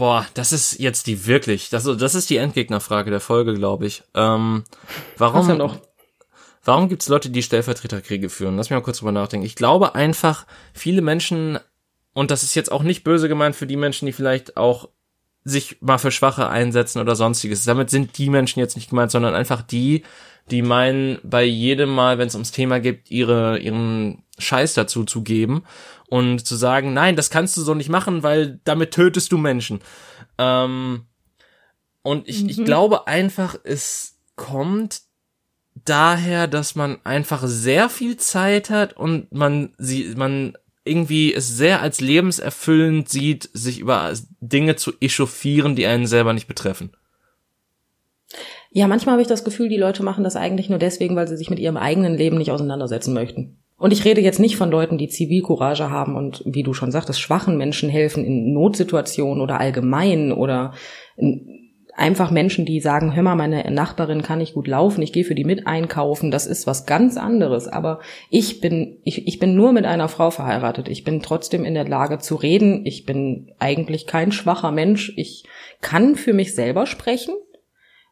Boah, 0.00 0.26
das 0.32 0.54
ist 0.54 0.78
jetzt 0.78 1.08
die 1.08 1.26
wirklich, 1.26 1.68
das, 1.68 1.84
das 1.84 2.14
ist 2.14 2.30
die 2.30 2.38
Endgegnerfrage 2.38 3.10
der 3.10 3.20
Folge, 3.20 3.52
glaube 3.52 3.84
ich. 3.84 4.02
Ähm, 4.14 4.64
warum, 5.18 5.46
ja 5.46 5.56
noch? 5.56 5.76
warum 6.64 6.88
gibt's 6.88 7.10
Leute, 7.10 7.28
die 7.28 7.42
Stellvertreterkriege 7.42 8.30
führen? 8.30 8.56
Lass 8.56 8.70
mich 8.70 8.78
mal 8.78 8.82
kurz 8.82 9.00
drüber 9.00 9.12
nachdenken. 9.12 9.44
Ich 9.44 9.56
glaube 9.56 9.94
einfach, 9.94 10.46
viele 10.72 11.02
Menschen, 11.02 11.58
und 12.14 12.30
das 12.30 12.42
ist 12.42 12.54
jetzt 12.54 12.72
auch 12.72 12.82
nicht 12.82 13.04
böse 13.04 13.28
gemeint 13.28 13.54
für 13.54 13.66
die 13.66 13.76
Menschen, 13.76 14.06
die 14.06 14.14
vielleicht 14.14 14.56
auch 14.56 14.88
sich 15.44 15.78
mal 15.80 15.98
für 15.98 16.10
Schwache 16.10 16.48
einsetzen 16.48 17.00
oder 17.00 17.16
sonstiges. 17.16 17.64
Damit 17.64 17.90
sind 17.90 18.18
die 18.18 18.30
Menschen 18.30 18.60
jetzt 18.60 18.76
nicht 18.76 18.90
gemeint, 18.90 19.10
sondern 19.10 19.34
einfach 19.34 19.62
die, 19.62 20.02
die 20.50 20.62
meinen, 20.62 21.18
bei 21.22 21.44
jedem 21.44 21.90
Mal, 21.90 22.18
wenn 22.18 22.28
es 22.28 22.34
ums 22.34 22.52
Thema 22.52 22.80
geht, 22.80 23.10
ihre, 23.10 23.58
ihren 23.58 24.22
Scheiß 24.38 24.74
dazu 24.74 25.04
zu 25.04 25.22
geben 25.22 25.64
und 26.08 26.46
zu 26.46 26.56
sagen, 26.56 26.92
nein, 26.92 27.16
das 27.16 27.30
kannst 27.30 27.56
du 27.56 27.62
so 27.62 27.74
nicht 27.74 27.88
machen, 27.88 28.22
weil 28.22 28.60
damit 28.64 28.92
tötest 28.92 29.32
du 29.32 29.38
Menschen. 29.38 29.80
Ähm, 30.38 31.06
und 32.02 32.28
ich, 32.28 32.42
mhm. 32.42 32.48
ich 32.48 32.64
glaube 32.64 33.06
einfach, 33.06 33.56
es 33.62 34.18
kommt 34.36 35.02
daher, 35.84 36.46
dass 36.46 36.74
man 36.74 36.98
einfach 37.04 37.42
sehr 37.44 37.88
viel 37.88 38.16
Zeit 38.16 38.70
hat 38.70 38.94
und 38.94 39.32
man 39.32 39.74
sie, 39.78 40.14
man 40.16 40.56
irgendwie 40.84 41.34
es 41.34 41.48
sehr 41.56 41.82
als 41.82 42.00
lebenserfüllend 42.00 43.08
sieht, 43.08 43.50
sich 43.52 43.80
über 43.80 44.12
Dinge 44.40 44.76
zu 44.76 44.92
echauffieren, 45.00 45.76
die 45.76 45.86
einen 45.86 46.06
selber 46.06 46.32
nicht 46.32 46.46
betreffen. 46.46 46.92
Ja, 48.72 48.86
manchmal 48.86 49.14
habe 49.14 49.22
ich 49.22 49.28
das 49.28 49.44
Gefühl, 49.44 49.68
die 49.68 49.76
Leute 49.76 50.02
machen 50.02 50.24
das 50.24 50.36
eigentlich 50.36 50.68
nur 50.68 50.78
deswegen, 50.78 51.16
weil 51.16 51.26
sie 51.26 51.36
sich 51.36 51.50
mit 51.50 51.58
ihrem 51.58 51.76
eigenen 51.76 52.16
Leben 52.16 52.38
nicht 52.38 52.52
auseinandersetzen 52.52 53.12
möchten. 53.12 53.56
Und 53.76 53.92
ich 53.92 54.04
rede 54.04 54.20
jetzt 54.20 54.38
nicht 54.38 54.56
von 54.56 54.70
Leuten, 54.70 54.98
die 54.98 55.08
Zivilcourage 55.08 55.90
haben 55.90 56.14
und, 56.14 56.42
wie 56.44 56.62
du 56.62 56.74
schon 56.74 56.92
sagtest, 56.92 57.18
schwachen 57.18 57.56
Menschen 57.56 57.88
helfen 57.88 58.24
in 58.24 58.52
Notsituationen 58.52 59.42
oder 59.42 59.58
allgemein 59.58 60.32
oder 60.32 60.74
einfach 62.00 62.30
Menschen, 62.30 62.64
die 62.64 62.80
sagen, 62.80 63.14
hör 63.14 63.22
mal, 63.22 63.36
meine 63.36 63.70
Nachbarin 63.70 64.22
kann 64.22 64.38
nicht 64.38 64.54
gut 64.54 64.66
laufen, 64.66 65.02
ich 65.02 65.12
gehe 65.12 65.24
für 65.24 65.34
die 65.34 65.44
mit 65.44 65.66
einkaufen, 65.66 66.30
das 66.30 66.46
ist 66.46 66.66
was 66.66 66.86
ganz 66.86 67.16
anderes. 67.16 67.68
Aber 67.68 68.00
ich 68.30 68.60
bin, 68.60 68.98
ich, 69.04 69.28
ich 69.28 69.38
bin 69.38 69.54
nur 69.54 69.72
mit 69.72 69.84
einer 69.84 70.08
Frau 70.08 70.30
verheiratet. 70.30 70.88
Ich 70.88 71.04
bin 71.04 71.20
trotzdem 71.20 71.64
in 71.64 71.74
der 71.74 71.86
Lage 71.86 72.18
zu 72.18 72.36
reden. 72.36 72.86
Ich 72.86 73.04
bin 73.04 73.52
eigentlich 73.58 74.06
kein 74.06 74.32
schwacher 74.32 74.72
Mensch. 74.72 75.12
Ich 75.16 75.44
kann 75.80 76.16
für 76.16 76.32
mich 76.32 76.54
selber 76.54 76.86
sprechen. 76.86 77.34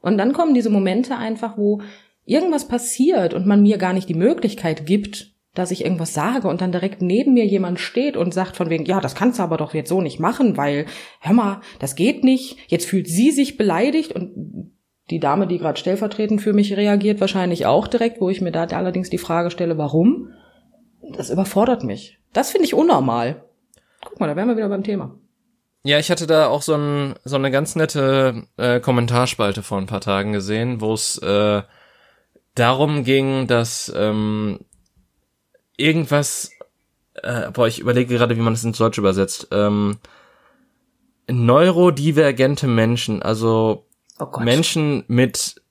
Und 0.01 0.19
dann 0.19 0.33
kommen 0.33 0.55
diese 0.55 0.71
Momente 0.71 1.17
einfach, 1.17 1.57
wo 1.57 1.81
irgendwas 2.25 2.69
passiert 2.69 3.33
und 3.33 3.47
man 3.47 3.63
mir 3.63 3.79
gar 3.79 3.95
nicht 3.95 4.09
die 4.09 4.15
Möglichkeit 4.15 4.87
gibt, 4.87 5.33
dass 5.55 5.71
ich 5.71 5.85
irgendwas 5.85 6.15
sage 6.15 6.49
und 6.49 6.61
dann 6.61 6.73
direkt 6.73 7.03
neben 7.03 7.35
mir 7.35 7.47
jemand 7.47 7.81
steht 7.81 8.17
und 8.17 8.33
sagt 8.33 8.57
von 8.57 8.71
wegen, 8.71 8.85
ja, 8.85 9.01
das 9.01 9.15
kannst 9.15 9.39
du 9.39 9.43
aber 9.43 9.57
doch 9.57 9.75
jetzt 9.75 9.89
so 9.89 10.01
nicht 10.01 10.21
machen, 10.21 10.57
weil, 10.57 10.87
hör 11.21 11.33
mal, 11.33 11.61
das 11.79 11.97
geht 11.97 12.23
nicht. 12.23 12.59
Jetzt 12.69 12.87
fühlt 12.87 13.09
sie 13.09 13.31
sich 13.31 13.57
beleidigt 13.57 14.13
und 14.13 14.73
die 15.11 15.21
Dame, 15.21 15.47
die 15.47 15.59
gerade 15.59 15.79
stellvertretend 15.79 16.43
für 16.43 16.53
mich 16.53 16.77
reagiert, 16.77 17.21
wahrscheinlich 17.21 17.67
auch 17.67 17.89
direkt, 17.89 18.21
wo 18.21 18.29
ich 18.29 18.41
mir 18.41 18.53
da 18.53 18.65
allerdings 18.65 19.11
die 19.11 19.19
Frage 19.19 19.51
stelle, 19.51 19.79
warum? 19.79 20.31
Das 21.17 21.31
überfordert 21.31 21.83
mich. 21.83 22.19
Das 22.33 22.51
finde 22.51 22.67
ich 22.67 22.75
unnormal. 22.75 23.45
Guck 24.05 24.21
mal, 24.21 24.27
da 24.27 24.37
wären 24.37 24.49
wir 24.49 24.57
wieder 24.57 24.69
beim 24.69 24.85
Thema. 24.85 25.19
Ja, 25.83 25.99
ich 25.99 26.11
hatte 26.11 26.27
da 26.27 26.49
auch 26.49 26.63
so, 26.63 26.75
ein, 26.75 27.15
so 27.25 27.37
eine 27.37 27.51
ganz 27.51 27.75
nette 27.75 28.47
äh, 28.57 28.81
Kommentarspalte 28.81 29.63
vor 29.63 29.79
ein 29.79 29.87
paar 29.87 30.01
Tagen 30.01 30.33
gesehen, 30.33 30.81
wo 30.81 30.93
es 30.93 31.19
äh, 31.19 31.63
darum 32.55 33.05
ging, 33.05 33.47
dass 33.47 33.93
ähm, 33.97 34.61
irgendwas, 35.79 36.51
äh, 37.15 37.51
boah, 37.51 37.67
ich 37.67 37.79
überlege 37.79 38.15
gerade, 38.15 38.37
wie 38.37 38.43
man 38.43 38.53
das 38.53 38.65
ins 38.65 38.77
Deutsch 38.77 38.99
übersetzt. 38.99 39.49
Ähm, 39.51 39.99
neurodivergente 41.31 42.67
Menschen, 42.67 43.23
also 43.23 43.87
oh 44.19 44.41
Menschen 44.41 45.05
mit 45.09 45.63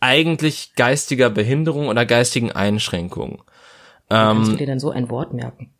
eigentlich 0.00 0.74
geistiger 0.76 1.30
Behinderung 1.30 1.88
oder 1.88 2.04
geistigen 2.04 2.52
Einschränkungen. 2.52 3.38
Ähm, 4.10 4.36
kannst 4.36 4.52
du 4.52 4.56
dir 4.56 4.66
denn 4.66 4.80
so 4.80 4.90
ein 4.90 5.10
Wort 5.10 5.32
merken? 5.32 5.72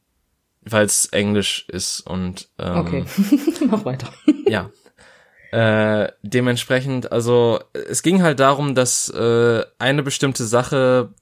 Weil 0.63 0.85
es 0.85 1.07
Englisch 1.07 1.67
ist 1.69 2.01
und 2.01 2.49
ähm, 2.59 2.77
Okay, 2.77 3.05
mach 3.71 3.85
weiter. 3.85 4.13
ja. 4.47 4.71
Äh, 5.51 6.13
dementsprechend, 6.23 7.11
also 7.11 7.61
es 7.73 8.03
ging 8.03 8.23
halt 8.23 8.39
darum, 8.39 8.75
dass 8.75 9.09
äh, 9.09 9.65
eine 9.79 10.03
bestimmte 10.03 10.45
Sache 10.45 11.15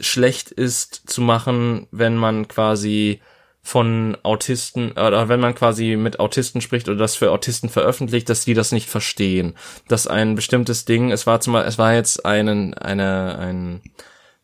schlecht 0.00 0.50
ist 0.50 1.10
zu 1.10 1.20
machen, 1.20 1.86
wenn 1.90 2.16
man 2.16 2.48
quasi 2.48 3.20
von 3.62 4.16
Autisten 4.22 4.92
oder 4.92 5.28
wenn 5.28 5.40
man 5.40 5.54
quasi 5.54 5.96
mit 5.96 6.18
Autisten 6.18 6.60
spricht 6.60 6.88
oder 6.88 6.96
das 6.96 7.16
für 7.16 7.30
Autisten 7.30 7.68
veröffentlicht, 7.68 8.28
dass 8.28 8.44
die 8.44 8.54
das 8.54 8.72
nicht 8.72 8.88
verstehen. 8.88 9.54
Dass 9.86 10.06
ein 10.06 10.34
bestimmtes 10.34 10.86
Ding, 10.86 11.12
es 11.12 11.26
war 11.26 11.40
zum 11.40 11.54
es 11.56 11.78
war 11.78 11.94
jetzt 11.94 12.24
einen, 12.24 12.74
eine, 12.74 13.38
ein, 13.38 13.82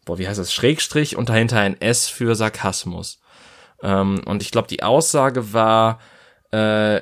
boah, 0.05 0.19
wie 0.19 0.29
heißt 0.29 0.39
das, 0.39 0.53
Schrägstrich 0.53 1.17
und 1.17 1.29
dahinter 1.29 1.61
ein 1.61 1.81
S 1.81 2.09
für 2.09 2.35
Sarkasmus. 2.35 3.21
Ähm, 3.83 4.21
und 4.27 4.43
ich 4.43 4.51
glaube, 4.51 4.69
die 4.69 4.83
Aussage 4.83 5.53
war, 5.53 5.99
äh, 6.53 7.01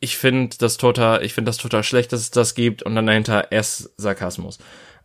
ich 0.00 0.16
finde 0.16 0.56
das 0.58 0.78
total, 0.78 1.22
ich 1.22 1.34
finde 1.34 1.50
das 1.50 1.58
total 1.58 1.84
schlecht, 1.84 2.12
dass 2.12 2.20
es 2.20 2.30
das 2.30 2.54
gibt 2.54 2.82
und 2.82 2.94
dann 2.94 3.06
dahinter 3.06 3.52
S 3.52 3.92
Sarkasmus. 3.98 4.58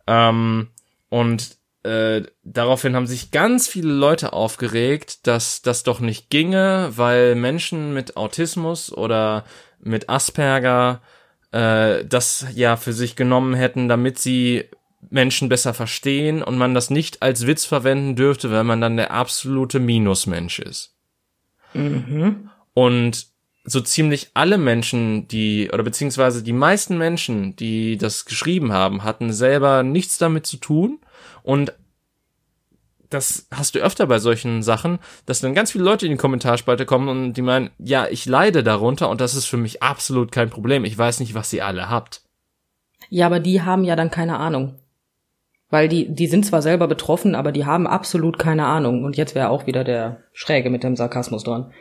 Ähm, 0.06 0.68
und 1.10 1.55
äh, 1.86 2.26
daraufhin 2.42 2.96
haben 2.96 3.06
sich 3.06 3.30
ganz 3.30 3.68
viele 3.68 3.92
Leute 3.92 4.32
aufgeregt, 4.32 5.26
dass 5.26 5.62
das 5.62 5.84
doch 5.84 6.00
nicht 6.00 6.30
ginge, 6.30 6.90
weil 6.96 7.36
Menschen 7.36 7.94
mit 7.94 8.16
Autismus 8.16 8.92
oder 8.92 9.44
mit 9.78 10.08
Asperger 10.08 11.00
äh, 11.52 12.04
das 12.04 12.46
ja 12.54 12.76
für 12.76 12.92
sich 12.92 13.14
genommen 13.14 13.54
hätten, 13.54 13.88
damit 13.88 14.18
sie 14.18 14.64
Menschen 15.08 15.48
besser 15.48 15.74
verstehen 15.74 16.42
und 16.42 16.58
man 16.58 16.74
das 16.74 16.90
nicht 16.90 17.22
als 17.22 17.46
Witz 17.46 17.64
verwenden 17.64 18.16
dürfte, 18.16 18.50
weil 18.50 18.64
man 18.64 18.80
dann 18.80 18.96
der 18.96 19.12
absolute 19.12 19.78
Minusmensch 19.78 20.58
ist. 20.58 20.96
Mhm. 21.72 22.50
Und 22.74 23.26
so 23.64 23.80
ziemlich 23.80 24.30
alle 24.34 24.58
Menschen, 24.58 25.28
die, 25.28 25.70
oder 25.72 25.82
beziehungsweise 25.82 26.42
die 26.42 26.52
meisten 26.52 26.98
Menschen, 26.98 27.54
die 27.56 27.96
das 27.96 28.24
geschrieben 28.24 28.72
haben, 28.72 29.04
hatten 29.04 29.32
selber 29.32 29.82
nichts 29.82 30.18
damit 30.18 30.46
zu 30.46 30.56
tun 30.56 30.98
und 31.42 31.72
das 33.10 33.46
hast 33.52 33.74
du 33.74 33.78
öfter 33.78 34.06
bei 34.06 34.18
solchen 34.18 34.62
Sachen, 34.62 34.98
dass 35.26 35.40
dann 35.40 35.54
ganz 35.54 35.72
viele 35.72 35.84
Leute 35.84 36.06
in 36.06 36.12
die 36.12 36.18
Kommentarspalte 36.18 36.86
kommen 36.86 37.08
und 37.08 37.34
die 37.34 37.42
meinen, 37.42 37.70
ja, 37.78 38.06
ich 38.08 38.26
leide 38.26 38.62
darunter 38.62 39.08
und 39.08 39.20
das 39.20 39.34
ist 39.34 39.46
für 39.46 39.56
mich 39.56 39.82
absolut 39.82 40.32
kein 40.32 40.50
Problem. 40.50 40.84
Ich 40.84 40.96
weiß 40.96 41.20
nicht, 41.20 41.34
was 41.34 41.52
ihr 41.52 41.64
alle 41.64 41.88
habt. 41.88 42.22
Ja, 43.08 43.26
aber 43.26 43.40
die 43.40 43.62
haben 43.62 43.84
ja 43.84 43.96
dann 43.96 44.10
keine 44.10 44.38
Ahnung. 44.38 44.74
Weil 45.68 45.88
die, 45.88 46.08
die 46.14 46.28
sind 46.28 46.46
zwar 46.46 46.62
selber 46.62 46.86
betroffen, 46.86 47.34
aber 47.34 47.50
die 47.50 47.66
haben 47.66 47.86
absolut 47.86 48.38
keine 48.38 48.66
Ahnung. 48.66 49.04
Und 49.04 49.16
jetzt 49.16 49.34
wäre 49.34 49.48
auch 49.50 49.66
wieder 49.66 49.82
der 49.82 50.22
Schräge 50.32 50.70
mit 50.70 50.84
dem 50.84 50.94
Sarkasmus 50.94 51.42
dran. 51.42 51.72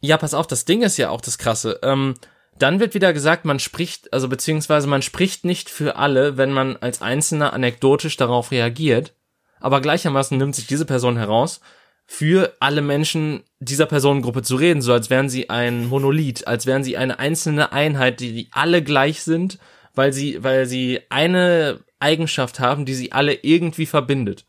Ja, 0.00 0.16
pass 0.16 0.34
auf, 0.34 0.46
das 0.46 0.64
Ding 0.64 0.82
ist 0.82 0.96
ja 0.96 1.10
auch 1.10 1.20
das 1.20 1.38
Krasse. 1.38 1.80
Ähm, 1.82 2.14
dann 2.58 2.80
wird 2.80 2.94
wieder 2.94 3.12
gesagt, 3.12 3.44
man 3.44 3.58
spricht, 3.58 4.12
also 4.12 4.28
beziehungsweise 4.28 4.86
man 4.86 5.02
spricht 5.02 5.44
nicht 5.44 5.68
für 5.68 5.96
alle, 5.96 6.36
wenn 6.36 6.52
man 6.52 6.76
als 6.76 7.02
Einzelner 7.02 7.52
anekdotisch 7.52 8.16
darauf 8.16 8.50
reagiert. 8.50 9.14
Aber 9.60 9.80
gleichermaßen 9.80 10.36
nimmt 10.36 10.54
sich 10.54 10.66
diese 10.66 10.84
Person 10.84 11.16
heraus, 11.16 11.60
für 12.06 12.54
alle 12.60 12.82
Menschen 12.82 13.42
dieser 13.58 13.86
Personengruppe 13.86 14.42
zu 14.42 14.56
reden, 14.56 14.80
so 14.80 14.92
als 14.92 15.10
wären 15.10 15.28
sie 15.28 15.50
ein 15.50 15.86
Monolith, 15.86 16.46
als 16.46 16.64
wären 16.64 16.84
sie 16.84 16.96
eine 16.96 17.18
einzelne 17.18 17.72
Einheit, 17.72 18.20
die, 18.20 18.32
die 18.32 18.48
alle 18.52 18.82
gleich 18.82 19.22
sind, 19.22 19.58
weil 19.94 20.12
sie, 20.12 20.42
weil 20.44 20.66
sie 20.66 21.00
eine 21.10 21.80
Eigenschaft 21.98 22.60
haben, 22.60 22.84
die 22.84 22.94
sie 22.94 23.12
alle 23.12 23.34
irgendwie 23.34 23.86
verbindet. 23.86 24.46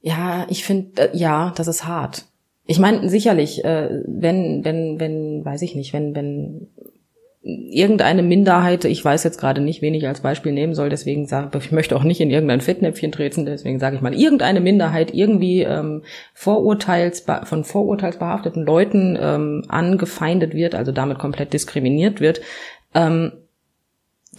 Ja, 0.00 0.46
ich 0.48 0.64
finde, 0.64 1.12
äh, 1.12 1.16
ja, 1.16 1.50
das 1.50 1.66
ist 1.66 1.84
hart. 1.84 2.24
Ich 2.66 2.78
meine, 2.78 3.08
sicherlich, 3.08 3.64
äh, 3.64 4.02
wenn, 4.06 4.64
wenn, 4.64 4.98
wenn, 4.98 5.44
weiß 5.44 5.62
ich 5.62 5.74
nicht, 5.74 5.92
wenn, 5.92 6.14
wenn 6.14 6.68
irgendeine 7.44 8.22
Minderheit, 8.22 8.86
ich 8.86 9.04
weiß 9.04 9.22
jetzt 9.22 9.38
gerade 9.38 9.60
nicht, 9.60 9.82
wen 9.82 9.92
ich 9.92 10.08
als 10.08 10.22
Beispiel 10.22 10.52
nehmen 10.52 10.74
soll, 10.74 10.88
deswegen 10.88 11.26
sage 11.26 11.58
ich 11.58 11.72
möchte 11.72 11.94
auch 11.94 12.02
nicht 12.02 12.22
in 12.22 12.30
irgendein 12.30 12.62
Fettnäpfchen 12.62 13.12
treten, 13.12 13.44
deswegen 13.44 13.78
sage 13.78 13.96
ich 13.96 14.02
mal, 14.02 14.14
irgendeine 14.14 14.62
Minderheit 14.62 15.12
irgendwie 15.12 15.60
ähm, 15.60 16.04
Vorurteils, 16.32 17.26
von 17.44 17.64
vorurteilsbehafteten 17.64 18.64
Leuten 18.64 19.18
ähm, 19.20 19.64
angefeindet 19.68 20.54
wird, 20.54 20.74
also 20.74 20.90
damit 20.90 21.18
komplett 21.18 21.52
diskriminiert 21.52 22.22
wird, 22.22 22.40
ähm, 22.94 23.32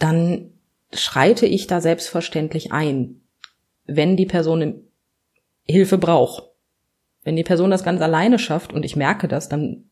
dann 0.00 0.50
schreite 0.92 1.46
ich 1.46 1.68
da 1.68 1.80
selbstverständlich 1.80 2.72
ein, 2.72 3.20
wenn 3.86 4.16
die 4.16 4.26
Person 4.26 4.82
Hilfe 5.64 5.98
braucht. 5.98 6.42
Wenn 7.26 7.34
die 7.34 7.42
Person 7.42 7.72
das 7.72 7.82
ganz 7.82 8.00
alleine 8.00 8.38
schafft 8.38 8.72
und 8.72 8.84
ich 8.84 8.94
merke 8.94 9.26
das, 9.26 9.48
dann 9.48 9.86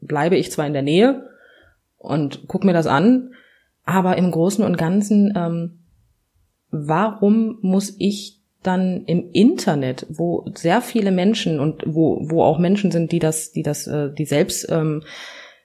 bleibe 0.00 0.36
ich 0.36 0.52
zwar 0.52 0.66
in 0.66 0.74
der 0.74 0.82
Nähe 0.82 1.30
und 1.96 2.46
guck 2.46 2.62
mir 2.62 2.74
das 2.74 2.86
an, 2.86 3.32
aber 3.84 4.18
im 4.18 4.30
Großen 4.30 4.62
und 4.62 4.76
Ganzen, 4.76 5.32
ähm, 5.34 5.78
warum 6.70 7.56
muss 7.62 7.96
ich 7.98 8.42
dann 8.62 9.06
im 9.06 9.30
Internet, 9.32 10.04
wo 10.10 10.44
sehr 10.54 10.82
viele 10.82 11.10
Menschen 11.10 11.58
und 11.58 11.84
wo, 11.86 12.18
wo 12.28 12.42
auch 12.42 12.58
Menschen 12.58 12.90
sind, 12.90 13.12
die 13.12 13.18
das, 13.18 13.50
die 13.50 13.62
das, 13.62 13.86
äh, 13.86 14.12
die 14.12 14.26
selbst 14.26 14.70
ähm, 14.70 15.02
äh, 15.02 15.06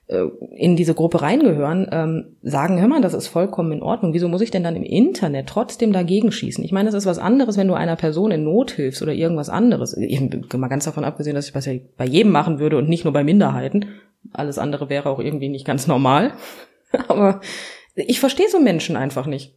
in 0.06 0.76
diese 0.76 0.94
Gruppe 0.94 1.22
reingehören, 1.22 1.88
ähm, 1.90 2.36
sagen, 2.42 2.78
hör 2.78 2.88
mal, 2.88 3.00
das 3.00 3.14
ist 3.14 3.28
vollkommen 3.28 3.72
in 3.72 3.82
Ordnung. 3.82 4.12
Wieso 4.12 4.28
muss 4.28 4.42
ich 4.42 4.50
denn 4.50 4.62
dann 4.62 4.76
im 4.76 4.82
Internet 4.82 5.48
trotzdem 5.48 5.94
dagegen 5.94 6.30
schießen? 6.30 6.62
Ich 6.62 6.72
meine, 6.72 6.88
das 6.88 6.94
ist 6.94 7.06
was 7.06 7.18
anderes, 7.18 7.56
wenn 7.56 7.68
du 7.68 7.74
einer 7.74 7.96
Person 7.96 8.30
in 8.30 8.44
Not 8.44 8.72
hilfst 8.72 9.00
oder 9.00 9.14
irgendwas 9.14 9.48
anderes. 9.48 9.96
Mal 9.96 10.68
ganz 10.68 10.84
davon 10.84 11.04
abgesehen, 11.04 11.34
dass 11.34 11.46
ich 11.46 11.52
das 11.54 11.64
ja 11.64 11.74
bei 11.96 12.04
jedem 12.04 12.32
machen 12.32 12.58
würde 12.58 12.76
und 12.76 12.88
nicht 12.88 13.04
nur 13.04 13.14
bei 13.14 13.24
Minderheiten. 13.24 13.86
Alles 14.32 14.58
andere 14.58 14.90
wäre 14.90 15.08
auch 15.08 15.20
irgendwie 15.20 15.48
nicht 15.48 15.66
ganz 15.66 15.86
normal. 15.86 16.32
Aber 17.08 17.40
ich 17.94 18.20
verstehe 18.20 18.50
so 18.50 18.60
Menschen 18.60 18.96
einfach 18.96 19.24
nicht. 19.24 19.54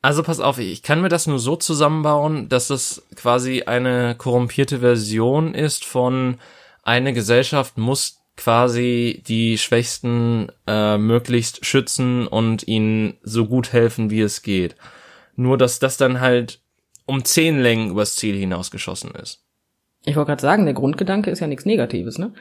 Also 0.00 0.22
pass 0.22 0.40
auf, 0.40 0.58
ich 0.58 0.82
kann 0.82 1.02
mir 1.02 1.10
das 1.10 1.26
nur 1.26 1.38
so 1.38 1.54
zusammenbauen, 1.54 2.48
dass 2.48 2.70
es 2.70 3.06
quasi 3.14 3.64
eine 3.64 4.14
korrumpierte 4.16 4.80
Version 4.80 5.54
ist 5.54 5.84
von 5.84 6.38
eine 6.82 7.12
Gesellschaft 7.12 7.78
muss 7.78 8.21
quasi 8.36 9.22
die 9.26 9.58
Schwächsten 9.58 10.48
äh, 10.66 10.96
möglichst 10.98 11.64
schützen 11.66 12.26
und 12.26 12.66
ihnen 12.66 13.14
so 13.22 13.46
gut 13.46 13.72
helfen, 13.72 14.10
wie 14.10 14.20
es 14.20 14.42
geht. 14.42 14.76
Nur, 15.36 15.58
dass 15.58 15.78
das 15.78 15.96
dann 15.96 16.20
halt 16.20 16.60
um 17.06 17.24
zehn 17.24 17.60
Längen 17.60 17.90
übers 17.90 18.14
Ziel 18.14 18.36
hinausgeschossen 18.36 19.12
ist. 19.12 19.44
Ich 20.04 20.16
wollte 20.16 20.28
gerade 20.28 20.42
sagen, 20.42 20.64
der 20.64 20.74
Grundgedanke 20.74 21.30
ist 21.30 21.40
ja 21.40 21.46
nichts 21.46 21.64
Negatives, 21.64 22.18
ne? 22.18 22.32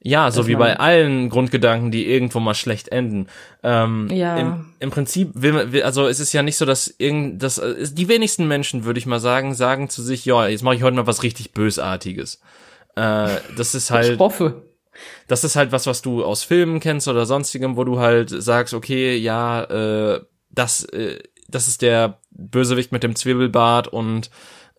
Ja, 0.00 0.30
so 0.30 0.46
wie 0.46 0.54
bei 0.54 0.78
allen 0.78 1.30
Grundgedanken, 1.30 1.90
die 1.90 2.06
irgendwo 2.06 2.38
mal 2.38 2.54
schlecht 2.54 2.88
enden. 2.88 3.28
Ähm, 3.62 4.08
ja. 4.12 4.36
Im, 4.36 4.66
Im 4.78 4.90
Prinzip 4.90 5.30
will 5.34 5.52
man, 5.52 5.72
will, 5.72 5.82
also 5.82 6.06
es 6.06 6.20
ist 6.20 6.32
ja 6.32 6.42
nicht 6.42 6.58
so, 6.58 6.64
dass 6.64 6.94
irgend, 6.98 7.42
dass 7.42 7.60
die 7.92 8.06
wenigsten 8.06 8.46
Menschen, 8.46 8.84
würde 8.84 8.98
ich 8.98 9.06
mal 9.06 9.20
sagen, 9.20 9.54
sagen 9.54 9.88
zu 9.88 10.02
sich, 10.02 10.24
ja, 10.24 10.46
jetzt 10.46 10.62
mache 10.62 10.76
ich 10.76 10.82
heute 10.82 10.96
mal 10.96 11.06
was 11.06 11.22
richtig 11.22 11.52
Bösartiges. 11.52 12.40
Äh, 12.94 13.28
das 13.56 13.74
ist 13.74 13.90
halt. 13.90 14.12
Ich 14.12 14.18
hoffe. 14.18 14.65
Das 15.26 15.44
ist 15.44 15.56
halt 15.56 15.72
was, 15.72 15.86
was 15.86 16.02
du 16.02 16.24
aus 16.24 16.42
Filmen 16.42 16.80
kennst 16.80 17.08
oder 17.08 17.26
sonstigem, 17.26 17.76
wo 17.76 17.84
du 17.84 17.98
halt 17.98 18.30
sagst, 18.30 18.74
okay, 18.74 19.16
ja, 19.16 19.64
äh, 19.64 20.20
das, 20.50 20.84
äh, 20.84 21.18
das 21.48 21.68
ist 21.68 21.82
der 21.82 22.20
Bösewicht 22.30 22.92
mit 22.92 23.02
dem 23.02 23.16
Zwiebelbart 23.16 23.88
und 23.88 24.30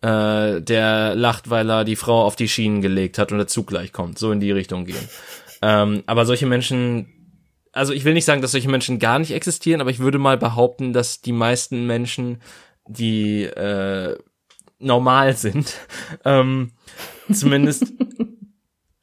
äh, 0.02 0.60
der 0.60 1.14
lacht, 1.14 1.50
weil 1.50 1.70
er 1.70 1.84
die 1.84 1.96
Frau 1.96 2.24
auf 2.24 2.36
die 2.36 2.48
Schienen 2.48 2.82
gelegt 2.82 3.18
hat 3.18 3.32
und 3.32 3.38
der 3.38 3.46
Zug 3.46 3.66
gleich 3.66 3.92
kommt. 3.92 4.18
So 4.18 4.30
in 4.30 4.40
die 4.40 4.52
Richtung 4.52 4.84
gehen. 4.84 4.96
Ähm, 5.60 6.04
aber 6.06 6.24
solche 6.24 6.46
Menschen, 6.46 7.34
also 7.72 7.92
ich 7.92 8.04
will 8.04 8.14
nicht 8.14 8.26
sagen, 8.26 8.42
dass 8.42 8.52
solche 8.52 8.68
Menschen 8.68 9.00
gar 9.00 9.18
nicht 9.18 9.32
existieren, 9.32 9.80
aber 9.80 9.90
ich 9.90 9.98
würde 9.98 10.18
mal 10.18 10.38
behaupten, 10.38 10.92
dass 10.92 11.20
die 11.20 11.32
meisten 11.32 11.84
Menschen, 11.84 12.40
die 12.86 13.42
äh, 13.42 14.16
normal 14.78 15.36
sind, 15.36 15.74
ähm, 16.24 16.70
zumindest 17.32 17.92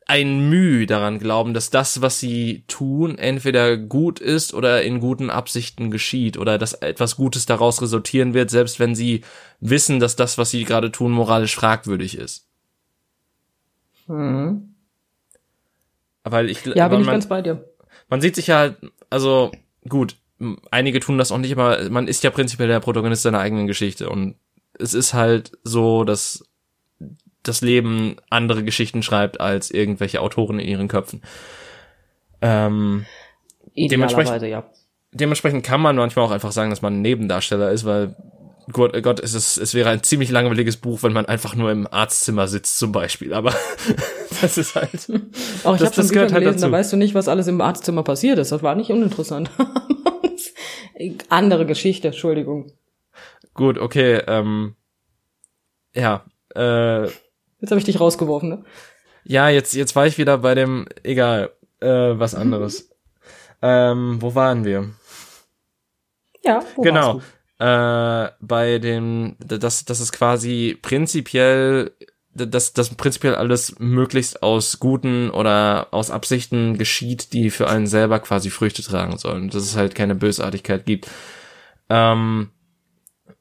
ein 0.07 0.49
Mühe 0.49 0.85
daran 0.85 1.17
glauben, 1.17 1.53
dass 1.53 1.71
das, 1.71 2.01
was 2.01 2.19
sie 2.19 2.63
tun, 2.67 3.17
entweder 3.17 3.75
gut 3.75 4.19
ist 4.19 4.53
oder 4.53 4.83
in 4.83 4.99
guten 4.99 5.31
Absichten 5.31 5.89
geschieht 5.89 6.37
oder 6.37 6.59
dass 6.59 6.73
etwas 6.73 7.15
Gutes 7.15 7.47
daraus 7.47 7.81
resultieren 7.81 8.35
wird, 8.35 8.51
selbst 8.51 8.79
wenn 8.79 8.93
sie 8.93 9.21
wissen, 9.59 9.99
dass 9.99 10.15
das, 10.15 10.37
was 10.37 10.51
sie 10.51 10.63
gerade 10.63 10.91
tun, 10.91 11.11
moralisch 11.11 11.55
fragwürdig 11.55 12.17
ist. 12.17 12.47
Mhm. 14.07 14.75
Weil 16.23 16.49
ich, 16.51 16.65
ja, 16.65 16.87
bin 16.87 16.99
ich 16.99 17.07
man, 17.07 17.15
ganz 17.15 17.27
bei 17.27 17.41
dir. 17.41 17.67
Man 18.07 18.21
sieht 18.21 18.35
sich 18.35 18.47
ja 18.47 18.57
halt, 18.57 18.77
also 19.09 19.51
gut, 19.89 20.17
einige 20.69 20.99
tun 20.99 21.17
das 21.17 21.31
auch 21.31 21.39
nicht, 21.39 21.51
aber 21.51 21.89
man 21.89 22.07
ist 22.07 22.23
ja 22.23 22.29
prinzipiell 22.29 22.67
der 22.67 22.79
Protagonist 22.79 23.23
seiner 23.23 23.39
eigenen 23.39 23.65
Geschichte 23.65 24.09
und 24.09 24.35
es 24.77 24.93
ist 24.93 25.13
halt 25.13 25.57
so, 25.63 26.03
dass 26.03 26.45
das 27.47 27.61
Leben 27.61 28.17
andere 28.29 28.63
Geschichten 28.63 29.03
schreibt 29.03 29.39
als 29.39 29.71
irgendwelche 29.71 30.21
Autoren 30.21 30.59
in 30.59 30.67
ihren 30.67 30.87
Köpfen. 30.87 31.21
Ähm, 32.41 33.05
dementsprechend, 33.75 34.41
ja. 34.43 34.69
dementsprechend 35.11 35.65
kann 35.65 35.81
man 35.81 35.95
manchmal 35.95 36.25
auch 36.25 36.31
einfach 36.31 36.51
sagen, 36.51 36.69
dass 36.69 36.81
man 36.81 36.95
ein 36.95 37.01
Nebendarsteller 37.01 37.71
ist, 37.71 37.85
weil 37.85 38.15
Gott, 38.71 39.01
Gott, 39.03 39.19
es, 39.19 39.33
ist, 39.33 39.57
es 39.57 39.73
wäre 39.75 39.89
ein 39.89 40.01
ziemlich 40.01 40.31
langweiliges 40.31 40.77
Buch, 40.77 41.03
wenn 41.03 41.13
man 41.13 41.27
einfach 41.27 41.55
nur 41.55 41.71
im 41.71 41.87
Arztzimmer 41.87 42.47
sitzt 42.47 42.77
zum 42.79 42.91
Beispiel. 42.91 43.33
Aber 43.33 43.53
das 44.41 44.57
ist 44.57 44.75
halt. 44.75 45.07
Auch 45.63 45.75
ich 45.75 45.81
habe 45.81 45.93
schon 45.93 46.07
Bücher 46.07 46.21
halt 46.21 46.33
gelesen, 46.33 46.53
dazu. 46.53 46.65
da 46.65 46.71
weißt 46.71 46.93
du 46.93 46.97
nicht, 46.97 47.13
was 47.13 47.27
alles 47.27 47.47
im 47.47 47.61
Arztzimmer 47.61 48.03
passiert 48.03 48.39
ist. 48.39 48.51
Das 48.51 48.63
war 48.63 48.75
nicht 48.75 48.89
uninteressant. 48.89 49.51
Andere 51.29 51.65
Geschichte, 51.65 52.07
Entschuldigung. 52.07 52.71
Gut, 53.53 53.77
okay. 53.77 54.21
Ähm, 54.27 54.75
ja, 55.93 56.25
äh, 56.55 57.07
Jetzt 57.65 57.71
habe 57.71 57.79
ich 57.79 57.85
dich 57.85 57.99
rausgeworfen, 57.99 58.49
ne? 58.49 58.63
Ja, 59.23 59.49
jetzt, 59.49 59.73
jetzt 59.73 59.95
war 59.95 60.05
ich 60.05 60.19
wieder 60.19 60.37
bei 60.37 60.53
dem, 60.53 60.85
egal, 61.01 61.49
äh, 61.79 61.87
was 61.87 62.35
anderes. 62.35 62.91
ähm, 63.63 64.21
wo 64.21 64.35
waren 64.35 64.65
wir? 64.65 64.91
Ja, 66.43 66.63
wo 66.75 66.83
genau. 66.83 67.21
Äh, 67.57 68.29
bei 68.39 68.77
dem, 68.77 69.35
das, 69.39 69.83
das 69.83 69.99
ist 69.99 70.11
quasi 70.11 70.77
prinzipiell, 70.79 71.91
dass 72.35 72.73
das 72.73 72.93
prinzipiell 72.93 73.33
alles 73.33 73.79
möglichst 73.79 74.43
aus 74.43 74.79
guten 74.79 75.31
oder 75.31 75.87
aus 75.89 76.11
Absichten 76.11 76.77
geschieht, 76.77 77.33
die 77.33 77.49
für 77.49 77.67
einen 77.67 77.87
selber 77.87 78.19
quasi 78.19 78.51
Früchte 78.51 78.83
tragen 78.83 79.17
sollen. 79.17 79.49
Dass 79.49 79.63
es 79.63 79.75
halt 79.75 79.95
keine 79.95 80.13
Bösartigkeit 80.13 80.85
gibt. 80.85 81.07
Ähm, 81.89 82.51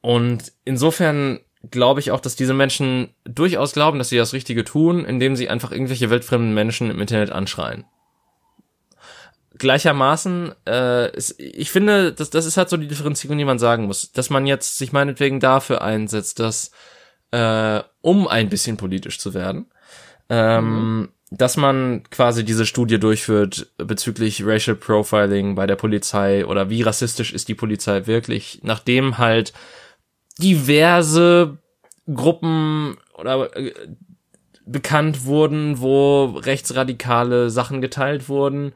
und 0.01 0.51
insofern 0.63 1.41
glaube 1.71 1.99
ich 1.99 2.11
auch, 2.11 2.19
dass 2.19 2.35
diese 2.35 2.53
Menschen 2.53 3.09
durchaus 3.23 3.73
glauben, 3.73 3.97
dass 3.97 4.09
sie 4.09 4.17
das 4.17 4.33
Richtige 4.33 4.63
tun, 4.63 5.05
indem 5.05 5.35
sie 5.35 5.49
einfach 5.49 5.71
irgendwelche 5.71 6.09
weltfremden 6.09 6.53
Menschen 6.53 6.91
im 6.91 7.01
Internet 7.01 7.31
anschreien. 7.31 7.85
Gleichermaßen, 9.57 10.53
äh, 10.67 11.15
ist, 11.15 11.39
ich 11.39 11.71
finde, 11.71 12.11
das, 12.11 12.29
das 12.29 12.45
ist 12.45 12.57
halt 12.57 12.69
so 12.69 12.75
die 12.75 12.87
Differenzierung, 12.87 13.37
die 13.37 13.45
man 13.45 13.59
sagen 13.59 13.85
muss, 13.85 14.11
dass 14.11 14.29
man 14.29 14.45
jetzt 14.45 14.77
sich 14.77 14.91
meinetwegen 14.91 15.39
dafür 15.39 15.81
einsetzt, 15.81 16.39
dass 16.39 16.71
äh, 17.31 17.81
um 18.01 18.27
ein 18.27 18.49
bisschen 18.49 18.75
politisch 18.75 19.17
zu 19.19 19.33
werden, 19.33 19.67
ähm, 20.29 20.99
mhm. 20.99 21.09
dass 21.31 21.55
man 21.55 22.03
quasi 22.09 22.43
diese 22.43 22.65
Studie 22.65 22.99
durchführt 22.99 23.67
bezüglich 23.77 24.45
Racial 24.45 24.75
Profiling 24.75 25.55
bei 25.55 25.67
der 25.67 25.75
Polizei 25.75 26.45
oder 26.45 26.69
wie 26.69 26.81
rassistisch 26.81 27.31
ist 27.31 27.47
die 27.47 27.55
Polizei 27.55 28.07
wirklich, 28.07 28.59
nachdem 28.63 29.17
halt 29.17 29.53
diverse 30.39 31.57
Gruppen 32.13 32.97
oder 33.17 33.55
äh, 33.55 33.73
bekannt 34.65 35.25
wurden, 35.25 35.79
wo 35.79 36.25
rechtsradikale 36.25 37.49
Sachen 37.49 37.81
geteilt 37.81 38.29
wurden. 38.29 38.73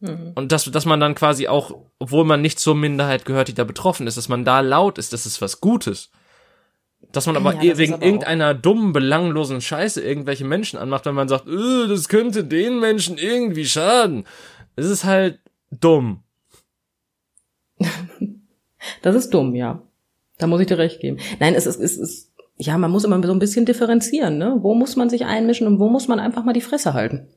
Mhm. 0.00 0.32
Und 0.34 0.52
dass, 0.52 0.64
dass 0.64 0.86
man 0.86 1.00
dann 1.00 1.14
quasi 1.14 1.48
auch, 1.48 1.74
obwohl 1.98 2.24
man 2.24 2.42
nicht 2.42 2.58
zur 2.58 2.74
Minderheit 2.74 3.24
gehört, 3.24 3.48
die 3.48 3.54
da 3.54 3.64
betroffen 3.64 4.06
ist, 4.06 4.16
dass 4.16 4.28
man 4.28 4.44
da 4.44 4.60
laut 4.60 4.98
ist, 4.98 5.12
das 5.12 5.26
ist 5.26 5.42
was 5.42 5.60
Gutes. 5.60 6.10
Dass 7.12 7.26
man 7.26 7.36
aber 7.36 7.62
ja, 7.62 7.78
wegen 7.78 7.94
aber 7.94 8.04
irgendeiner 8.04 8.54
dummen, 8.54 8.92
belanglosen 8.92 9.60
Scheiße 9.60 10.02
irgendwelche 10.02 10.44
Menschen 10.44 10.78
anmacht, 10.78 11.06
wenn 11.06 11.14
man 11.14 11.28
sagt, 11.28 11.46
öh, 11.46 11.86
das 11.88 12.08
könnte 12.08 12.44
den 12.44 12.80
Menschen 12.80 13.18
irgendwie 13.18 13.66
schaden. 13.66 14.24
Es 14.76 14.86
ist 14.86 15.04
halt 15.04 15.40
dumm. 15.70 16.22
das 19.02 19.14
ist 19.14 19.32
dumm, 19.32 19.54
ja. 19.54 19.82
Da 20.38 20.46
muss 20.46 20.60
ich 20.60 20.66
dir 20.66 20.78
recht 20.78 21.00
geben. 21.00 21.18
Nein, 21.40 21.54
es 21.54 21.66
ist, 21.66 21.80
es 21.80 21.96
ist, 21.96 22.32
ja, 22.58 22.76
man 22.78 22.90
muss 22.90 23.04
immer 23.04 23.22
so 23.22 23.32
ein 23.32 23.38
bisschen 23.38 23.66
differenzieren, 23.66 24.38
ne? 24.38 24.58
Wo 24.60 24.74
muss 24.74 24.96
man 24.96 25.10
sich 25.10 25.24
einmischen 25.24 25.66
und 25.66 25.78
wo 25.78 25.88
muss 25.88 26.08
man 26.08 26.20
einfach 26.20 26.44
mal 26.44 26.52
die 26.52 26.60
Fresse 26.60 26.94
halten? 26.94 27.28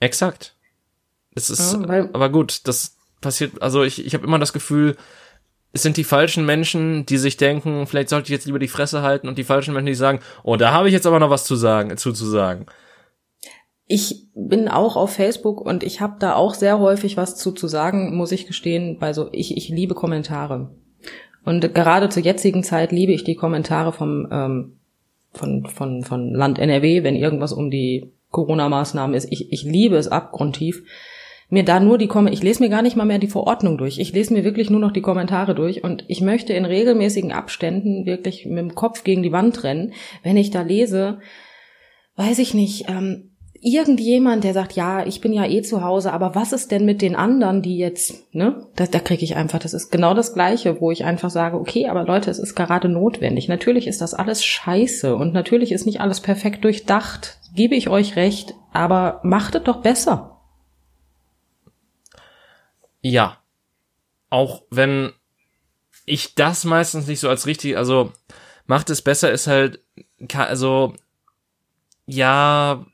Exakt. 0.00 0.56
Es 1.34 1.50
ist, 1.50 1.74
ja, 1.74 2.08
aber 2.12 2.30
gut, 2.30 2.60
das 2.64 2.96
passiert, 3.20 3.60
also 3.60 3.82
ich, 3.82 4.04
ich 4.04 4.14
habe 4.14 4.24
immer 4.24 4.38
das 4.38 4.52
Gefühl, 4.52 4.96
es 5.72 5.82
sind 5.82 5.96
die 5.96 6.04
falschen 6.04 6.46
Menschen, 6.46 7.04
die 7.06 7.18
sich 7.18 7.36
denken, 7.36 7.86
vielleicht 7.86 8.08
sollte 8.08 8.26
ich 8.26 8.30
jetzt 8.30 8.46
lieber 8.46 8.60
die 8.60 8.68
Fresse 8.68 9.02
halten 9.02 9.26
und 9.26 9.36
die 9.36 9.44
falschen 9.44 9.74
Menschen, 9.74 9.88
die 9.88 9.94
sagen, 9.94 10.20
oh, 10.44 10.56
da 10.56 10.72
habe 10.72 10.86
ich 10.86 10.94
jetzt 10.94 11.06
aber 11.06 11.18
noch 11.18 11.30
was 11.30 11.44
zu 11.44 11.56
sagen, 11.56 11.96
zuzusagen. 11.96 12.66
Ich 13.86 14.28
bin 14.34 14.68
auch 14.68 14.96
auf 14.96 15.12
Facebook 15.12 15.60
und 15.60 15.82
ich 15.82 16.00
habe 16.00 16.16
da 16.20 16.34
auch 16.34 16.54
sehr 16.54 16.78
häufig 16.78 17.16
was 17.16 17.36
zu, 17.36 17.50
zu 17.50 17.66
sagen, 17.66 18.16
muss 18.16 18.30
ich 18.30 18.46
gestehen, 18.46 18.98
bei 18.98 19.12
so, 19.12 19.28
ich, 19.32 19.56
ich 19.56 19.68
liebe 19.68 19.94
Kommentare. 19.94 20.70
Und 21.44 21.74
gerade 21.74 22.08
zur 22.08 22.22
jetzigen 22.22 22.62
Zeit 22.62 22.92
liebe 22.92 23.12
ich 23.12 23.24
die 23.24 23.34
Kommentare 23.34 23.92
vom, 23.92 24.26
ähm, 24.30 24.76
von, 25.32 25.66
von, 25.66 26.02
von 26.02 26.32
Land 26.32 26.58
NRW, 26.58 27.02
wenn 27.02 27.16
irgendwas 27.16 27.52
um 27.52 27.70
die 27.70 28.12
Corona-Maßnahmen 28.30 29.14
ist. 29.14 29.30
Ich, 29.30 29.52
ich 29.52 29.62
liebe 29.62 29.96
es 29.96 30.08
abgrundtief, 30.08 30.82
mir 31.50 31.64
da 31.64 31.78
nur 31.78 31.98
die 31.98 32.08
Kom 32.08 32.26
ich 32.26 32.42
lese 32.42 32.62
mir 32.62 32.70
gar 32.70 32.82
nicht 32.82 32.96
mal 32.96 33.04
mehr 33.04 33.18
die 33.18 33.28
Verordnung 33.28 33.78
durch. 33.78 33.98
Ich 33.98 34.12
lese 34.12 34.32
mir 34.32 34.44
wirklich 34.44 34.70
nur 34.70 34.80
noch 34.80 34.92
die 34.92 35.02
Kommentare 35.02 35.54
durch 35.54 35.84
und 35.84 36.04
ich 36.08 36.20
möchte 36.20 36.52
in 36.52 36.64
regelmäßigen 36.64 37.32
Abständen 37.32 38.06
wirklich 38.06 38.46
mit 38.46 38.58
dem 38.58 38.74
Kopf 38.74 39.04
gegen 39.04 39.22
die 39.22 39.32
Wand 39.32 39.62
rennen, 39.62 39.92
wenn 40.22 40.36
ich 40.36 40.50
da 40.50 40.62
lese, 40.62 41.18
weiß 42.16 42.38
ich 42.38 42.54
nicht, 42.54 42.88
ähm, 42.88 43.33
irgendjemand, 43.64 44.44
der 44.44 44.52
sagt, 44.52 44.74
ja, 44.74 45.06
ich 45.06 45.22
bin 45.22 45.32
ja 45.32 45.46
eh 45.46 45.62
zu 45.62 45.82
Hause, 45.82 46.12
aber 46.12 46.34
was 46.34 46.52
ist 46.52 46.70
denn 46.70 46.84
mit 46.84 47.00
den 47.00 47.16
anderen, 47.16 47.62
die 47.62 47.78
jetzt, 47.78 48.34
ne? 48.34 48.66
Da, 48.76 48.86
da 48.86 48.98
kriege 48.98 49.24
ich 49.24 49.36
einfach, 49.36 49.58
das 49.58 49.72
ist 49.72 49.90
genau 49.90 50.12
das 50.12 50.34
Gleiche, 50.34 50.82
wo 50.82 50.90
ich 50.90 51.04
einfach 51.04 51.30
sage, 51.30 51.58
okay, 51.58 51.88
aber 51.88 52.04
Leute, 52.04 52.30
es 52.30 52.38
ist 52.38 52.54
gerade 52.54 52.90
notwendig. 52.90 53.48
Natürlich 53.48 53.86
ist 53.86 54.02
das 54.02 54.12
alles 54.12 54.44
scheiße 54.44 55.16
und 55.16 55.32
natürlich 55.32 55.72
ist 55.72 55.86
nicht 55.86 56.02
alles 56.02 56.20
perfekt 56.20 56.62
durchdacht, 56.64 57.38
gebe 57.54 57.74
ich 57.74 57.88
euch 57.88 58.16
recht, 58.16 58.54
aber 58.72 59.20
macht 59.22 59.54
es 59.54 59.62
doch 59.62 59.80
besser. 59.80 60.42
Ja. 63.00 63.38
Auch 64.28 64.64
wenn 64.70 65.12
ich 66.04 66.34
das 66.34 66.64
meistens 66.64 67.06
nicht 67.06 67.20
so 67.20 67.30
als 67.30 67.46
richtig, 67.46 67.78
also 67.78 68.12
macht 68.66 68.90
es 68.90 69.00
besser 69.00 69.32
ist 69.32 69.46
halt, 69.46 69.80
also 70.34 70.92
ja, 72.06 72.84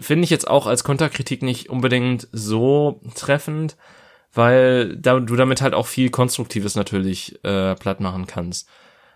finde 0.00 0.24
ich 0.24 0.30
jetzt 0.30 0.48
auch 0.48 0.66
als 0.66 0.84
Konterkritik 0.84 1.42
nicht 1.42 1.70
unbedingt 1.70 2.28
so 2.32 3.00
treffend, 3.14 3.76
weil 4.32 4.96
da, 4.96 5.20
du 5.20 5.36
damit 5.36 5.62
halt 5.62 5.74
auch 5.74 5.86
viel 5.86 6.10
Konstruktives 6.10 6.74
natürlich 6.74 7.38
äh, 7.44 7.74
platt 7.76 8.00
machen 8.00 8.26
kannst. 8.26 8.68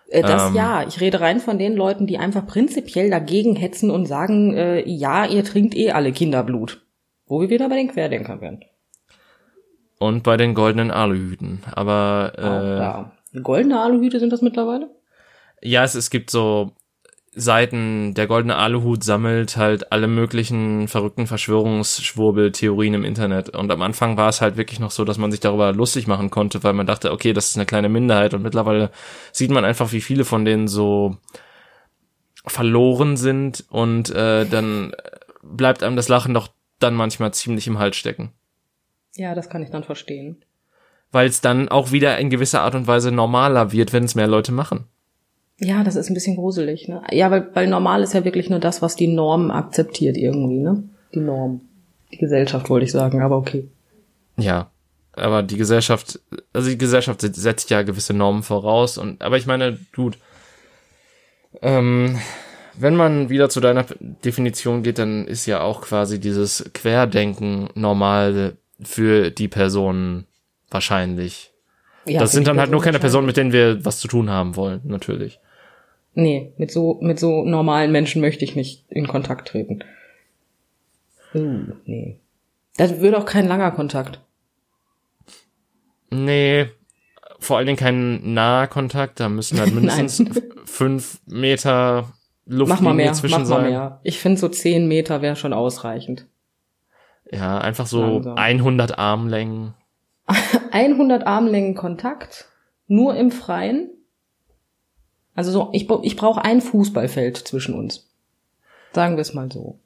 Äh, 0.08 0.22
das 0.22 0.48
ähm, 0.48 0.54
ja, 0.54 0.86
ich 0.86 1.00
rede 1.00 1.20
rein 1.20 1.40
von 1.40 1.58
den 1.58 1.76
Leuten, 1.76 2.06
die 2.06 2.18
einfach 2.18 2.46
prinzipiell 2.46 3.10
dagegen 3.10 3.56
hetzen 3.56 3.90
und 3.90 4.06
sagen, 4.06 4.54
äh, 4.54 4.88
ja, 4.88 5.26
ihr 5.26 5.44
trinkt 5.44 5.76
eh 5.76 5.92
alle 5.92 6.12
Kinderblut. 6.12 6.82
Wo 7.26 7.40
wir 7.40 7.50
wieder 7.50 7.68
bei 7.68 7.76
den 7.76 7.88
Querdenkern 7.88 8.40
werden. 8.40 8.64
Und 9.98 10.22
bei 10.22 10.36
den 10.36 10.54
goldenen 10.54 10.90
Aluhüten. 10.90 11.62
Aber 11.72 12.32
äh, 13.34 13.36
oh. 13.36 13.42
Goldene 13.42 13.80
Aluhüte 13.80 14.18
sind 14.18 14.32
das 14.32 14.40
mittlerweile? 14.40 14.88
Ja, 15.60 15.84
es, 15.84 15.94
es 15.94 16.08
gibt 16.08 16.30
so 16.30 16.72
Seiten, 17.40 18.14
der 18.14 18.26
goldene 18.26 18.56
Aluhut 18.56 19.04
sammelt 19.04 19.56
halt 19.56 19.92
alle 19.92 20.08
möglichen 20.08 20.88
verrückten 20.88 21.26
Verschwörungsschwurbel-Theorien 21.26 22.94
im 22.94 23.04
Internet. 23.04 23.50
Und 23.50 23.70
am 23.70 23.82
Anfang 23.82 24.16
war 24.16 24.28
es 24.28 24.40
halt 24.40 24.56
wirklich 24.56 24.80
noch 24.80 24.90
so, 24.90 25.04
dass 25.04 25.18
man 25.18 25.30
sich 25.30 25.40
darüber 25.40 25.72
lustig 25.72 26.06
machen 26.06 26.30
konnte, 26.30 26.64
weil 26.64 26.72
man 26.72 26.86
dachte, 26.86 27.12
okay, 27.12 27.32
das 27.32 27.50
ist 27.50 27.56
eine 27.56 27.66
kleine 27.66 27.88
Minderheit. 27.88 28.34
Und 28.34 28.42
mittlerweile 28.42 28.90
sieht 29.32 29.50
man 29.50 29.64
einfach, 29.64 29.92
wie 29.92 30.00
viele 30.00 30.24
von 30.24 30.44
denen 30.44 30.68
so 30.68 31.16
verloren 32.46 33.16
sind 33.16 33.64
und 33.68 34.10
äh, 34.10 34.46
dann 34.46 34.92
bleibt 35.42 35.82
einem 35.82 35.96
das 35.96 36.08
Lachen 36.08 36.34
doch 36.34 36.48
dann 36.78 36.94
manchmal 36.94 37.32
ziemlich 37.32 37.66
im 37.66 37.78
Hals 37.78 37.96
stecken. 37.96 38.32
Ja, 39.14 39.34
das 39.34 39.48
kann 39.48 39.62
ich 39.62 39.70
dann 39.70 39.84
verstehen. 39.84 40.44
Weil 41.10 41.28
es 41.28 41.40
dann 41.40 41.68
auch 41.68 41.92
wieder 41.92 42.18
in 42.18 42.30
gewisser 42.30 42.62
Art 42.62 42.74
und 42.74 42.86
Weise 42.86 43.12
normaler 43.12 43.72
wird, 43.72 43.92
wenn 43.92 44.04
es 44.04 44.14
mehr 44.14 44.26
Leute 44.26 44.52
machen. 44.52 44.86
Ja, 45.60 45.82
das 45.82 45.96
ist 45.96 46.08
ein 46.08 46.14
bisschen 46.14 46.36
gruselig, 46.36 46.86
ne? 46.88 47.02
Ja, 47.10 47.30
weil, 47.30 47.48
weil 47.54 47.66
normal 47.66 48.02
ist 48.02 48.14
ja 48.14 48.24
wirklich 48.24 48.48
nur 48.48 48.60
das, 48.60 48.80
was 48.80 48.94
die 48.94 49.08
Norm 49.08 49.50
akzeptiert 49.50 50.16
irgendwie, 50.16 50.58
ne? 50.58 50.84
Die 51.14 51.20
Norm. 51.20 51.62
Die 52.12 52.18
Gesellschaft 52.18 52.70
wollte 52.70 52.84
ich 52.84 52.92
sagen, 52.92 53.22
aber 53.22 53.36
okay. 53.36 53.68
Ja. 54.36 54.70
Aber 55.12 55.42
die 55.42 55.56
Gesellschaft, 55.56 56.20
also 56.52 56.70
die 56.70 56.78
Gesellschaft 56.78 57.22
setzt 57.22 57.70
ja 57.70 57.82
gewisse 57.82 58.14
Normen 58.14 58.44
voraus 58.44 58.98
und, 58.98 59.20
aber 59.20 59.36
ich 59.36 59.46
meine, 59.46 59.78
gut, 59.94 60.16
ähm, 61.60 62.18
wenn 62.74 62.94
man 62.94 63.28
wieder 63.28 63.48
zu 63.48 63.58
deiner 63.58 63.84
Definition 63.98 64.84
geht, 64.84 65.00
dann 65.00 65.26
ist 65.26 65.46
ja 65.46 65.60
auch 65.60 65.80
quasi 65.80 66.20
dieses 66.20 66.70
Querdenken 66.72 67.68
normal 67.74 68.56
für 68.80 69.32
die 69.32 69.48
Personen 69.48 70.26
wahrscheinlich. 70.70 71.50
Ja, 72.06 72.20
das 72.20 72.30
sind 72.30 72.46
dann 72.46 72.60
halt 72.60 72.70
nur 72.70 72.80
keine 72.80 73.00
Personen, 73.00 73.26
mit 73.26 73.36
denen 73.36 73.52
wir 73.52 73.84
was 73.84 73.98
zu 73.98 74.06
tun 74.06 74.30
haben 74.30 74.54
wollen, 74.54 74.82
natürlich. 74.84 75.40
Nee, 76.14 76.52
mit 76.56 76.70
so, 76.70 76.98
mit 77.00 77.18
so 77.18 77.44
normalen 77.44 77.92
Menschen 77.92 78.20
möchte 78.20 78.44
ich 78.44 78.56
nicht 78.56 78.84
in 78.88 79.06
Kontakt 79.06 79.48
treten. 79.48 79.84
Uh, 81.34 81.64
nee. 81.84 82.18
Das 82.76 83.00
würde 83.00 83.18
auch 83.18 83.26
kein 83.26 83.46
langer 83.46 83.70
Kontakt. 83.70 84.20
Nee, 86.10 86.66
vor 87.38 87.56
allen 87.56 87.66
Dingen 87.66 87.78
kein 87.78 88.34
naher 88.34 88.68
Kontakt, 88.68 89.20
da 89.20 89.28
müssen 89.28 89.60
halt 89.60 89.74
mindestens 89.74 90.22
fünf 90.64 91.20
Meter 91.26 92.12
Luft 92.46 92.70
mach 92.70 92.80
mal 92.80 92.94
mehr, 92.94 93.12
zwischen 93.12 93.42
mach 93.42 93.48
mal 93.48 93.62
mehr. 93.62 94.00
Ich 94.02 94.18
finde 94.18 94.38
so 94.38 94.48
zehn 94.48 94.88
Meter 94.88 95.20
wäre 95.20 95.36
schon 95.36 95.52
ausreichend. 95.52 96.26
Ja, 97.30 97.58
einfach 97.58 97.86
so 97.86 98.02
Langsam. 98.02 98.36
100 98.36 98.98
Armlängen. 98.98 99.74
100 100.72 101.26
Armlängen 101.26 101.74
Kontakt, 101.74 102.48
nur 102.86 103.16
im 103.16 103.30
Freien. 103.30 103.90
Also 105.38 105.52
so, 105.52 105.68
ich, 105.72 105.88
ich 106.02 106.16
brauche 106.16 106.44
ein 106.44 106.60
Fußballfeld 106.60 107.36
zwischen 107.36 107.72
uns. 107.76 108.08
Sagen 108.92 109.14
wir 109.14 109.20
es 109.20 109.34
mal 109.34 109.48
so. 109.52 109.78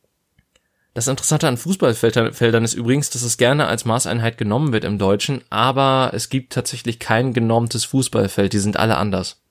Das 0.94 1.08
Interessante 1.08 1.46
an 1.46 1.58
Fußballfeldern 1.58 2.64
ist 2.64 2.72
übrigens, 2.72 3.10
dass 3.10 3.20
es 3.20 3.36
gerne 3.36 3.66
als 3.66 3.84
Maßeinheit 3.84 4.38
genommen 4.38 4.72
wird 4.72 4.84
im 4.84 4.96
Deutschen, 4.96 5.42
aber 5.50 6.12
es 6.14 6.30
gibt 6.30 6.54
tatsächlich 6.54 7.00
kein 7.00 7.34
genormtes 7.34 7.84
Fußballfeld, 7.84 8.54
die 8.54 8.60
sind 8.60 8.78
alle 8.78 8.96
anders. 8.96 9.42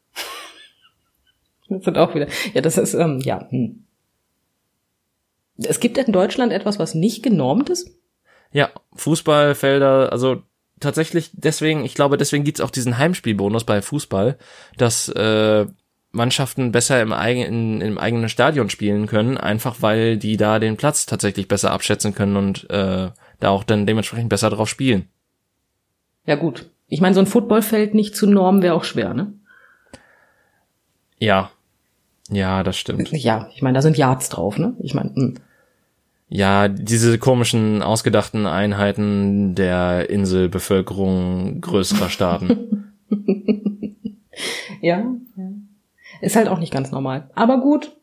Das 1.70 1.84
sind 1.84 2.00
auch 2.00 2.16
wieder, 2.16 2.26
ja, 2.56 2.62
das 2.62 2.80
ist, 2.80 2.96
ähm, 2.96 3.20
ja, 3.20 3.48
hm. 3.52 3.86
Es 5.58 5.80
gibt 5.80 6.00
in 6.00 6.12
Deutschland 6.12 6.52
etwas, 6.52 6.80
was 6.80 6.96
nicht 6.96 7.22
genormt 7.22 7.70
ist? 7.70 7.92
Ja, 8.52 8.72
Fußballfelder, 8.96 10.12
also 10.12 10.42
tatsächlich 10.80 11.30
deswegen, 11.34 11.86
ich 11.86 11.94
glaube, 11.94 12.18
deswegen 12.18 12.44
gibt's 12.44 12.60
auch 12.60 12.72
diesen 12.72 12.98
Heimspielbonus 12.98 13.66
bei 13.66 13.84
Fußball, 13.84 14.40
dass 14.78 15.08
äh, 15.10 15.68
Mannschaften 16.12 16.72
besser 16.72 17.02
im, 17.02 17.14
eigenen, 17.14 17.82
im 17.82 17.98
eigenen 17.98 18.30
Stadion 18.30 18.70
spielen 18.70 19.08
können, 19.08 19.38
einfach 19.38 19.82
weil 19.82 20.18
die 20.18 20.38
da 20.38 20.60
den 20.60 20.78
Platz 20.78 21.06
tatsächlich 21.06 21.48
besser 21.48 21.72
abschätzen 21.72 22.14
können 22.14 22.36
und 22.36 22.70
äh, 22.70 23.10
da 23.40 23.50
auch 23.50 23.64
dann 23.64 23.86
dementsprechend 23.86 24.30
besser 24.30 24.50
drauf 24.50 24.70
spielen. 24.70 25.08
Ja 26.26 26.36
gut. 26.36 26.70
Ich 26.88 27.00
meine, 27.02 27.16
so 27.16 27.22
ein 27.22 27.28
Footballfeld 27.28 27.94
nicht 27.94 28.16
zu 28.16 28.28
normen 28.28 28.62
wäre 28.62 28.76
auch 28.76 28.84
schwer, 28.84 29.14
ne? 29.14 29.34
Ja. 31.18 31.52
Ja, 32.30 32.64
das 32.64 32.78
stimmt. 32.78 33.12
Ja, 33.12 33.50
ich 33.54 33.62
meine, 33.62 33.76
da 33.76 33.82
sind 33.82 33.98
Yards 33.98 34.30
drauf, 34.30 34.58
ne? 34.58 34.76
Ich 34.80 34.94
meine, 34.94 35.16
hm. 35.16 35.36
ja, 36.28 36.68
diese 36.68 37.18
komischen 37.18 37.82
ausgedachten 37.82 38.46
Einheiten 38.46 39.56
der 39.56 40.10
Inselbevölkerung 40.10 41.62
größerer 41.62 42.10
Staaten. 42.10 42.94
ja, 44.82 45.00
ja. 45.38 45.52
Ist 46.22 46.36
halt 46.36 46.48
auch 46.48 46.60
nicht 46.60 46.72
ganz 46.72 46.92
normal. 46.92 47.30
Aber 47.36 47.60
gut. 47.60 47.98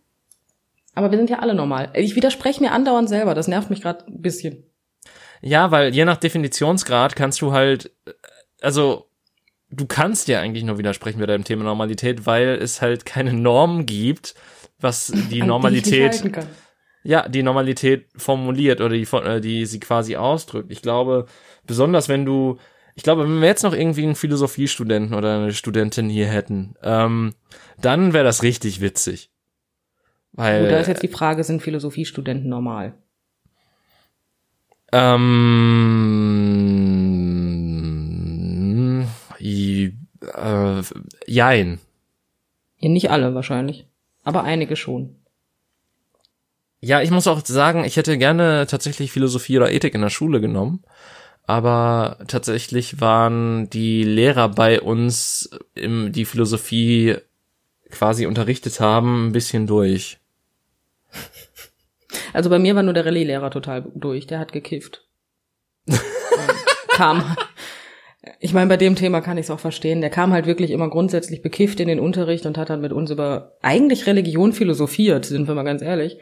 Aber 0.95 1.11
wir 1.11 1.19
sind 1.19 1.31
ja 1.31 1.39
alle 1.39 1.55
normal. 1.55 1.91
Ich 1.95 2.17
widerspreche 2.17 2.61
mir 2.61 2.73
andauernd 2.73 3.09
selber. 3.09 3.35
Das 3.35 3.49
nervt 3.49 3.71
mich 3.71 3.81
gerade 3.81 4.05
ein 4.07 4.21
bisschen. 4.21 4.65
Ja, 5.41 5.71
weil 5.71 5.95
je 5.95 6.05
nach 6.05 6.17
Definitionsgrad 6.17 7.15
kannst 7.15 7.41
du 7.41 7.53
halt, 7.53 7.93
also 8.61 9.09
du 9.71 9.87
kannst 9.87 10.27
ja 10.29 10.41
eigentlich 10.41 10.65
nur 10.65 10.79
widersprechen 10.79 11.21
bei 11.21 11.27
deinem 11.27 11.45
Thema 11.45 11.65
Normalität, 11.65 12.27
weil 12.27 12.49
es 12.49 12.83
halt 12.83 13.07
keine 13.07 13.33
Norm 13.33 13.87
gibt, 13.87 14.35
was 14.81 15.13
die 15.31 15.43
Normalität, 15.43 16.25
die 16.25 16.33
ja, 17.05 17.29
die 17.29 17.43
Normalität 17.43 18.09
formuliert 18.17 18.81
oder 18.81 18.95
die, 18.95 19.07
äh, 19.13 19.41
die 19.41 19.67
sie 19.67 19.81
quasi 19.81 20.17
ausdrückt. 20.17 20.73
Ich 20.73 20.83
glaube, 20.83 21.27
besonders 21.67 22.09
wenn 22.09 22.25
du 22.25 22.59
ich 22.99 23.05
glaube, 23.05 23.23
wenn 23.23 23.41
wir 23.41 23.47
jetzt 23.47 23.63
noch 23.63 23.75
irgendwie 23.75 24.03
einen 24.03 24.17
Philosophiestudenten 24.17 25.15
oder 25.15 25.37
eine 25.37 25.53
Studentin 25.53 26.09
hier 26.09 26.27
hätten, 26.27 26.75
ähm, 26.83 27.33
dann 27.81 28.13
wäre 28.13 28.25
das 28.25 28.43
richtig 28.43 28.81
witzig. 28.81 29.31
Weil, 30.33 30.63
Gut, 30.63 30.73
da 30.73 30.81
ist 30.81 30.89
jetzt 30.89 31.05
die 31.05 31.09
Frage, 31.09 31.45
sind 31.45 31.63
Philosophiestudenten 31.63 32.51
normal? 32.51 32.95
Ähm, 34.91 35.47
äh, 39.39 40.83
jein. 41.29 41.79
Ja, 42.79 42.89
nicht 42.89 43.13
alle 43.13 43.33
wahrscheinlich, 43.33 43.87
aber 44.25 44.43
einige 44.43 44.75
schon. 44.75 45.15
Ja, 46.81 47.01
ich 47.01 47.13
muss 47.13 47.29
auch 47.29 47.47
sagen, 47.47 47.85
ich 47.85 47.97
hätte 47.97 48.19
gerne 48.19 48.67
tatsächlich 48.69 49.13
Philosophie 49.13 49.57
oder 49.57 49.71
Ethik 49.71 49.95
in 49.95 50.01
der 50.01 50.11
Schule 50.11 50.41
genommen 50.41 50.83
aber 51.49 52.19
tatsächlich 52.29 53.01
waren 53.01 53.71
die 53.71 54.05
Lehrer 54.05 54.51
bei 54.51 54.83
uns, 54.83 55.49
im, 55.75 56.13
die 56.13 56.27
Philosophie 56.27 57.17
quasi 57.91 58.27
unterrichtet 58.27 58.81
haben, 58.81 59.29
ein 59.29 59.33
bisschen 59.33 59.67
durch. 59.67 60.19
Also 62.33 62.51
bei 62.51 62.59
mir 62.59 62.75
war 62.75 62.83
nur 62.83 62.95
der 62.95 63.05
Rallye-Lehrer 63.07 63.51
total 63.51 63.91
durch, 63.95 64.27
der 64.27 64.39
hat 64.39 64.53
gekifft. 64.53 65.07
kam. 66.89 67.37
Ich 68.41 68.53
meine, 68.53 68.69
bei 68.69 68.77
dem 68.77 68.97
Thema 68.97 69.21
kann 69.21 69.39
ich 69.39 69.47
es 69.47 69.51
auch 69.51 69.61
verstehen. 69.61 70.01
Der 70.01 70.11
kam 70.11 70.33
halt 70.33 70.47
wirklich 70.47 70.71
immer 70.71 70.89
grundsätzlich 70.89 71.43
bekifft 71.43 71.81
in 71.81 71.89
den 71.89 72.01
Unterricht 72.01 72.45
und 72.47 72.59
hat 72.59 72.71
dann 72.71 72.81
mit 72.81 72.93
uns 72.93 73.11
über 73.11 73.57
eigentlich 73.63 74.07
Religion 74.07 74.53
philosophiert, 74.53 75.25
sind 75.25 75.49
wir 75.49 75.55
mal 75.55 75.65
ganz 75.65 75.83
ehrlich. 75.83 76.19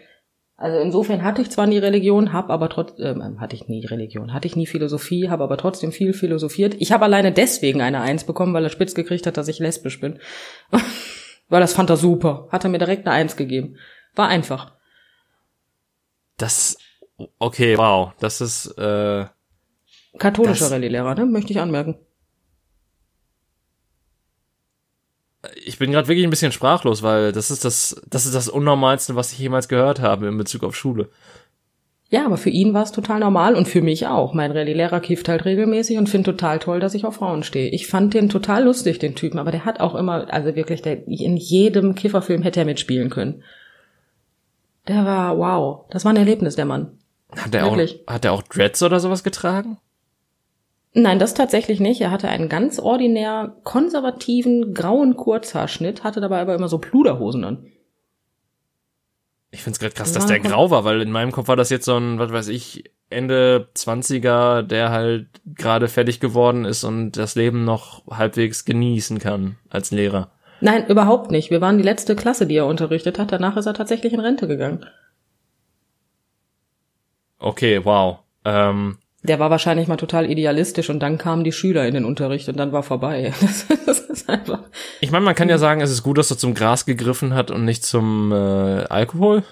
Also 0.58 0.78
insofern 0.78 1.22
hatte 1.22 1.42
ich 1.42 1.50
zwar 1.50 1.66
nie 1.66 1.76
Religion, 1.78 2.32
habe 2.32 2.50
aber 2.50 2.70
trotzdem, 2.70 3.20
äh, 3.20 3.38
hatte 3.38 3.54
ich 3.54 3.68
nie 3.68 3.84
Religion, 3.84 4.32
hatte 4.32 4.46
ich 4.46 4.56
nie 4.56 4.66
Philosophie, 4.66 5.28
habe 5.28 5.44
aber 5.44 5.58
trotzdem 5.58 5.92
viel 5.92 6.14
philosophiert. 6.14 6.76
Ich 6.78 6.92
habe 6.92 7.04
alleine 7.04 7.30
deswegen 7.30 7.82
eine 7.82 8.00
Eins 8.00 8.24
bekommen, 8.24 8.54
weil 8.54 8.64
er 8.64 8.70
spitz 8.70 8.94
gekriegt 8.94 9.26
hat, 9.26 9.36
dass 9.36 9.48
ich 9.48 9.58
lesbisch 9.58 10.00
bin. 10.00 10.18
weil 11.48 11.60
das 11.60 11.74
fand 11.74 11.90
er 11.90 11.98
super. 11.98 12.48
Hat 12.50 12.64
er 12.64 12.70
mir 12.70 12.78
direkt 12.78 13.06
eine 13.06 13.14
Eins 13.14 13.36
gegeben. 13.36 13.76
War 14.14 14.28
einfach. 14.28 14.72
Das, 16.38 16.78
okay, 17.38 17.76
wow, 17.76 18.12
das 18.18 18.40
ist, 18.40 18.78
äh, 18.78 19.26
Katholischer 20.18 20.70
Rallye-Lehrer, 20.70 21.14
ne? 21.14 21.26
Möchte 21.26 21.52
ich 21.52 21.60
anmerken. 21.60 21.96
Ich 25.66 25.78
bin 25.78 25.90
gerade 25.90 26.08
wirklich 26.08 26.26
ein 26.26 26.30
bisschen 26.30 26.52
sprachlos, 26.52 27.02
weil 27.02 27.32
das 27.32 27.50
ist 27.50 27.64
das, 27.64 28.00
das 28.08 28.26
ist 28.26 28.34
das 28.34 28.48
Unnormalste, 28.48 29.16
was 29.16 29.32
ich 29.32 29.38
jemals 29.38 29.68
gehört 29.68 30.00
habe 30.00 30.28
in 30.28 30.38
Bezug 30.38 30.62
auf 30.64 30.76
Schule. 30.76 31.08
Ja, 32.08 32.24
aber 32.24 32.36
für 32.36 32.50
ihn 32.50 32.72
war 32.72 32.84
es 32.84 32.92
total 32.92 33.18
normal 33.18 33.56
und 33.56 33.66
für 33.66 33.82
mich 33.82 34.06
auch. 34.06 34.32
Mein 34.32 34.52
Rallye-Lehrer 34.52 35.00
kifft 35.00 35.28
halt 35.28 35.44
regelmäßig 35.44 35.98
und 35.98 36.08
finde 36.08 36.30
total 36.30 36.60
toll, 36.60 36.78
dass 36.78 36.94
ich 36.94 37.04
auf 37.04 37.16
Frauen 37.16 37.42
stehe. 37.42 37.70
Ich 37.70 37.88
fand 37.88 38.14
den 38.14 38.28
total 38.28 38.62
lustig, 38.62 39.00
den 39.00 39.16
Typen, 39.16 39.40
aber 39.40 39.50
der 39.50 39.64
hat 39.64 39.80
auch 39.80 39.96
immer, 39.96 40.32
also 40.32 40.54
wirklich, 40.54 40.82
der, 40.82 41.08
in 41.08 41.36
jedem 41.36 41.96
Kifferfilm 41.96 42.42
hätte 42.42 42.60
er 42.60 42.66
mitspielen 42.66 43.10
können. 43.10 43.42
Der 44.86 45.04
war, 45.04 45.36
wow, 45.36 45.86
das 45.90 46.04
war 46.04 46.12
ein 46.12 46.16
Erlebnis, 46.16 46.54
der 46.54 46.64
Mann. 46.64 46.96
Hat 47.36 47.52
er 47.56 47.66
auch, 47.66 47.76
hat 48.06 48.24
er 48.24 48.32
auch 48.32 48.42
Dreads 48.42 48.84
oder 48.84 49.00
sowas 49.00 49.24
getragen? 49.24 49.78
Nein, 50.98 51.18
das 51.18 51.34
tatsächlich 51.34 51.78
nicht. 51.78 52.00
Er 52.00 52.10
hatte 52.10 52.30
einen 52.30 52.48
ganz 52.48 52.78
ordinär 52.78 53.54
konservativen 53.64 54.72
grauen 54.72 55.14
Kurzhaarschnitt, 55.14 56.04
hatte 56.04 56.22
dabei 56.22 56.40
aber 56.40 56.54
immer 56.54 56.68
so 56.68 56.78
Pluderhosen 56.78 57.44
an. 57.44 57.66
Ich 59.50 59.62
find's 59.62 59.78
gerade 59.78 59.92
krass, 59.92 60.12
dass 60.12 60.24
der 60.24 60.40
grau 60.40 60.70
war, 60.70 60.84
weil 60.84 61.02
in 61.02 61.12
meinem 61.12 61.32
Kopf 61.32 61.48
war 61.48 61.56
das 61.56 61.68
jetzt 61.68 61.84
so 61.84 61.98
ein, 61.98 62.18
was 62.18 62.32
weiß 62.32 62.48
ich, 62.48 62.84
Ende 63.10 63.68
20er, 63.76 64.62
der 64.62 64.90
halt 64.90 65.26
gerade 65.44 65.88
fertig 65.88 66.18
geworden 66.18 66.64
ist 66.64 66.82
und 66.82 67.12
das 67.12 67.34
Leben 67.34 67.66
noch 67.66 68.06
halbwegs 68.08 68.64
genießen 68.64 69.18
kann 69.18 69.56
als 69.68 69.90
Lehrer. 69.90 70.30
Nein, 70.62 70.86
überhaupt 70.86 71.30
nicht. 71.30 71.50
Wir 71.50 71.60
waren 71.60 71.76
die 71.76 71.84
letzte 71.84 72.16
Klasse, 72.16 72.46
die 72.46 72.56
er 72.56 72.66
unterrichtet 72.66 73.18
hat. 73.18 73.32
Danach 73.32 73.58
ist 73.58 73.66
er 73.66 73.74
tatsächlich 73.74 74.14
in 74.14 74.20
Rente 74.20 74.48
gegangen. 74.48 74.86
Okay, 77.38 77.84
wow. 77.84 78.20
Ähm, 78.46 78.96
der 79.26 79.38
war 79.38 79.50
wahrscheinlich 79.50 79.88
mal 79.88 79.96
total 79.96 80.30
idealistisch 80.30 80.90
und 80.90 81.00
dann 81.00 81.18
kamen 81.18 81.44
die 81.44 81.52
Schüler 81.52 81.86
in 81.86 81.94
den 81.94 82.04
Unterricht 82.04 82.48
und 82.48 82.56
dann 82.56 82.72
war 82.72 82.82
vorbei. 82.82 83.32
Das, 83.40 83.66
das 83.86 84.00
ist 84.00 84.28
einfach. 84.28 84.60
Ich 85.00 85.10
meine, 85.10 85.24
man 85.24 85.34
kann 85.34 85.48
ja 85.48 85.58
sagen, 85.58 85.80
es 85.80 85.90
ist 85.90 86.02
gut, 86.02 86.18
dass 86.18 86.30
er 86.30 86.38
zum 86.38 86.54
Gras 86.54 86.86
gegriffen 86.86 87.34
hat 87.34 87.50
und 87.50 87.64
nicht 87.64 87.84
zum 87.84 88.32
äh, 88.32 88.84
Alkohol. 88.88 89.42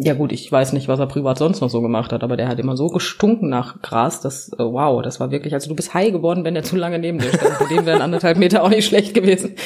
Ja 0.00 0.14
gut, 0.14 0.30
ich 0.30 0.50
weiß 0.50 0.74
nicht, 0.74 0.86
was 0.86 1.00
er 1.00 1.06
privat 1.06 1.38
sonst 1.38 1.60
noch 1.60 1.70
so 1.70 1.82
gemacht 1.82 2.12
hat, 2.12 2.22
aber 2.22 2.36
der 2.36 2.46
hat 2.46 2.60
immer 2.60 2.76
so 2.76 2.86
gestunken 2.86 3.48
nach 3.48 3.82
Gras, 3.82 4.20
dass, 4.20 4.52
äh, 4.52 4.58
wow, 4.58 5.02
das 5.02 5.18
war 5.18 5.32
wirklich, 5.32 5.54
also 5.54 5.68
du 5.68 5.74
bist 5.74 5.92
high 5.92 6.12
geworden, 6.12 6.44
wenn 6.44 6.54
der 6.54 6.62
zu 6.62 6.76
lange 6.76 7.00
neben 7.00 7.18
dir 7.18 7.32
stand. 7.32 7.58
Bei 7.58 7.66
dem 7.66 7.84
wären 7.84 8.00
anderthalb 8.00 8.38
Meter 8.38 8.62
auch 8.62 8.68
nicht 8.68 8.86
schlecht 8.86 9.12
gewesen. 9.14 9.56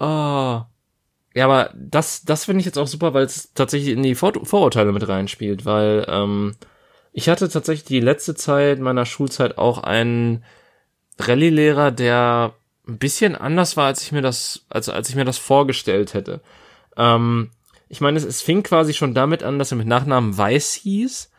Oh. 0.00 0.62
Ja, 1.34 1.46
aber 1.46 1.70
das, 1.74 2.24
das 2.24 2.44
finde 2.44 2.60
ich 2.60 2.66
jetzt 2.66 2.78
auch 2.78 2.86
super, 2.86 3.14
weil 3.14 3.24
es 3.24 3.52
tatsächlich 3.54 3.94
in 3.94 4.02
die 4.02 4.14
Vor 4.14 4.32
Vorurteile 4.44 4.92
mit 4.92 5.08
reinspielt, 5.08 5.64
weil 5.64 6.04
ähm, 6.08 6.54
ich 7.12 7.28
hatte 7.28 7.48
tatsächlich 7.48 7.84
die 7.84 8.00
letzte 8.00 8.34
Zeit 8.34 8.80
meiner 8.80 9.06
Schulzeit 9.06 9.58
auch 9.58 9.82
einen 9.82 10.44
Rallye-Lehrer, 11.18 11.90
der 11.90 12.54
ein 12.86 12.98
bisschen 12.98 13.36
anders 13.36 13.76
war, 13.76 13.86
als 13.86 14.02
ich 14.02 14.12
mir 14.12 14.22
das, 14.22 14.66
als, 14.68 14.88
als 14.88 15.08
ich 15.08 15.14
mir 15.14 15.24
das 15.24 15.38
vorgestellt 15.38 16.14
hätte. 16.14 16.40
Ähm, 16.96 17.50
ich 17.88 18.00
meine, 18.00 18.18
es, 18.18 18.24
es 18.24 18.42
fing 18.42 18.62
quasi 18.62 18.94
schon 18.94 19.14
damit 19.14 19.42
an, 19.42 19.58
dass 19.58 19.70
er 19.70 19.76
mit 19.76 19.86
Nachnamen 19.86 20.36
Weiß 20.36 20.72
hieß, 20.74 21.30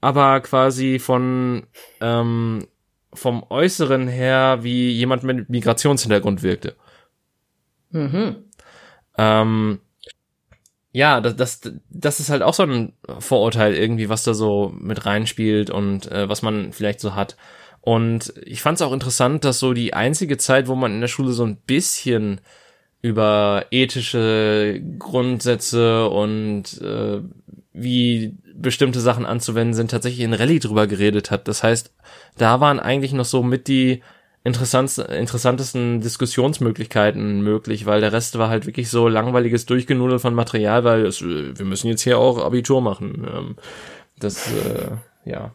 aber 0.00 0.40
quasi 0.40 0.98
von 0.98 1.66
ähm, 2.00 2.66
vom 3.12 3.44
Äußeren 3.48 4.08
her 4.08 4.58
wie 4.62 4.90
jemand 4.90 5.22
mit 5.22 5.48
Migrationshintergrund 5.48 6.42
wirkte. 6.42 6.76
Mhm. 7.90 8.47
Ähm, 9.18 9.80
ja, 10.92 11.20
das, 11.20 11.36
das, 11.36 11.60
das 11.90 12.20
ist 12.20 12.30
halt 12.30 12.42
auch 12.42 12.54
so 12.54 12.62
ein 12.62 12.94
Vorurteil 13.18 13.74
irgendwie, 13.74 14.08
was 14.08 14.24
da 14.24 14.32
so 14.32 14.72
mit 14.78 15.04
reinspielt 15.04 15.70
und 15.70 16.10
äh, 16.10 16.28
was 16.28 16.42
man 16.42 16.72
vielleicht 16.72 17.00
so 17.00 17.14
hat. 17.14 17.36
Und 17.82 18.32
ich 18.44 18.62
fand 18.62 18.76
es 18.76 18.82
auch 18.82 18.92
interessant, 18.92 19.44
dass 19.44 19.58
so 19.58 19.72
die 19.74 19.94
einzige 19.94 20.38
Zeit, 20.38 20.66
wo 20.68 20.74
man 20.74 20.92
in 20.92 21.00
der 21.00 21.08
Schule 21.08 21.32
so 21.32 21.44
ein 21.44 21.56
bisschen 21.56 22.40
über 23.00 23.66
ethische 23.70 24.82
Grundsätze 24.98 26.08
und 26.08 26.80
äh, 26.80 27.20
wie 27.72 28.34
bestimmte 28.54 29.00
Sachen 29.00 29.24
anzuwenden 29.24 29.74
sind, 29.74 29.90
tatsächlich 29.90 30.24
in 30.24 30.34
Rallye 30.34 30.58
drüber 30.58 30.86
geredet 30.86 31.30
hat. 31.30 31.46
Das 31.46 31.62
heißt, 31.62 31.94
da 32.36 32.60
waren 32.60 32.80
eigentlich 32.80 33.12
noch 33.12 33.24
so 33.24 33.42
mit 33.42 33.68
die 33.68 34.02
interessantesten 34.48 36.00
Diskussionsmöglichkeiten 36.00 37.40
möglich, 37.42 37.86
weil 37.86 38.00
der 38.00 38.12
Rest 38.12 38.38
war 38.38 38.48
halt 38.48 38.66
wirklich 38.66 38.90
so 38.90 39.08
langweiliges 39.08 39.66
Durchgenudel 39.66 40.18
von 40.18 40.34
Material, 40.34 40.84
weil 40.84 41.06
es, 41.06 41.22
wir 41.22 41.64
müssen 41.64 41.88
jetzt 41.88 42.02
hier 42.02 42.18
auch 42.18 42.38
Abitur 42.38 42.80
machen. 42.80 43.26
Ähm, 43.32 43.56
das, 44.18 44.50
äh, 44.52 45.30
ja. 45.30 45.52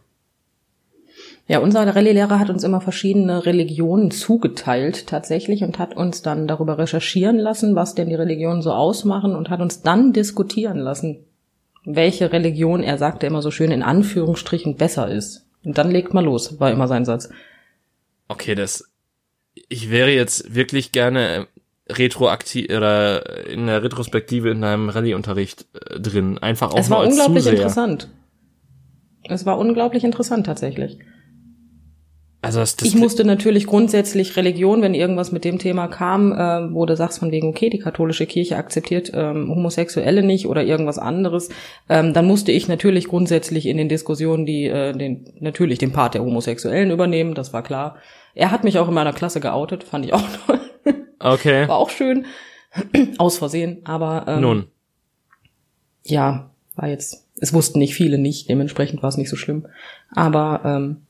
Ja, 1.45 1.59
unser 1.59 1.85
Rallye-Lehrer 1.85 2.39
hat 2.39 2.49
uns 2.49 2.63
immer 2.63 2.79
verschiedene 2.79 3.45
Religionen 3.45 4.11
zugeteilt 4.11 5.07
tatsächlich 5.07 5.63
und 5.63 5.77
hat 5.77 5.95
uns 5.95 6.21
dann 6.21 6.47
darüber 6.47 6.77
recherchieren 6.77 7.37
lassen, 7.37 7.75
was 7.75 7.95
denn 7.95 8.07
die 8.07 8.15
Religionen 8.15 8.61
so 8.61 8.71
ausmachen 8.71 9.35
und 9.35 9.49
hat 9.49 9.59
uns 9.59 9.81
dann 9.81 10.13
diskutieren 10.13 10.77
lassen, 10.77 11.25
welche 11.83 12.31
Religion, 12.31 12.81
er 12.81 12.97
sagte 12.97 13.27
immer 13.27 13.41
so 13.41 13.51
schön 13.51 13.71
in 13.71 13.83
Anführungsstrichen, 13.83 14.77
besser 14.77 15.09
ist. 15.09 15.45
Und 15.65 15.77
dann 15.77 15.91
legt 15.91 16.13
mal 16.13 16.23
los, 16.23 16.59
war 16.61 16.71
immer 16.71 16.87
sein 16.87 17.03
Satz. 17.03 17.29
Okay, 18.33 18.55
das. 18.55 18.89
Ich 19.69 19.91
wäre 19.91 20.11
jetzt 20.11 20.55
wirklich 20.55 20.91
gerne 20.91 21.47
retroaktiv 21.87 22.69
oder 22.69 23.47
in 23.47 23.67
der 23.67 23.83
Retrospektive 23.83 24.49
in 24.49 24.61
deinem 24.61 24.89
Rallye-Unterricht 24.89 25.65
äh, 25.73 25.99
drin. 25.99 26.37
Einfach 26.39 26.71
auch 26.71 26.79
Es 26.79 26.89
war 26.89 27.03
unglaublich 27.03 27.43
Zuseher. 27.43 27.53
interessant. 27.53 28.09
Es 29.23 29.45
war 29.45 29.57
unglaublich 29.57 30.03
interessant 30.03 30.45
tatsächlich. 30.45 30.97
Also 32.41 32.59
das, 32.59 32.75
das 32.75 32.89
ich 32.89 32.95
musste 32.95 33.23
natürlich 33.23 33.67
grundsätzlich 33.67 34.35
Religion, 34.35 34.81
wenn 34.81 34.93
irgendwas 34.93 35.31
mit 35.31 35.45
dem 35.45 35.59
Thema 35.59 35.87
kam, 35.87 36.33
äh, 36.33 36.73
wo 36.73 36.85
du 36.85 36.93
sagst 36.97 37.19
von 37.19 37.31
wegen, 37.31 37.47
okay, 37.47 37.69
die 37.69 37.79
katholische 37.79 38.25
Kirche 38.25 38.57
akzeptiert 38.57 39.11
ähm, 39.13 39.49
Homosexuelle 39.49 40.23
nicht 40.23 40.47
oder 40.47 40.61
irgendwas 40.61 40.97
anderes, 40.97 41.47
ähm, 41.87 42.13
dann 42.13 42.25
musste 42.25 42.51
ich 42.51 42.67
natürlich 42.67 43.07
grundsätzlich 43.07 43.65
in 43.65 43.77
den 43.77 43.87
Diskussionen 43.87 44.45
die 44.45 44.65
äh, 44.65 44.91
den 44.91 45.25
natürlich 45.39 45.77
den 45.77 45.93
Part 45.93 46.15
der 46.15 46.25
Homosexuellen 46.25 46.91
übernehmen, 46.91 47.33
das 47.33 47.53
war 47.53 47.63
klar. 47.63 47.95
Er 48.35 48.51
hat 48.51 48.63
mich 48.63 48.79
auch 48.79 48.87
in 48.87 48.93
meiner 48.93 49.13
Klasse 49.13 49.39
geoutet, 49.39 49.83
fand 49.83 50.05
ich 50.05 50.13
auch 50.13 50.27
toll. 50.47 50.59
Okay. 51.19 51.67
War 51.67 51.77
auch 51.77 51.89
schön. 51.89 52.25
Aus 53.17 53.37
Versehen, 53.37 53.81
aber 53.85 54.25
ähm, 54.27 54.41
Nun. 54.41 54.67
Ja, 56.03 56.49
war 56.75 56.89
jetzt. 56.89 57.27
Es 57.39 57.53
wussten 57.53 57.79
nicht 57.79 57.93
viele 57.93 58.17
nicht, 58.17 58.49
dementsprechend 58.49 59.01
war 59.03 59.09
es 59.09 59.17
nicht 59.17 59.29
so 59.29 59.35
schlimm. 59.35 59.67
Aber 60.11 60.61
ähm, 60.63 61.01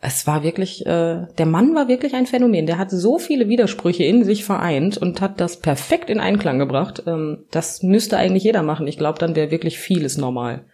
es 0.00 0.26
war 0.26 0.42
wirklich, 0.42 0.86
äh, 0.86 1.26
der 1.38 1.46
Mann 1.46 1.74
war 1.74 1.88
wirklich 1.88 2.14
ein 2.14 2.26
Phänomen. 2.26 2.66
Der 2.66 2.78
hat 2.78 2.90
so 2.90 3.18
viele 3.18 3.48
Widersprüche 3.48 4.04
in 4.04 4.24
sich 4.24 4.44
vereint 4.44 4.96
und 4.96 5.20
hat 5.20 5.40
das 5.40 5.60
perfekt 5.60 6.08
in 6.08 6.20
Einklang 6.20 6.58
gebracht. 6.58 7.02
Ähm, 7.06 7.44
das 7.50 7.82
müsste 7.82 8.16
eigentlich 8.16 8.44
jeder 8.44 8.62
machen. 8.62 8.86
Ich 8.86 8.98
glaube, 8.98 9.18
dann 9.18 9.34
wäre 9.34 9.50
wirklich 9.50 9.78
vieles 9.78 10.16
normal. 10.16 10.64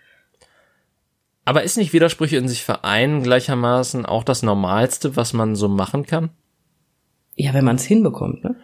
Aber 1.45 1.63
ist 1.63 1.77
nicht 1.77 1.93
Widersprüche 1.93 2.37
in 2.37 2.49
sich 2.49 2.65
vereinen 2.65 3.23
gleichermaßen 3.23 4.07
auch 4.07 4.25
das 4.25 4.43
Normalste, 4.43 5.17
was 5.17 5.33
man 5.33 5.57
so 5.57 5.69
machen 5.69 6.07
kann? 6.07 6.31
Ja, 7.37 7.53
wenn 7.53 7.65
man 7.65 7.77
es 7.77 7.85
hinbekommt, 7.85 8.45
ne? 8.45 8.57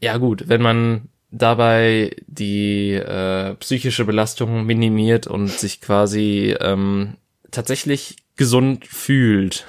Ja 0.00 0.18
gut, 0.18 0.48
wenn 0.48 0.60
man 0.60 1.08
dabei 1.30 2.14
die 2.26 2.92
äh, 2.92 3.54
psychische 3.54 4.04
Belastung 4.04 4.66
minimiert 4.66 5.26
und 5.26 5.48
sich 5.48 5.80
quasi 5.80 6.54
ähm, 6.60 7.16
tatsächlich 7.50 8.16
gesund 8.36 8.86
fühlt. 8.86 9.66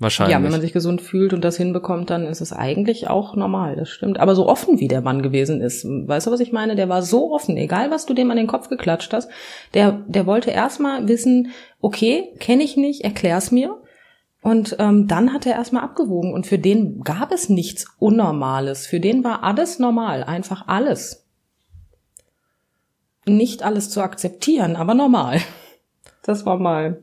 Wahrscheinlich. 0.00 0.32
Ja, 0.32 0.42
wenn 0.42 0.50
man 0.50 0.62
sich 0.62 0.72
gesund 0.72 1.02
fühlt 1.02 1.34
und 1.34 1.44
das 1.44 1.58
hinbekommt, 1.58 2.08
dann 2.08 2.26
ist 2.26 2.40
es 2.40 2.54
eigentlich 2.54 3.08
auch 3.08 3.36
normal, 3.36 3.76
das 3.76 3.90
stimmt. 3.90 4.18
Aber 4.18 4.34
so 4.34 4.48
offen 4.48 4.80
wie 4.80 4.88
der 4.88 5.02
Mann 5.02 5.20
gewesen 5.20 5.60
ist, 5.60 5.84
weißt 5.84 6.26
du, 6.26 6.30
was 6.30 6.40
ich 6.40 6.52
meine? 6.52 6.74
Der 6.74 6.88
war 6.88 7.02
so 7.02 7.34
offen, 7.34 7.58
egal 7.58 7.90
was 7.90 8.06
du 8.06 8.14
dem 8.14 8.30
an 8.30 8.38
den 8.38 8.46
Kopf 8.46 8.70
geklatscht 8.70 9.12
hast, 9.12 9.30
der, 9.74 9.92
der 10.08 10.24
wollte 10.24 10.52
erstmal 10.52 11.06
wissen, 11.06 11.50
okay, 11.82 12.32
kenne 12.38 12.62
ich 12.62 12.78
nicht, 12.78 13.04
erklär's 13.04 13.50
mir. 13.50 13.76
Und 14.40 14.76
ähm, 14.78 15.06
dann 15.06 15.34
hat 15.34 15.44
er 15.44 15.56
erstmal 15.56 15.84
abgewogen 15.84 16.32
und 16.32 16.46
für 16.46 16.58
den 16.58 17.02
gab 17.02 17.30
es 17.30 17.50
nichts 17.50 17.84
Unnormales. 17.98 18.86
Für 18.86 19.00
den 19.00 19.22
war 19.22 19.44
alles 19.44 19.78
normal, 19.78 20.24
einfach 20.24 20.66
alles. 20.66 21.26
Nicht 23.26 23.62
alles 23.64 23.90
zu 23.90 24.00
akzeptieren, 24.00 24.76
aber 24.76 24.94
normal. 24.94 25.40
Das 26.22 26.46
war 26.46 26.58
mal 26.58 27.02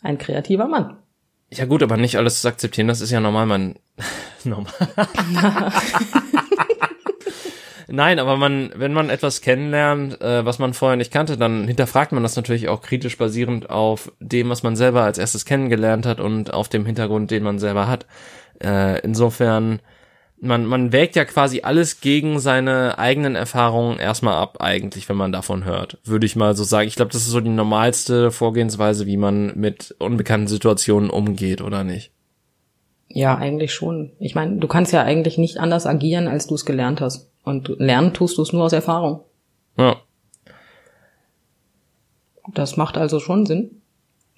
ein 0.00 0.18
kreativer 0.18 0.68
Mann. 0.68 1.01
Ja 1.54 1.66
gut, 1.66 1.82
aber 1.82 1.98
nicht 1.98 2.16
alles 2.16 2.40
zu 2.40 2.48
akzeptieren, 2.48 2.88
das 2.88 3.02
ist 3.02 3.10
ja 3.10 3.20
normal, 3.20 3.44
man. 3.44 3.74
normal. 4.44 4.72
Nein, 7.88 8.18
aber 8.18 8.38
man, 8.38 8.72
wenn 8.74 8.94
man 8.94 9.10
etwas 9.10 9.42
kennenlernt, 9.42 10.18
äh, 10.22 10.46
was 10.46 10.58
man 10.58 10.72
vorher 10.72 10.96
nicht 10.96 11.12
kannte, 11.12 11.36
dann 11.36 11.66
hinterfragt 11.66 12.12
man 12.12 12.22
das 12.22 12.36
natürlich 12.36 12.70
auch 12.70 12.80
kritisch 12.80 13.18
basierend 13.18 13.68
auf 13.68 14.10
dem, 14.18 14.48
was 14.48 14.62
man 14.62 14.76
selber 14.76 15.02
als 15.02 15.18
erstes 15.18 15.44
kennengelernt 15.44 16.06
hat 16.06 16.20
und 16.20 16.54
auf 16.54 16.70
dem 16.70 16.86
Hintergrund, 16.86 17.30
den 17.30 17.42
man 17.42 17.58
selber 17.58 17.86
hat. 17.86 18.06
Äh, 18.64 19.00
insofern, 19.00 19.80
man, 20.42 20.66
man 20.66 20.90
wägt 20.90 21.14
ja 21.14 21.24
quasi 21.24 21.60
alles 21.62 22.00
gegen 22.00 22.40
seine 22.40 22.98
eigenen 22.98 23.36
Erfahrungen 23.36 24.00
erstmal 24.00 24.34
ab, 24.34 24.56
eigentlich, 24.60 25.08
wenn 25.08 25.16
man 25.16 25.30
davon 25.30 25.64
hört. 25.64 25.98
Würde 26.04 26.26
ich 26.26 26.34
mal 26.34 26.56
so 26.56 26.64
sagen. 26.64 26.88
Ich 26.88 26.96
glaube, 26.96 27.12
das 27.12 27.22
ist 27.22 27.28
so 27.28 27.40
die 27.40 27.48
normalste 27.48 28.32
Vorgehensweise, 28.32 29.06
wie 29.06 29.16
man 29.16 29.52
mit 29.54 29.94
unbekannten 30.00 30.48
Situationen 30.48 31.10
umgeht, 31.10 31.62
oder 31.62 31.84
nicht? 31.84 32.10
Ja, 33.06 33.36
eigentlich 33.36 33.72
schon. 33.72 34.10
Ich 34.18 34.34
meine, 34.34 34.56
du 34.56 34.66
kannst 34.66 34.92
ja 34.92 35.02
eigentlich 35.02 35.38
nicht 35.38 35.58
anders 35.58 35.86
agieren, 35.86 36.26
als 36.26 36.48
du 36.48 36.56
es 36.56 36.66
gelernt 36.66 37.00
hast. 37.00 37.30
Und 37.44 37.68
lernen 37.78 38.12
tust 38.12 38.36
du 38.36 38.42
es 38.42 38.52
nur 38.52 38.64
aus 38.64 38.72
Erfahrung. 38.72 39.20
Ja. 39.78 39.96
Das 42.52 42.76
macht 42.76 42.98
also 42.98 43.20
schon 43.20 43.46
Sinn. 43.46 43.82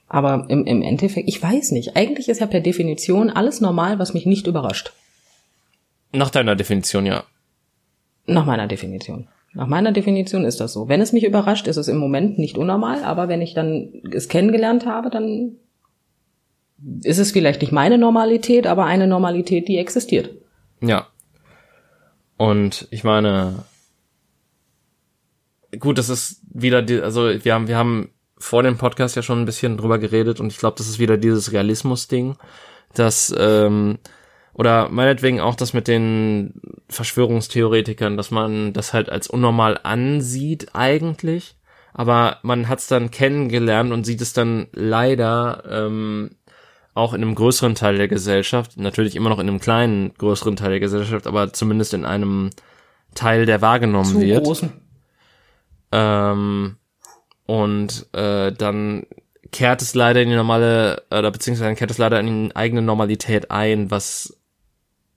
Aber 0.07 0.47
im, 0.51 0.67
im 0.67 0.83
Endeffekt, 0.83 1.29
ich 1.29 1.43
weiß 1.43 1.71
nicht. 1.71 1.97
Eigentlich 1.97 2.29
ist 2.29 2.41
ja 2.41 2.47
per 2.47 2.61
Definition 2.61 3.31
alles 3.31 3.63
normal, 3.63 3.99
was 3.99 4.13
mich 4.13 4.27
nicht 4.27 4.47
überrascht. 4.47 4.93
Nach 6.15 6.31
deiner 6.31 6.57
Definition, 6.57 7.07
ja. 7.07 7.25
Nach 8.27 8.47
meiner 8.47 8.67
Definition. 8.67 9.29
Nach 9.53 9.67
meiner 9.67 9.93
Definition 9.93 10.45
ist 10.45 10.61
das 10.61 10.73
so. 10.73 10.89
Wenn 10.89 11.01
es 11.01 11.13
mich 11.13 11.25
überrascht, 11.25 11.67
ist 11.67 11.77
es 11.77 11.89
im 11.89 11.99
Moment 11.99 12.39
nicht 12.39 12.57
unnormal, 12.57 13.05
aber 13.05 13.29
wenn 13.29 13.43
ich 13.43 13.55
dann 13.55 14.03
es 14.11 14.29
kennengelernt 14.29 14.87
habe, 14.87 15.11
dann 15.11 15.57
ist 17.03 17.19
es 17.19 17.33
vielleicht 17.33 17.61
nicht 17.61 17.73
meine 17.73 17.99
Normalität, 17.99 18.67
aber 18.67 18.85
eine 18.87 19.07
Normalität, 19.07 19.69
die 19.69 19.79
existiert. 19.79 20.31
Ja. 20.81 21.07
Und 22.37 22.89
ich 22.91 23.05
meine, 23.05 23.65
gut, 25.79 25.99
das 25.99 26.09
ist 26.09 26.43
wieder 26.53 26.83
die, 26.83 27.01
also 27.01 27.45
wir 27.45 27.55
haben, 27.55 27.69
wir 27.69 27.77
haben 27.77 28.11
vor 28.39 28.63
dem 28.63 28.77
Podcast 28.77 29.17
ja 29.17 29.23
schon 29.23 29.41
ein 29.41 29.47
bisschen 29.47 29.77
drüber 29.77 29.99
geredet 29.99 30.41
und 30.41 30.53
ich 30.53 30.59
glaube, 30.59 30.77
das 30.79 30.89
ist 30.89 30.99
wieder 30.99 31.17
dieses 31.17 31.53
Realismus-Ding, 31.53 32.37
dass, 32.93 33.35
ähm, 33.39 33.99
oder 34.55 34.89
meinetwegen 34.89 35.41
auch 35.41 35.57
das 35.57 35.73
mit 35.75 35.89
den 35.89 36.55
Verschwörungstheoretikern, 36.89 38.17
dass 38.17 38.31
man 38.31 38.73
das 38.73 38.93
halt 38.93 39.11
als 39.11 39.29
unnormal 39.29 39.79
ansieht 39.83 40.75
eigentlich, 40.75 41.57
aber 41.93 42.39
man 42.43 42.69
hat 42.69 42.79
es 42.79 42.87
dann 42.87 43.11
kennengelernt 43.11 43.93
und 43.93 44.05
sieht 44.05 44.21
es 44.21 44.33
dann 44.33 44.69
leider 44.73 45.63
ähm, 45.69 46.31
auch 46.95 47.13
in 47.13 47.23
einem 47.23 47.35
größeren 47.35 47.75
Teil 47.75 47.97
der 47.97 48.09
Gesellschaft, 48.09 48.77
natürlich 48.77 49.17
immer 49.17 49.29
noch 49.29 49.41
in 49.41 49.49
einem 49.49 49.61
kleinen, 49.61 50.15
größeren 50.15 50.57
Teil 50.57 50.71
der 50.71 50.81
Gesellschaft, 50.81 51.27
aber 51.27 51.53
zumindest 51.53 51.93
in 51.93 52.05
einem 52.05 52.51
Teil, 53.15 53.47
der 53.47 53.61
wahrgenommen 53.61 54.13
Zu 54.13 54.21
wird. 54.21 54.45
Großen. 54.45 54.73
Ähm, 55.93 56.77
und 57.47 58.07
äh, 58.13 58.53
dann 58.53 59.07
kehrt 59.53 59.83
es 59.83 59.95
leider 59.95 60.23
in 60.23 60.31
die 60.31 60.37
normale, 60.37 61.03
oder 61.11 61.31
beziehungsweise 61.31 61.75
kehrt 61.75 61.91
es 61.91 61.99
leider 61.99 62.19
in 62.21 62.49
die 62.49 62.57
eigene 62.57 62.83
Normalität 62.83 63.51
ein, 63.51 63.91
was 63.91 64.37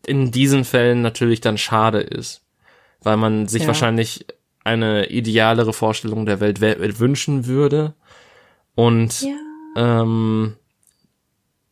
in 0.08 0.32
diesen 0.32 0.64
Fällen 0.64 1.01
natürlich 1.01 1.41
dann 1.41 1.58
schade 1.58 1.99
ist. 1.99 2.41
Weil 3.03 3.18
man 3.18 3.47
sich 3.47 3.64
ja. 3.64 3.68
wahrscheinlich 3.68 4.26
eine 4.64 5.08
idealere 5.08 5.74
Vorstellung 5.74 6.26
der 6.26 6.39
Welt 6.39 6.60
wünschen 6.99 7.45
würde. 7.45 7.93
Und 8.76 9.22
ja. 9.22 9.36
ähm, 9.76 10.55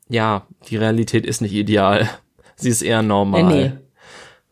ja, 0.07 0.45
die 0.69 0.77
Realität 0.77 1.25
ist 1.25 1.41
nicht 1.41 1.53
ideal. 1.53 2.07
Sie 2.55 2.69
ist 2.69 2.83
eher 2.83 3.01
normal. 3.01 3.43
Nee, 3.43 3.53
nee. 3.53 3.71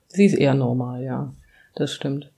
Sie 0.07 0.25
ist 0.25 0.33
eher 0.33 0.53
normal, 0.53 1.03
ja. 1.03 1.33
Das 1.75 1.93
stimmt. 1.93 2.31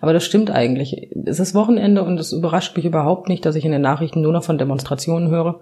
Aber 0.00 0.12
das 0.12 0.24
stimmt 0.24 0.50
eigentlich. 0.50 1.08
Es 1.24 1.40
ist 1.40 1.54
Wochenende 1.54 2.02
und 2.02 2.18
es 2.18 2.32
überrascht 2.32 2.76
mich 2.76 2.84
überhaupt 2.84 3.28
nicht, 3.28 3.44
dass 3.44 3.56
ich 3.56 3.64
in 3.64 3.72
den 3.72 3.82
Nachrichten 3.82 4.20
nur 4.20 4.32
noch 4.32 4.44
von 4.44 4.58
Demonstrationen 4.58 5.30
höre. 5.30 5.60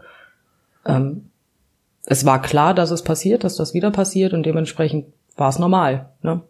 Ähm, 0.87 1.31
es 2.07 2.25
war 2.25 2.41
klar, 2.41 2.75
dass 2.75 2.91
es 2.91 3.03
passiert, 3.03 3.45
dass 3.45 3.57
das 3.57 3.75
wieder 3.75 3.91
passiert 3.91 4.33
und 4.33 4.45
dementsprechend 4.45 5.07
war 5.41 5.49
es 5.49 5.59
normal. 5.59 6.11
Ne? 6.23 6.43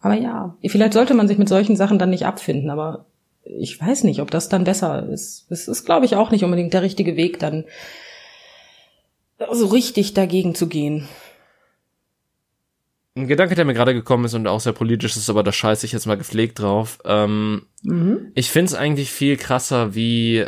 Aber 0.00 0.14
ja, 0.14 0.56
vielleicht 0.64 0.92
sollte 0.92 1.14
man 1.14 1.26
sich 1.26 1.38
mit 1.38 1.48
solchen 1.48 1.74
Sachen 1.74 1.98
dann 1.98 2.10
nicht 2.10 2.26
abfinden, 2.26 2.70
aber 2.70 3.06
ich 3.42 3.80
weiß 3.80 4.04
nicht, 4.04 4.20
ob 4.20 4.30
das 4.30 4.48
dann 4.48 4.64
besser 4.64 5.08
ist. 5.08 5.46
Es 5.50 5.66
ist, 5.66 5.84
glaube 5.84 6.04
ich, 6.04 6.14
auch 6.16 6.30
nicht 6.30 6.44
unbedingt 6.44 6.74
der 6.74 6.82
richtige 6.82 7.16
Weg, 7.16 7.38
dann 7.38 7.64
so 9.52 9.66
richtig 9.66 10.14
dagegen 10.14 10.54
zu 10.54 10.68
gehen. 10.68 11.08
Ein 13.14 13.28
Gedanke, 13.28 13.54
der 13.54 13.64
mir 13.64 13.74
gerade 13.74 13.94
gekommen 13.94 14.26
ist 14.26 14.34
und 14.34 14.46
auch 14.46 14.60
sehr 14.60 14.74
politisch 14.74 15.16
ist, 15.16 15.30
aber 15.30 15.42
da 15.42 15.52
scheiße 15.52 15.86
ich 15.86 15.92
jetzt 15.92 16.06
mal 16.06 16.18
gepflegt 16.18 16.58
drauf. 16.58 16.98
Ähm, 17.04 17.66
mhm. 17.82 18.32
Ich 18.34 18.50
find's 18.50 18.74
eigentlich 18.74 19.10
viel 19.10 19.38
krasser, 19.38 19.94
wie 19.94 20.44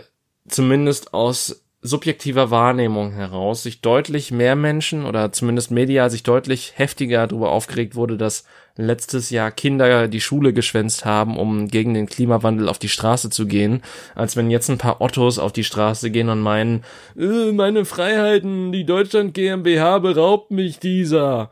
zumindest 0.46 1.14
aus 1.14 1.64
subjektiver 1.88 2.50
Wahrnehmung 2.52 3.12
heraus 3.12 3.64
sich 3.64 3.80
deutlich 3.80 4.30
mehr 4.30 4.54
Menschen 4.54 5.04
oder 5.04 5.32
zumindest 5.32 5.72
medial 5.72 6.10
sich 6.10 6.22
deutlich 6.22 6.74
heftiger 6.76 7.26
darüber 7.26 7.50
aufgeregt 7.50 7.96
wurde, 7.96 8.16
dass 8.16 8.44
letztes 8.76 9.30
Jahr 9.30 9.50
Kinder 9.50 10.06
die 10.06 10.20
Schule 10.20 10.52
geschwänzt 10.52 11.04
haben, 11.04 11.36
um 11.36 11.66
gegen 11.68 11.94
den 11.94 12.06
Klimawandel 12.06 12.68
auf 12.68 12.78
die 12.78 12.88
Straße 12.88 13.28
zu 13.28 13.46
gehen, 13.46 13.82
als 14.14 14.36
wenn 14.36 14.50
jetzt 14.50 14.70
ein 14.70 14.78
paar 14.78 15.00
Ottos 15.00 15.38
auf 15.40 15.52
die 15.52 15.64
Straße 15.64 16.10
gehen 16.10 16.28
und 16.28 16.40
meinen, 16.40 16.84
äh, 17.16 17.50
meine 17.50 17.84
Freiheiten, 17.84 18.70
die 18.70 18.84
Deutschland 18.84 19.34
GmbH 19.34 19.98
beraubt 19.98 20.52
mich 20.52 20.78
dieser. 20.78 21.50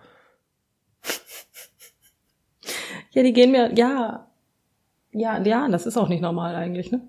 Ja, 3.11 3.23
die 3.23 3.33
gehen 3.33 3.51
mir, 3.51 3.73
ja, 3.75 4.27
ja, 5.13 5.43
ja, 5.43 5.69
das 5.69 5.87
ist 5.87 5.97
auch 5.97 6.09
nicht 6.09 6.21
normal 6.21 6.55
eigentlich, 6.55 6.93
ne? 6.93 7.01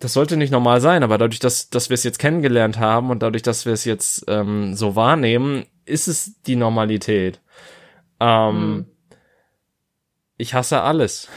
Das 0.00 0.14
sollte 0.14 0.36
nicht 0.36 0.50
normal 0.50 0.80
sein, 0.80 1.02
aber 1.02 1.18
dadurch, 1.18 1.38
dass, 1.38 1.68
dass 1.68 1.90
wir 1.90 1.94
es 1.94 2.04
jetzt 2.04 2.18
kennengelernt 2.18 2.78
haben 2.78 3.10
und 3.10 3.22
dadurch, 3.22 3.42
dass 3.42 3.66
wir 3.66 3.74
es 3.74 3.84
jetzt 3.84 4.24
ähm, 4.28 4.74
so 4.74 4.96
wahrnehmen, 4.96 5.66
ist 5.84 6.08
es 6.08 6.40
die 6.42 6.56
Normalität. 6.56 7.40
Ähm, 8.18 8.54
hm. 8.54 8.86
Ich 10.38 10.54
hasse 10.54 10.80
alles. 10.80 11.28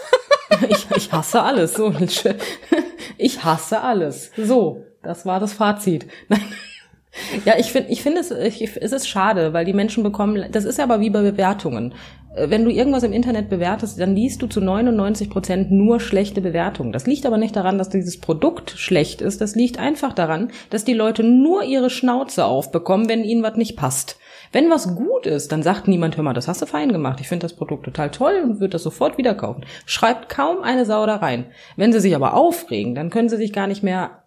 ich, 0.68 0.90
ich 0.94 1.12
hasse 1.12 1.42
alles. 1.42 1.74
So, 1.74 1.94
ich 3.18 3.44
hasse 3.44 3.80
alles. 3.80 4.30
So, 4.36 4.84
das 5.02 5.24
war 5.24 5.40
das 5.40 5.54
Fazit. 5.54 6.06
Ja, 7.44 7.54
ich 7.58 7.72
finde, 7.72 7.90
ich 7.90 8.02
finde 8.02 8.20
es, 8.20 8.30
ich, 8.30 8.76
es 8.76 8.92
ist 8.92 9.08
schade, 9.08 9.52
weil 9.52 9.64
die 9.64 9.74
Menschen 9.74 10.02
bekommen, 10.02 10.46
das 10.50 10.64
ist 10.64 10.80
aber 10.80 11.00
wie 11.00 11.10
bei 11.10 11.22
Bewertungen. 11.22 11.94
Äh, 12.34 12.50
wenn 12.50 12.64
du 12.64 12.70
irgendwas 12.70 13.02
im 13.02 13.12
Internet 13.12 13.50
bewertest, 13.50 14.00
dann 14.00 14.14
liest 14.14 14.40
du 14.42 14.46
zu 14.46 14.60
99 14.60 15.28
Prozent 15.28 15.70
nur 15.70 16.00
schlechte 16.00 16.40
Bewertungen. 16.40 16.92
Das 16.92 17.06
liegt 17.06 17.26
aber 17.26 17.36
nicht 17.36 17.54
daran, 17.54 17.78
dass 17.78 17.90
dieses 17.90 18.20
Produkt 18.20 18.70
schlecht 18.70 19.20
ist. 19.20 19.40
Das 19.40 19.54
liegt 19.54 19.78
einfach 19.78 20.12
daran, 20.12 20.50
dass 20.70 20.84
die 20.84 20.94
Leute 20.94 21.22
nur 21.22 21.64
ihre 21.64 21.90
Schnauze 21.90 22.44
aufbekommen, 22.44 23.08
wenn 23.08 23.24
ihnen 23.24 23.42
was 23.42 23.56
nicht 23.56 23.76
passt. 23.76 24.18
Wenn 24.50 24.68
was 24.68 24.94
gut 24.94 25.26
ist, 25.26 25.50
dann 25.50 25.62
sagt 25.62 25.88
niemand, 25.88 26.16
hör 26.16 26.24
mal, 26.24 26.34
das 26.34 26.48
hast 26.48 26.60
du 26.60 26.66
fein 26.66 26.92
gemacht. 26.92 27.20
Ich 27.20 27.28
finde 27.28 27.44
das 27.44 27.56
Produkt 27.56 27.84
total 27.84 28.10
toll 28.10 28.42
und 28.44 28.60
würde 28.60 28.72
das 28.72 28.82
sofort 28.82 29.16
wieder 29.16 29.34
kaufen. 29.34 29.64
Schreibt 29.86 30.28
kaum 30.28 30.62
eine 30.62 30.84
Sau 30.84 31.06
da 31.06 31.16
rein. 31.16 31.46
Wenn 31.76 31.92
sie 31.92 32.00
sich 32.00 32.14
aber 32.14 32.34
aufregen, 32.34 32.94
dann 32.94 33.08
können 33.08 33.30
sie 33.30 33.38
sich 33.38 33.52
gar 33.52 33.66
nicht 33.66 33.82
mehr 33.82 34.21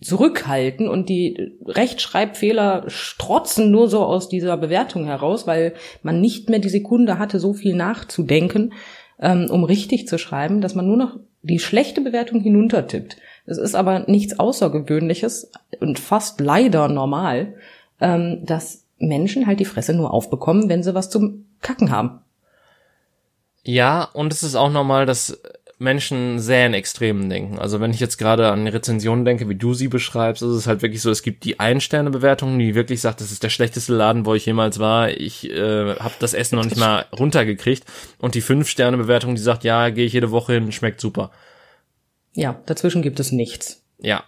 zurückhalten 0.00 0.88
und 0.88 1.08
die 1.08 1.56
Rechtschreibfehler 1.66 2.84
strotzen 2.86 3.70
nur 3.70 3.88
so 3.88 4.04
aus 4.04 4.28
dieser 4.28 4.56
Bewertung 4.56 5.04
heraus, 5.06 5.46
weil 5.46 5.74
man 6.02 6.20
nicht 6.20 6.48
mehr 6.48 6.60
die 6.60 6.68
Sekunde 6.68 7.18
hatte, 7.18 7.40
so 7.40 7.52
viel 7.52 7.74
nachzudenken, 7.74 8.72
ähm, 9.20 9.48
um 9.50 9.64
richtig 9.64 10.06
zu 10.06 10.18
schreiben, 10.18 10.60
dass 10.60 10.76
man 10.76 10.86
nur 10.86 10.96
noch 10.96 11.18
die 11.42 11.58
schlechte 11.58 12.00
Bewertung 12.00 12.40
hinuntertippt. 12.40 13.16
Es 13.46 13.58
ist 13.58 13.74
aber 13.74 14.00
nichts 14.00 14.38
Außergewöhnliches 14.38 15.50
und 15.80 15.98
fast 15.98 16.40
leider 16.40 16.88
normal, 16.88 17.54
ähm, 18.00 18.44
dass 18.44 18.84
Menschen 18.98 19.46
halt 19.46 19.60
die 19.60 19.64
Fresse 19.64 19.94
nur 19.94 20.12
aufbekommen, 20.12 20.68
wenn 20.68 20.82
sie 20.82 20.94
was 20.94 21.10
zum 21.10 21.46
Kacken 21.60 21.90
haben. 21.90 22.20
Ja, 23.64 24.04
und 24.12 24.32
es 24.32 24.42
ist 24.42 24.54
auch 24.54 24.70
normal, 24.70 25.06
dass 25.06 25.40
Menschen 25.78 26.40
sehr 26.40 26.66
in 26.66 26.74
Extremen 26.74 27.30
denken. 27.30 27.58
Also 27.58 27.80
wenn 27.80 27.92
ich 27.92 28.00
jetzt 28.00 28.18
gerade 28.18 28.50
an 28.50 28.66
Rezensionen 28.66 29.24
denke, 29.24 29.48
wie 29.48 29.54
du 29.54 29.74
sie 29.74 29.88
beschreibst, 29.88 30.42
ist 30.42 30.50
es 30.50 30.66
halt 30.66 30.82
wirklich 30.82 31.00
so, 31.00 31.10
es 31.10 31.22
gibt 31.22 31.44
die 31.44 31.60
Ein-Sterne-Bewertung, 31.60 32.58
die 32.58 32.74
wirklich 32.74 33.00
sagt, 33.00 33.20
das 33.20 33.30
ist 33.30 33.44
der 33.44 33.50
schlechteste 33.50 33.94
Laden, 33.94 34.26
wo 34.26 34.34
ich 34.34 34.46
jemals 34.46 34.80
war. 34.80 35.10
Ich 35.10 35.48
äh, 35.48 35.94
habe 35.94 36.14
das 36.18 36.34
Essen 36.34 36.56
noch 36.56 36.64
nicht 36.64 36.76
mal 36.76 37.06
runtergekriegt. 37.16 37.84
Und 38.18 38.34
die 38.34 38.40
Fünf-Sterne-Bewertung, 38.40 39.36
die 39.36 39.40
sagt, 39.40 39.62
ja, 39.62 39.90
gehe 39.90 40.06
ich 40.06 40.12
jede 40.12 40.32
Woche 40.32 40.54
hin, 40.54 40.72
schmeckt 40.72 41.00
super. 41.00 41.30
Ja, 42.34 42.60
dazwischen 42.66 43.02
gibt 43.02 43.20
es 43.20 43.30
nichts. 43.30 43.84
Ja, 44.00 44.24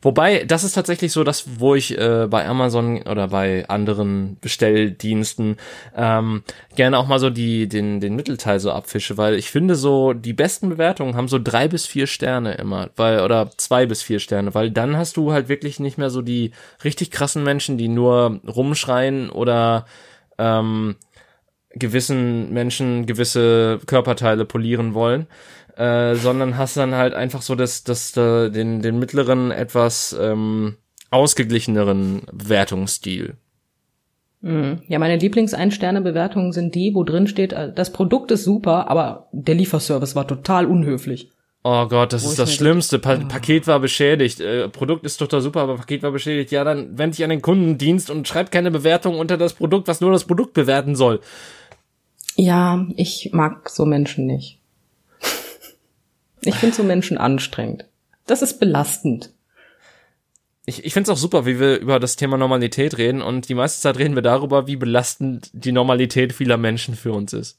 Wobei, 0.00 0.44
das 0.44 0.64
ist 0.64 0.74
tatsächlich 0.74 1.12
so, 1.12 1.24
dass 1.24 1.60
wo 1.60 1.74
ich 1.74 1.98
äh, 1.98 2.26
bei 2.30 2.46
Amazon 2.46 3.02
oder 3.02 3.28
bei 3.28 3.68
anderen 3.68 4.36
Bestelldiensten 4.40 5.56
ähm, 5.96 6.42
gerne 6.76 6.98
auch 6.98 7.08
mal 7.08 7.18
so 7.18 7.30
die 7.30 7.68
den 7.68 8.00
den 8.00 8.14
Mittelteil 8.14 8.60
so 8.60 8.70
abfische, 8.70 9.16
weil 9.16 9.34
ich 9.34 9.50
finde 9.50 9.74
so 9.74 10.12
die 10.12 10.32
besten 10.32 10.68
Bewertungen 10.68 11.16
haben 11.16 11.28
so 11.28 11.40
drei 11.42 11.66
bis 11.66 11.86
vier 11.86 12.06
Sterne 12.06 12.54
immer, 12.54 12.90
weil 12.96 13.20
oder 13.20 13.50
zwei 13.56 13.86
bis 13.86 14.02
vier 14.02 14.20
Sterne, 14.20 14.54
weil 14.54 14.70
dann 14.70 14.96
hast 14.96 15.16
du 15.16 15.32
halt 15.32 15.48
wirklich 15.48 15.80
nicht 15.80 15.98
mehr 15.98 16.10
so 16.10 16.22
die 16.22 16.52
richtig 16.84 17.10
krassen 17.10 17.42
Menschen, 17.42 17.76
die 17.76 17.88
nur 17.88 18.40
rumschreien 18.46 19.30
oder 19.30 19.86
ähm, 20.38 20.96
gewissen 21.70 22.52
Menschen 22.52 23.06
gewisse 23.06 23.80
Körperteile 23.86 24.44
polieren 24.44 24.94
wollen, 24.94 25.26
äh, 25.78 26.16
sondern 26.16 26.58
hast 26.58 26.76
dann 26.76 26.94
halt 26.94 27.14
einfach 27.14 27.40
so 27.40 27.54
das, 27.54 27.84
das, 27.84 28.16
äh, 28.16 28.50
den, 28.50 28.82
den 28.82 28.98
mittleren, 28.98 29.52
etwas 29.52 30.14
ähm, 30.20 30.76
ausgeglicheneren 31.10 32.22
Bewertungsstil. 32.32 33.36
Mhm. 34.40 34.82
Ja, 34.88 34.98
meine 34.98 35.16
Lieblings-Ein-Sterne-Bewertungen 35.16 36.52
sind 36.52 36.74
die, 36.74 36.94
wo 36.94 37.04
drin 37.04 37.28
steht, 37.28 37.52
äh, 37.52 37.72
das 37.72 37.92
Produkt 37.92 38.32
ist 38.32 38.42
super, 38.42 38.90
aber 38.90 39.28
der 39.32 39.54
Lieferservice 39.54 40.16
war 40.16 40.26
total 40.26 40.66
unhöflich. 40.66 41.30
Oh 41.62 41.86
Gott, 41.86 42.12
das 42.12 42.24
wo 42.24 42.30
ist 42.30 42.38
das 42.38 42.54
Schlimmste. 42.54 42.98
Pa 42.98 43.14
oh. 43.14 43.28
Paket 43.28 43.66
war 43.68 43.78
beschädigt. 43.78 44.40
Äh, 44.40 44.68
Produkt 44.68 45.04
ist 45.04 45.16
total 45.18 45.40
super, 45.42 45.60
aber 45.60 45.76
Paket 45.76 46.02
war 46.02 46.12
beschädigt. 46.12 46.50
Ja, 46.50 46.64
dann 46.64 46.98
wende 46.98 47.16
dich 47.16 47.24
an 47.24 47.30
den 47.30 47.42
Kundendienst 47.42 48.10
und 48.10 48.26
schreib 48.26 48.50
keine 48.50 48.70
Bewertung 48.70 49.18
unter 49.18 49.36
das 49.36 49.54
Produkt, 49.54 49.86
was 49.86 50.00
nur 50.00 50.10
das 50.10 50.24
Produkt 50.24 50.54
bewerten 50.54 50.96
soll. 50.96 51.20
Ja, 52.36 52.84
ich 52.96 53.30
mag 53.32 53.68
so 53.68 53.84
Menschen 53.84 54.26
nicht. 54.26 54.57
Ich 56.42 56.54
finde 56.54 56.74
so 56.74 56.82
Menschen 56.82 57.18
anstrengend. 57.18 57.84
Das 58.26 58.42
ist 58.42 58.58
belastend 58.58 59.30
ich, 60.68 60.84
ich 60.84 60.92
finde 60.92 61.10
es 61.10 61.16
auch 61.16 61.20
super, 61.20 61.46
wie 61.46 61.58
wir 61.58 61.78
über 61.78 61.98
das 61.98 62.16
Thema 62.16 62.36
Normalität 62.36 62.98
reden 62.98 63.22
und 63.22 63.48
die 63.48 63.54
meiste 63.54 63.80
Zeit 63.80 63.98
reden 63.98 64.14
wir 64.14 64.22
darüber, 64.22 64.66
wie 64.66 64.76
belastend 64.76 65.48
die 65.54 65.72
Normalität 65.72 66.34
vieler 66.34 66.58
Menschen 66.58 66.94
für 66.94 67.12
uns 67.12 67.32
ist. 67.32 67.58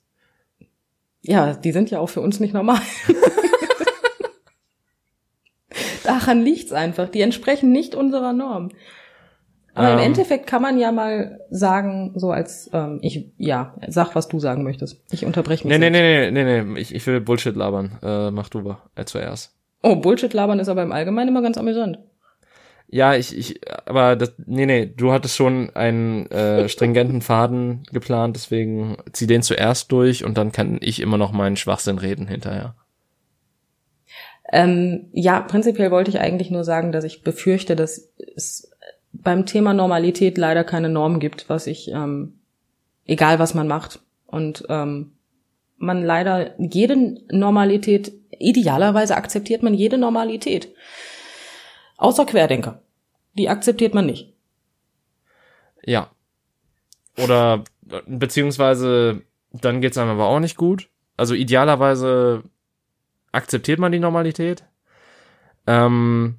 Ja, 1.21 1.55
die 1.55 1.71
sind 1.71 1.89
ja 1.89 1.99
auch 1.99 2.09
für 2.09 2.21
uns 2.21 2.39
nicht 2.39 2.53
normal. 2.53 2.81
Daran 6.03 6.43
liegt's 6.43 6.71
einfach. 6.71 7.09
Die 7.09 7.21
entsprechen 7.21 7.71
nicht 7.71 7.95
unserer 7.95 8.31
Norm. 8.31 8.69
Aber 9.79 9.93
ähm, 9.93 9.99
im 9.99 10.05
Endeffekt 10.07 10.45
kann 10.45 10.61
man 10.61 10.77
ja 10.77 10.91
mal 10.91 11.39
sagen, 11.49 12.11
so 12.15 12.31
als 12.31 12.69
ähm, 12.73 12.99
ich 13.01 13.31
ja, 13.37 13.75
sag, 13.87 14.13
was 14.13 14.27
du 14.27 14.37
sagen 14.37 14.63
möchtest. 14.63 15.01
Ich 15.09 15.25
unterbreche 15.25 15.65
mich. 15.65 15.79
Nee, 15.79 15.89
nee, 15.89 15.89
nee, 15.89 16.31
nee, 16.31 16.43
nee, 16.43 16.63
nee, 16.63 16.79
ich, 16.81 16.93
ich 16.93 17.07
will 17.07 17.21
Bullshit 17.21 17.55
labern. 17.55 17.97
Äh, 18.03 18.29
mach 18.29 18.49
du 18.49 18.75
äh, 18.95 19.05
zuerst. 19.05 19.55
Oh, 19.81 19.95
Bullshit 19.95 20.33
labern 20.33 20.59
ist 20.59 20.67
aber 20.67 20.83
im 20.83 20.91
Allgemeinen 20.91 21.29
immer 21.29 21.41
ganz 21.41 21.57
amüsant. 21.57 21.97
Ja, 22.89 23.15
ich, 23.15 23.37
ich, 23.37 23.61
aber 23.85 24.17
das, 24.17 24.33
nee, 24.45 24.65
nee, 24.65 24.85
du 24.85 25.13
hattest 25.13 25.37
schon 25.37 25.69
einen 25.75 26.29
äh, 26.29 26.67
stringenten 26.69 27.21
Faden 27.21 27.83
geplant, 27.93 28.35
deswegen 28.35 28.97
zieh 29.13 29.27
den 29.27 29.43
zuerst 29.43 29.93
durch 29.93 30.25
und 30.25 30.37
dann 30.37 30.51
kann 30.51 30.79
ich 30.81 30.99
immer 30.99 31.17
noch 31.17 31.31
meinen 31.31 31.55
Schwachsinn 31.55 31.99
reden 31.99 32.27
hinterher. 32.27 32.75
Ähm, 34.51 35.07
ja, 35.13 35.39
prinzipiell 35.39 35.91
wollte 35.91 36.09
ich 36.09 36.19
eigentlich 36.19 36.51
nur 36.51 36.65
sagen, 36.65 36.91
dass 36.91 37.05
ich 37.05 37.23
befürchte, 37.23 37.77
dass 37.77 38.11
es 38.35 38.68
beim 39.11 39.45
Thema 39.45 39.73
Normalität 39.73 40.37
leider 40.37 40.63
keine 40.63 40.89
Norm 40.89 41.19
gibt, 41.19 41.49
was 41.49 41.67
ich, 41.67 41.89
ähm, 41.89 42.39
egal 43.05 43.39
was 43.39 43.53
man 43.53 43.67
macht. 43.67 43.99
Und 44.25 44.65
ähm, 44.69 45.13
man 45.77 46.03
leider 46.03 46.53
jede 46.59 47.17
Normalität, 47.31 48.11
idealerweise 48.37 49.15
akzeptiert 49.15 49.63
man 49.63 49.73
jede 49.73 49.97
Normalität. 49.97 50.73
Außer 51.97 52.25
Querdenker. 52.25 52.81
Die 53.33 53.49
akzeptiert 53.49 53.93
man 53.93 54.05
nicht. 54.05 54.33
Ja. 55.83 56.11
Oder 57.17 57.63
beziehungsweise 58.05 59.21
dann 59.51 59.81
geht's 59.81 59.97
einem 59.97 60.11
aber 60.11 60.27
auch 60.27 60.39
nicht 60.39 60.57
gut. 60.57 60.89
Also 61.17 61.33
idealerweise 61.33 62.43
akzeptiert 63.31 63.79
man 63.79 63.91
die 63.91 63.99
Normalität. 63.99 64.63
Ähm, 65.67 66.35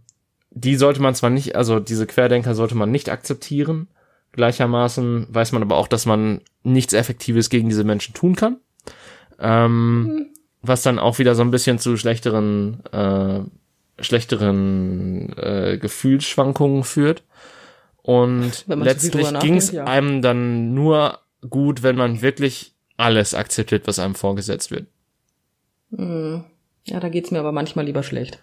die 0.51 0.77
sollte 0.77 1.01
man 1.01 1.15
zwar 1.15 1.31
nicht, 1.31 1.57
also 1.57 1.81
diese 1.81 2.07
Querdenker 2.07 2.55
sollte 2.55 2.75
man 2.75 2.91
nicht 2.91 3.09
akzeptieren. 3.09 3.89
Gleichermaßen 4.33 5.27
weiß 5.31 5.53
man 5.53 5.63
aber 5.63 5.77
auch, 5.77 5.89
dass 5.89 6.07
man 6.07 6.41
nichts 6.63 6.93
Effektives 6.93 7.51
gegen 7.51 7.69
diese 7.69 7.85
Menschen 7.85 8.15
tun 8.15 8.37
kann. 8.37 8.59
Ähm, 9.39 10.03
mhm. 10.03 10.27
Was 10.63 10.83
dann 10.83 10.99
auch 10.99 11.19
wieder 11.19 11.35
so 11.35 11.43
ein 11.43 11.51
bisschen 11.51 11.79
zu 11.79 11.97
schlechteren 11.97 12.85
äh, 12.93 13.41
schlechteren 14.01 15.33
äh, 15.37 15.79
Gefühlsschwankungen 15.79 16.85
führt. 16.85 17.23
Und 18.03 18.65
letztlich 18.67 19.39
ging 19.41 19.57
es 19.57 19.73
ja. 19.73 19.85
einem 19.85 20.23
dann 20.23 20.75
nur 20.75 21.19
gut, 21.49 21.83
wenn 21.83 21.97
man 21.97 22.23
wirklich 22.23 22.75
alles 22.97 23.35
akzeptiert, 23.35 23.87
was 23.87 23.99
einem 23.99 24.15
vorgesetzt 24.15 24.71
wird. 24.71 24.87
Hm. 25.95 26.45
Ja, 26.85 26.99
da 26.99 27.09
geht's 27.09 27.31
mir 27.31 27.41
aber 27.41 27.53
manchmal 27.53 27.85
lieber 27.85 28.03
schlecht. 28.03 28.39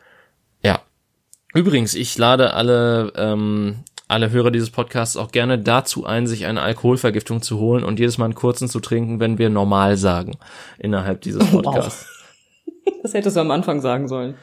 Übrigens, 1.57 1.95
ich 1.95 2.15
lade 2.19 2.53
alle, 2.53 3.11
ähm, 3.15 3.77
alle 4.07 4.29
Hörer 4.29 4.51
dieses 4.51 4.69
Podcasts 4.69 5.17
auch 5.17 5.31
gerne 5.31 5.57
dazu 5.57 6.05
ein, 6.05 6.27
sich 6.27 6.45
eine 6.45 6.61
Alkoholvergiftung 6.61 7.41
zu 7.41 7.57
holen 7.57 7.83
und 7.83 7.99
jedes 7.99 8.19
Mal 8.19 8.25
einen 8.25 8.35
kurzen 8.35 8.67
zu 8.67 8.79
trinken, 8.79 9.19
wenn 9.19 9.39
wir 9.39 9.49
normal 9.49 9.97
sagen 9.97 10.37
innerhalb 10.77 11.21
dieses 11.21 11.49
Podcasts. 11.49 12.05
Wow. 12.05 12.13
Das 13.03 13.13
hättest 13.13 13.35
du 13.35 13.41
am 13.41 13.51
Anfang 13.51 13.81
sagen 13.81 14.07
sollen. 14.07 14.35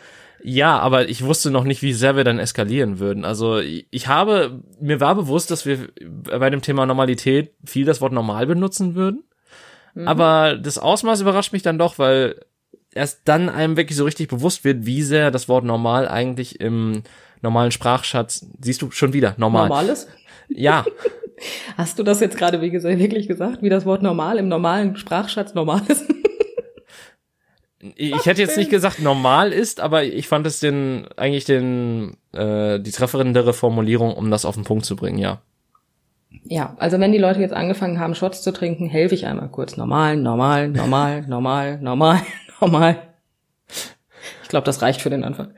Ja, 0.42 0.78
aber 0.78 1.08
ich 1.08 1.24
wusste 1.24 1.50
noch 1.50 1.64
nicht, 1.64 1.82
wie 1.82 1.92
sehr 1.92 2.16
wir 2.16 2.24
dann 2.24 2.38
eskalieren 2.38 2.98
würden. 2.98 3.24
Also 3.24 3.58
ich 3.58 4.08
habe, 4.08 4.62
mir 4.80 5.00
war 5.00 5.14
bewusst, 5.14 5.50
dass 5.50 5.64
wir 5.64 5.88
bei 6.02 6.50
dem 6.50 6.62
Thema 6.62 6.84
Normalität 6.84 7.52
viel 7.64 7.84
das 7.84 8.00
Wort 8.00 8.12
normal 8.12 8.46
benutzen 8.46 8.94
würden. 8.94 9.24
Mhm. 9.94 10.08
Aber 10.08 10.56
das 10.56 10.78
Ausmaß 10.78 11.22
überrascht 11.22 11.52
mich 11.52 11.62
dann 11.62 11.78
doch, 11.78 11.98
weil 11.98 12.36
erst 12.94 13.22
dann 13.24 13.48
einem 13.48 13.76
wirklich 13.76 13.96
so 13.96 14.04
richtig 14.04 14.28
bewusst 14.28 14.64
wird, 14.64 14.86
wie 14.86 15.02
sehr 15.02 15.30
das 15.30 15.48
Wort 15.48 15.64
normal 15.64 16.08
eigentlich 16.08 16.60
im 16.60 17.02
normalen 17.42 17.70
Sprachschatz, 17.70 18.46
siehst 18.60 18.82
du 18.82 18.90
schon 18.90 19.12
wieder, 19.12 19.34
normal. 19.36 19.68
Normales? 19.68 20.08
Ja. 20.48 20.84
Hast 21.76 21.98
du 21.98 22.02
das 22.02 22.20
jetzt 22.20 22.38
gerade, 22.38 22.60
wie 22.60 22.70
gesagt, 22.70 22.98
wirklich 22.98 23.28
gesagt, 23.28 23.60
wie 23.60 23.68
das 23.68 23.84
Wort 23.84 24.02
normal 24.02 24.38
im 24.38 24.48
normalen 24.48 24.96
Sprachschatz 24.96 25.54
normal 25.54 25.82
ist? 25.88 26.04
ich 27.96 28.24
hätte 28.24 28.40
jetzt 28.40 28.56
nicht 28.56 28.70
gesagt 28.70 29.00
normal 29.00 29.52
ist, 29.52 29.80
aber 29.80 30.04
ich 30.04 30.28
fand 30.28 30.46
es 30.46 30.60
den 30.60 31.06
eigentlich 31.16 31.44
den 31.44 32.16
äh, 32.32 32.80
die 32.80 32.92
treffendere 32.92 33.52
Formulierung, 33.52 34.14
um 34.14 34.30
das 34.30 34.44
auf 34.44 34.54
den 34.54 34.64
Punkt 34.64 34.84
zu 34.84 34.96
bringen, 34.96 35.18
ja. 35.18 35.42
Ja, 36.44 36.74
also 36.78 36.98
wenn 36.98 37.12
die 37.12 37.18
Leute 37.18 37.40
jetzt 37.40 37.54
angefangen 37.54 38.00
haben, 38.00 38.14
Shots 38.14 38.42
zu 38.42 38.52
trinken, 38.52 38.88
helfe 38.88 39.14
ich 39.14 39.26
einmal 39.26 39.48
kurz. 39.48 39.76
Normal, 39.76 40.16
normal, 40.16 40.68
normal, 40.68 41.22
normal, 41.26 41.78
normal, 41.80 42.20
normal. 42.60 43.14
Ich 44.42 44.48
glaube, 44.48 44.64
das 44.64 44.82
reicht 44.82 45.00
für 45.02 45.10
den 45.10 45.24
Anfang. 45.24 45.54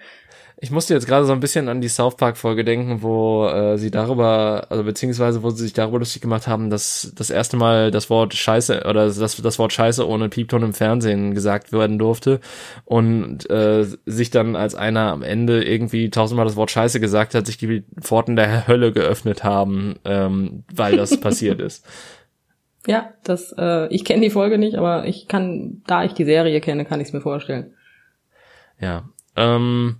Ich 0.58 0.70
musste 0.70 0.94
jetzt 0.94 1.06
gerade 1.06 1.26
so 1.26 1.32
ein 1.34 1.40
bisschen 1.40 1.68
an 1.68 1.82
die 1.82 1.88
South 1.88 2.16
Park 2.16 2.38
Folge 2.38 2.64
denken, 2.64 3.02
wo 3.02 3.46
äh, 3.46 3.76
sie 3.76 3.90
darüber, 3.90 4.66
also 4.70 4.84
beziehungsweise 4.84 5.42
wo 5.42 5.50
sie 5.50 5.64
sich 5.64 5.74
darüber 5.74 5.98
lustig 5.98 6.22
gemacht 6.22 6.46
haben, 6.46 6.70
dass 6.70 7.12
das 7.14 7.28
erste 7.28 7.58
Mal 7.58 7.90
das 7.90 8.08
Wort 8.08 8.32
Scheiße 8.32 8.84
oder 8.88 9.06
das, 9.06 9.36
das 9.36 9.58
Wort 9.58 9.74
Scheiße 9.74 10.08
ohne 10.08 10.30
Piepton 10.30 10.62
im 10.62 10.72
Fernsehen 10.72 11.34
gesagt 11.34 11.72
werden 11.72 11.98
durfte 11.98 12.40
und 12.86 13.50
äh, 13.50 13.84
sich 14.06 14.30
dann 14.30 14.56
als 14.56 14.74
einer 14.74 15.12
am 15.12 15.22
Ende 15.22 15.62
irgendwie 15.62 16.08
tausendmal 16.08 16.46
das 16.46 16.56
Wort 16.56 16.70
Scheiße 16.70 17.00
gesagt 17.00 17.34
hat, 17.34 17.44
sich 17.44 17.58
die 17.58 17.84
Pforten 18.00 18.34
der 18.34 18.66
Hölle 18.66 18.92
geöffnet 18.92 19.44
haben, 19.44 19.96
ähm, 20.06 20.64
weil 20.74 20.96
das 20.96 21.20
passiert 21.20 21.60
ist. 21.60 21.84
Ja, 22.86 23.12
das, 23.24 23.54
äh, 23.58 23.88
ich 23.88 24.04
kenne 24.04 24.22
die 24.22 24.30
Folge 24.30 24.58
nicht, 24.58 24.76
aber 24.76 25.06
ich 25.06 25.26
kann, 25.26 25.82
da 25.86 26.04
ich 26.04 26.12
die 26.12 26.24
Serie 26.24 26.60
kenne, 26.60 26.84
kann 26.84 27.00
ich 27.00 27.08
es 27.08 27.12
mir 27.12 27.20
vorstellen. 27.20 27.74
Ja. 28.80 29.08
Ähm, 29.34 29.96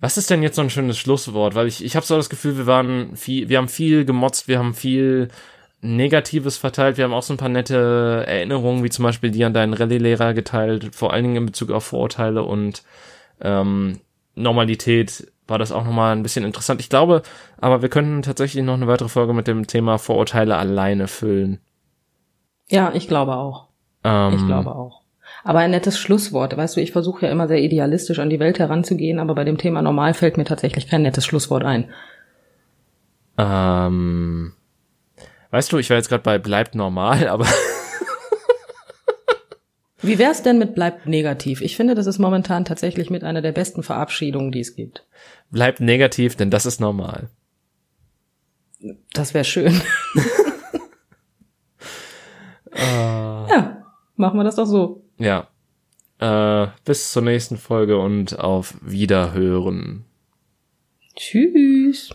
was 0.00 0.18
ist 0.18 0.30
denn 0.30 0.42
jetzt 0.42 0.56
so 0.56 0.62
ein 0.62 0.70
schönes 0.70 0.98
Schlusswort? 0.98 1.54
Weil 1.54 1.68
ich, 1.68 1.84
ich 1.84 1.94
habe 1.94 2.04
so 2.04 2.16
das 2.16 2.28
Gefühl, 2.28 2.58
wir 2.58 2.66
waren 2.66 3.14
viel, 3.16 3.48
wir 3.48 3.58
haben 3.58 3.68
viel 3.68 4.04
gemotzt, 4.04 4.48
wir 4.48 4.58
haben 4.58 4.74
viel 4.74 5.28
Negatives 5.80 6.56
verteilt, 6.56 6.96
wir 6.96 7.04
haben 7.04 7.14
auch 7.14 7.22
so 7.22 7.34
ein 7.34 7.38
paar 7.38 7.48
nette 7.48 8.24
Erinnerungen, 8.26 8.82
wie 8.82 8.90
zum 8.90 9.04
Beispiel 9.04 9.30
die 9.30 9.44
an 9.44 9.54
deinen 9.54 9.74
Rallye-Lehrer 9.74 10.34
geteilt, 10.34 10.94
vor 10.94 11.12
allen 11.12 11.24
Dingen 11.24 11.36
in 11.36 11.46
Bezug 11.46 11.70
auf 11.70 11.84
Vorurteile 11.84 12.42
und 12.42 12.82
ähm, 13.40 14.00
Normalität 14.34 15.31
war 15.46 15.58
das 15.58 15.72
auch 15.72 15.84
nochmal 15.84 16.14
ein 16.14 16.22
bisschen 16.22 16.44
interessant. 16.44 16.80
Ich 16.80 16.88
glaube, 16.88 17.22
aber 17.60 17.82
wir 17.82 17.88
könnten 17.88 18.22
tatsächlich 18.22 18.62
noch 18.64 18.74
eine 18.74 18.86
weitere 18.86 19.08
Folge 19.08 19.32
mit 19.32 19.46
dem 19.46 19.66
Thema 19.66 19.98
Vorurteile 19.98 20.56
alleine 20.56 21.08
füllen. 21.08 21.60
Ja, 22.68 22.92
ich 22.94 23.08
glaube 23.08 23.36
auch. 23.36 23.68
Ähm, 24.04 24.34
ich 24.34 24.46
glaube 24.46 24.74
auch. 24.74 25.02
Aber 25.44 25.58
ein 25.58 25.72
nettes 25.72 25.98
Schlusswort. 25.98 26.56
Weißt 26.56 26.76
du, 26.76 26.80
ich 26.80 26.92
versuche 26.92 27.26
ja 27.26 27.32
immer 27.32 27.48
sehr 27.48 27.60
idealistisch 27.60 28.18
an 28.18 28.30
die 28.30 28.40
Welt 28.40 28.58
heranzugehen, 28.58 29.18
aber 29.18 29.34
bei 29.34 29.44
dem 29.44 29.58
Thema 29.58 29.82
normal 29.82 30.14
fällt 30.14 30.36
mir 30.36 30.44
tatsächlich 30.44 30.88
kein 30.88 31.02
nettes 31.02 31.26
Schlusswort 31.26 31.64
ein. 31.64 31.90
Ähm, 33.38 34.52
weißt 35.50 35.72
du, 35.72 35.78
ich 35.78 35.90
war 35.90 35.96
jetzt 35.96 36.08
gerade 36.08 36.22
bei 36.22 36.38
bleibt 36.38 36.74
normal, 36.74 37.28
aber 37.28 37.46
Wie 40.02 40.18
wär's 40.18 40.42
denn 40.42 40.58
mit 40.58 40.74
bleibt 40.74 41.06
negativ? 41.06 41.60
Ich 41.60 41.76
finde, 41.76 41.94
das 41.94 42.06
ist 42.06 42.18
momentan 42.18 42.64
tatsächlich 42.64 43.08
mit 43.08 43.22
einer 43.22 43.40
der 43.40 43.52
besten 43.52 43.82
Verabschiedungen, 43.82 44.50
die 44.50 44.60
es 44.60 44.74
gibt. 44.74 45.06
Bleibt 45.50 45.80
negativ, 45.80 46.34
denn 46.34 46.50
das 46.50 46.66
ist 46.66 46.80
normal. 46.80 47.30
Das 49.12 49.32
wäre 49.32 49.44
schön. 49.44 49.80
uh. 52.74 53.46
Ja, 53.48 53.84
machen 54.16 54.38
wir 54.38 54.44
das 54.44 54.56
doch 54.56 54.66
so. 54.66 55.04
Ja. 55.18 55.48
Äh, 56.18 56.68
bis 56.84 57.12
zur 57.12 57.22
nächsten 57.22 57.56
Folge 57.56 57.98
und 57.98 58.38
auf 58.38 58.74
Wiederhören. 58.80 60.04
Tschüss. 61.16 62.10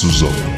Bratiri, 0.00 0.08
die 0.08 0.18
Zusammenkunft. 0.18 0.49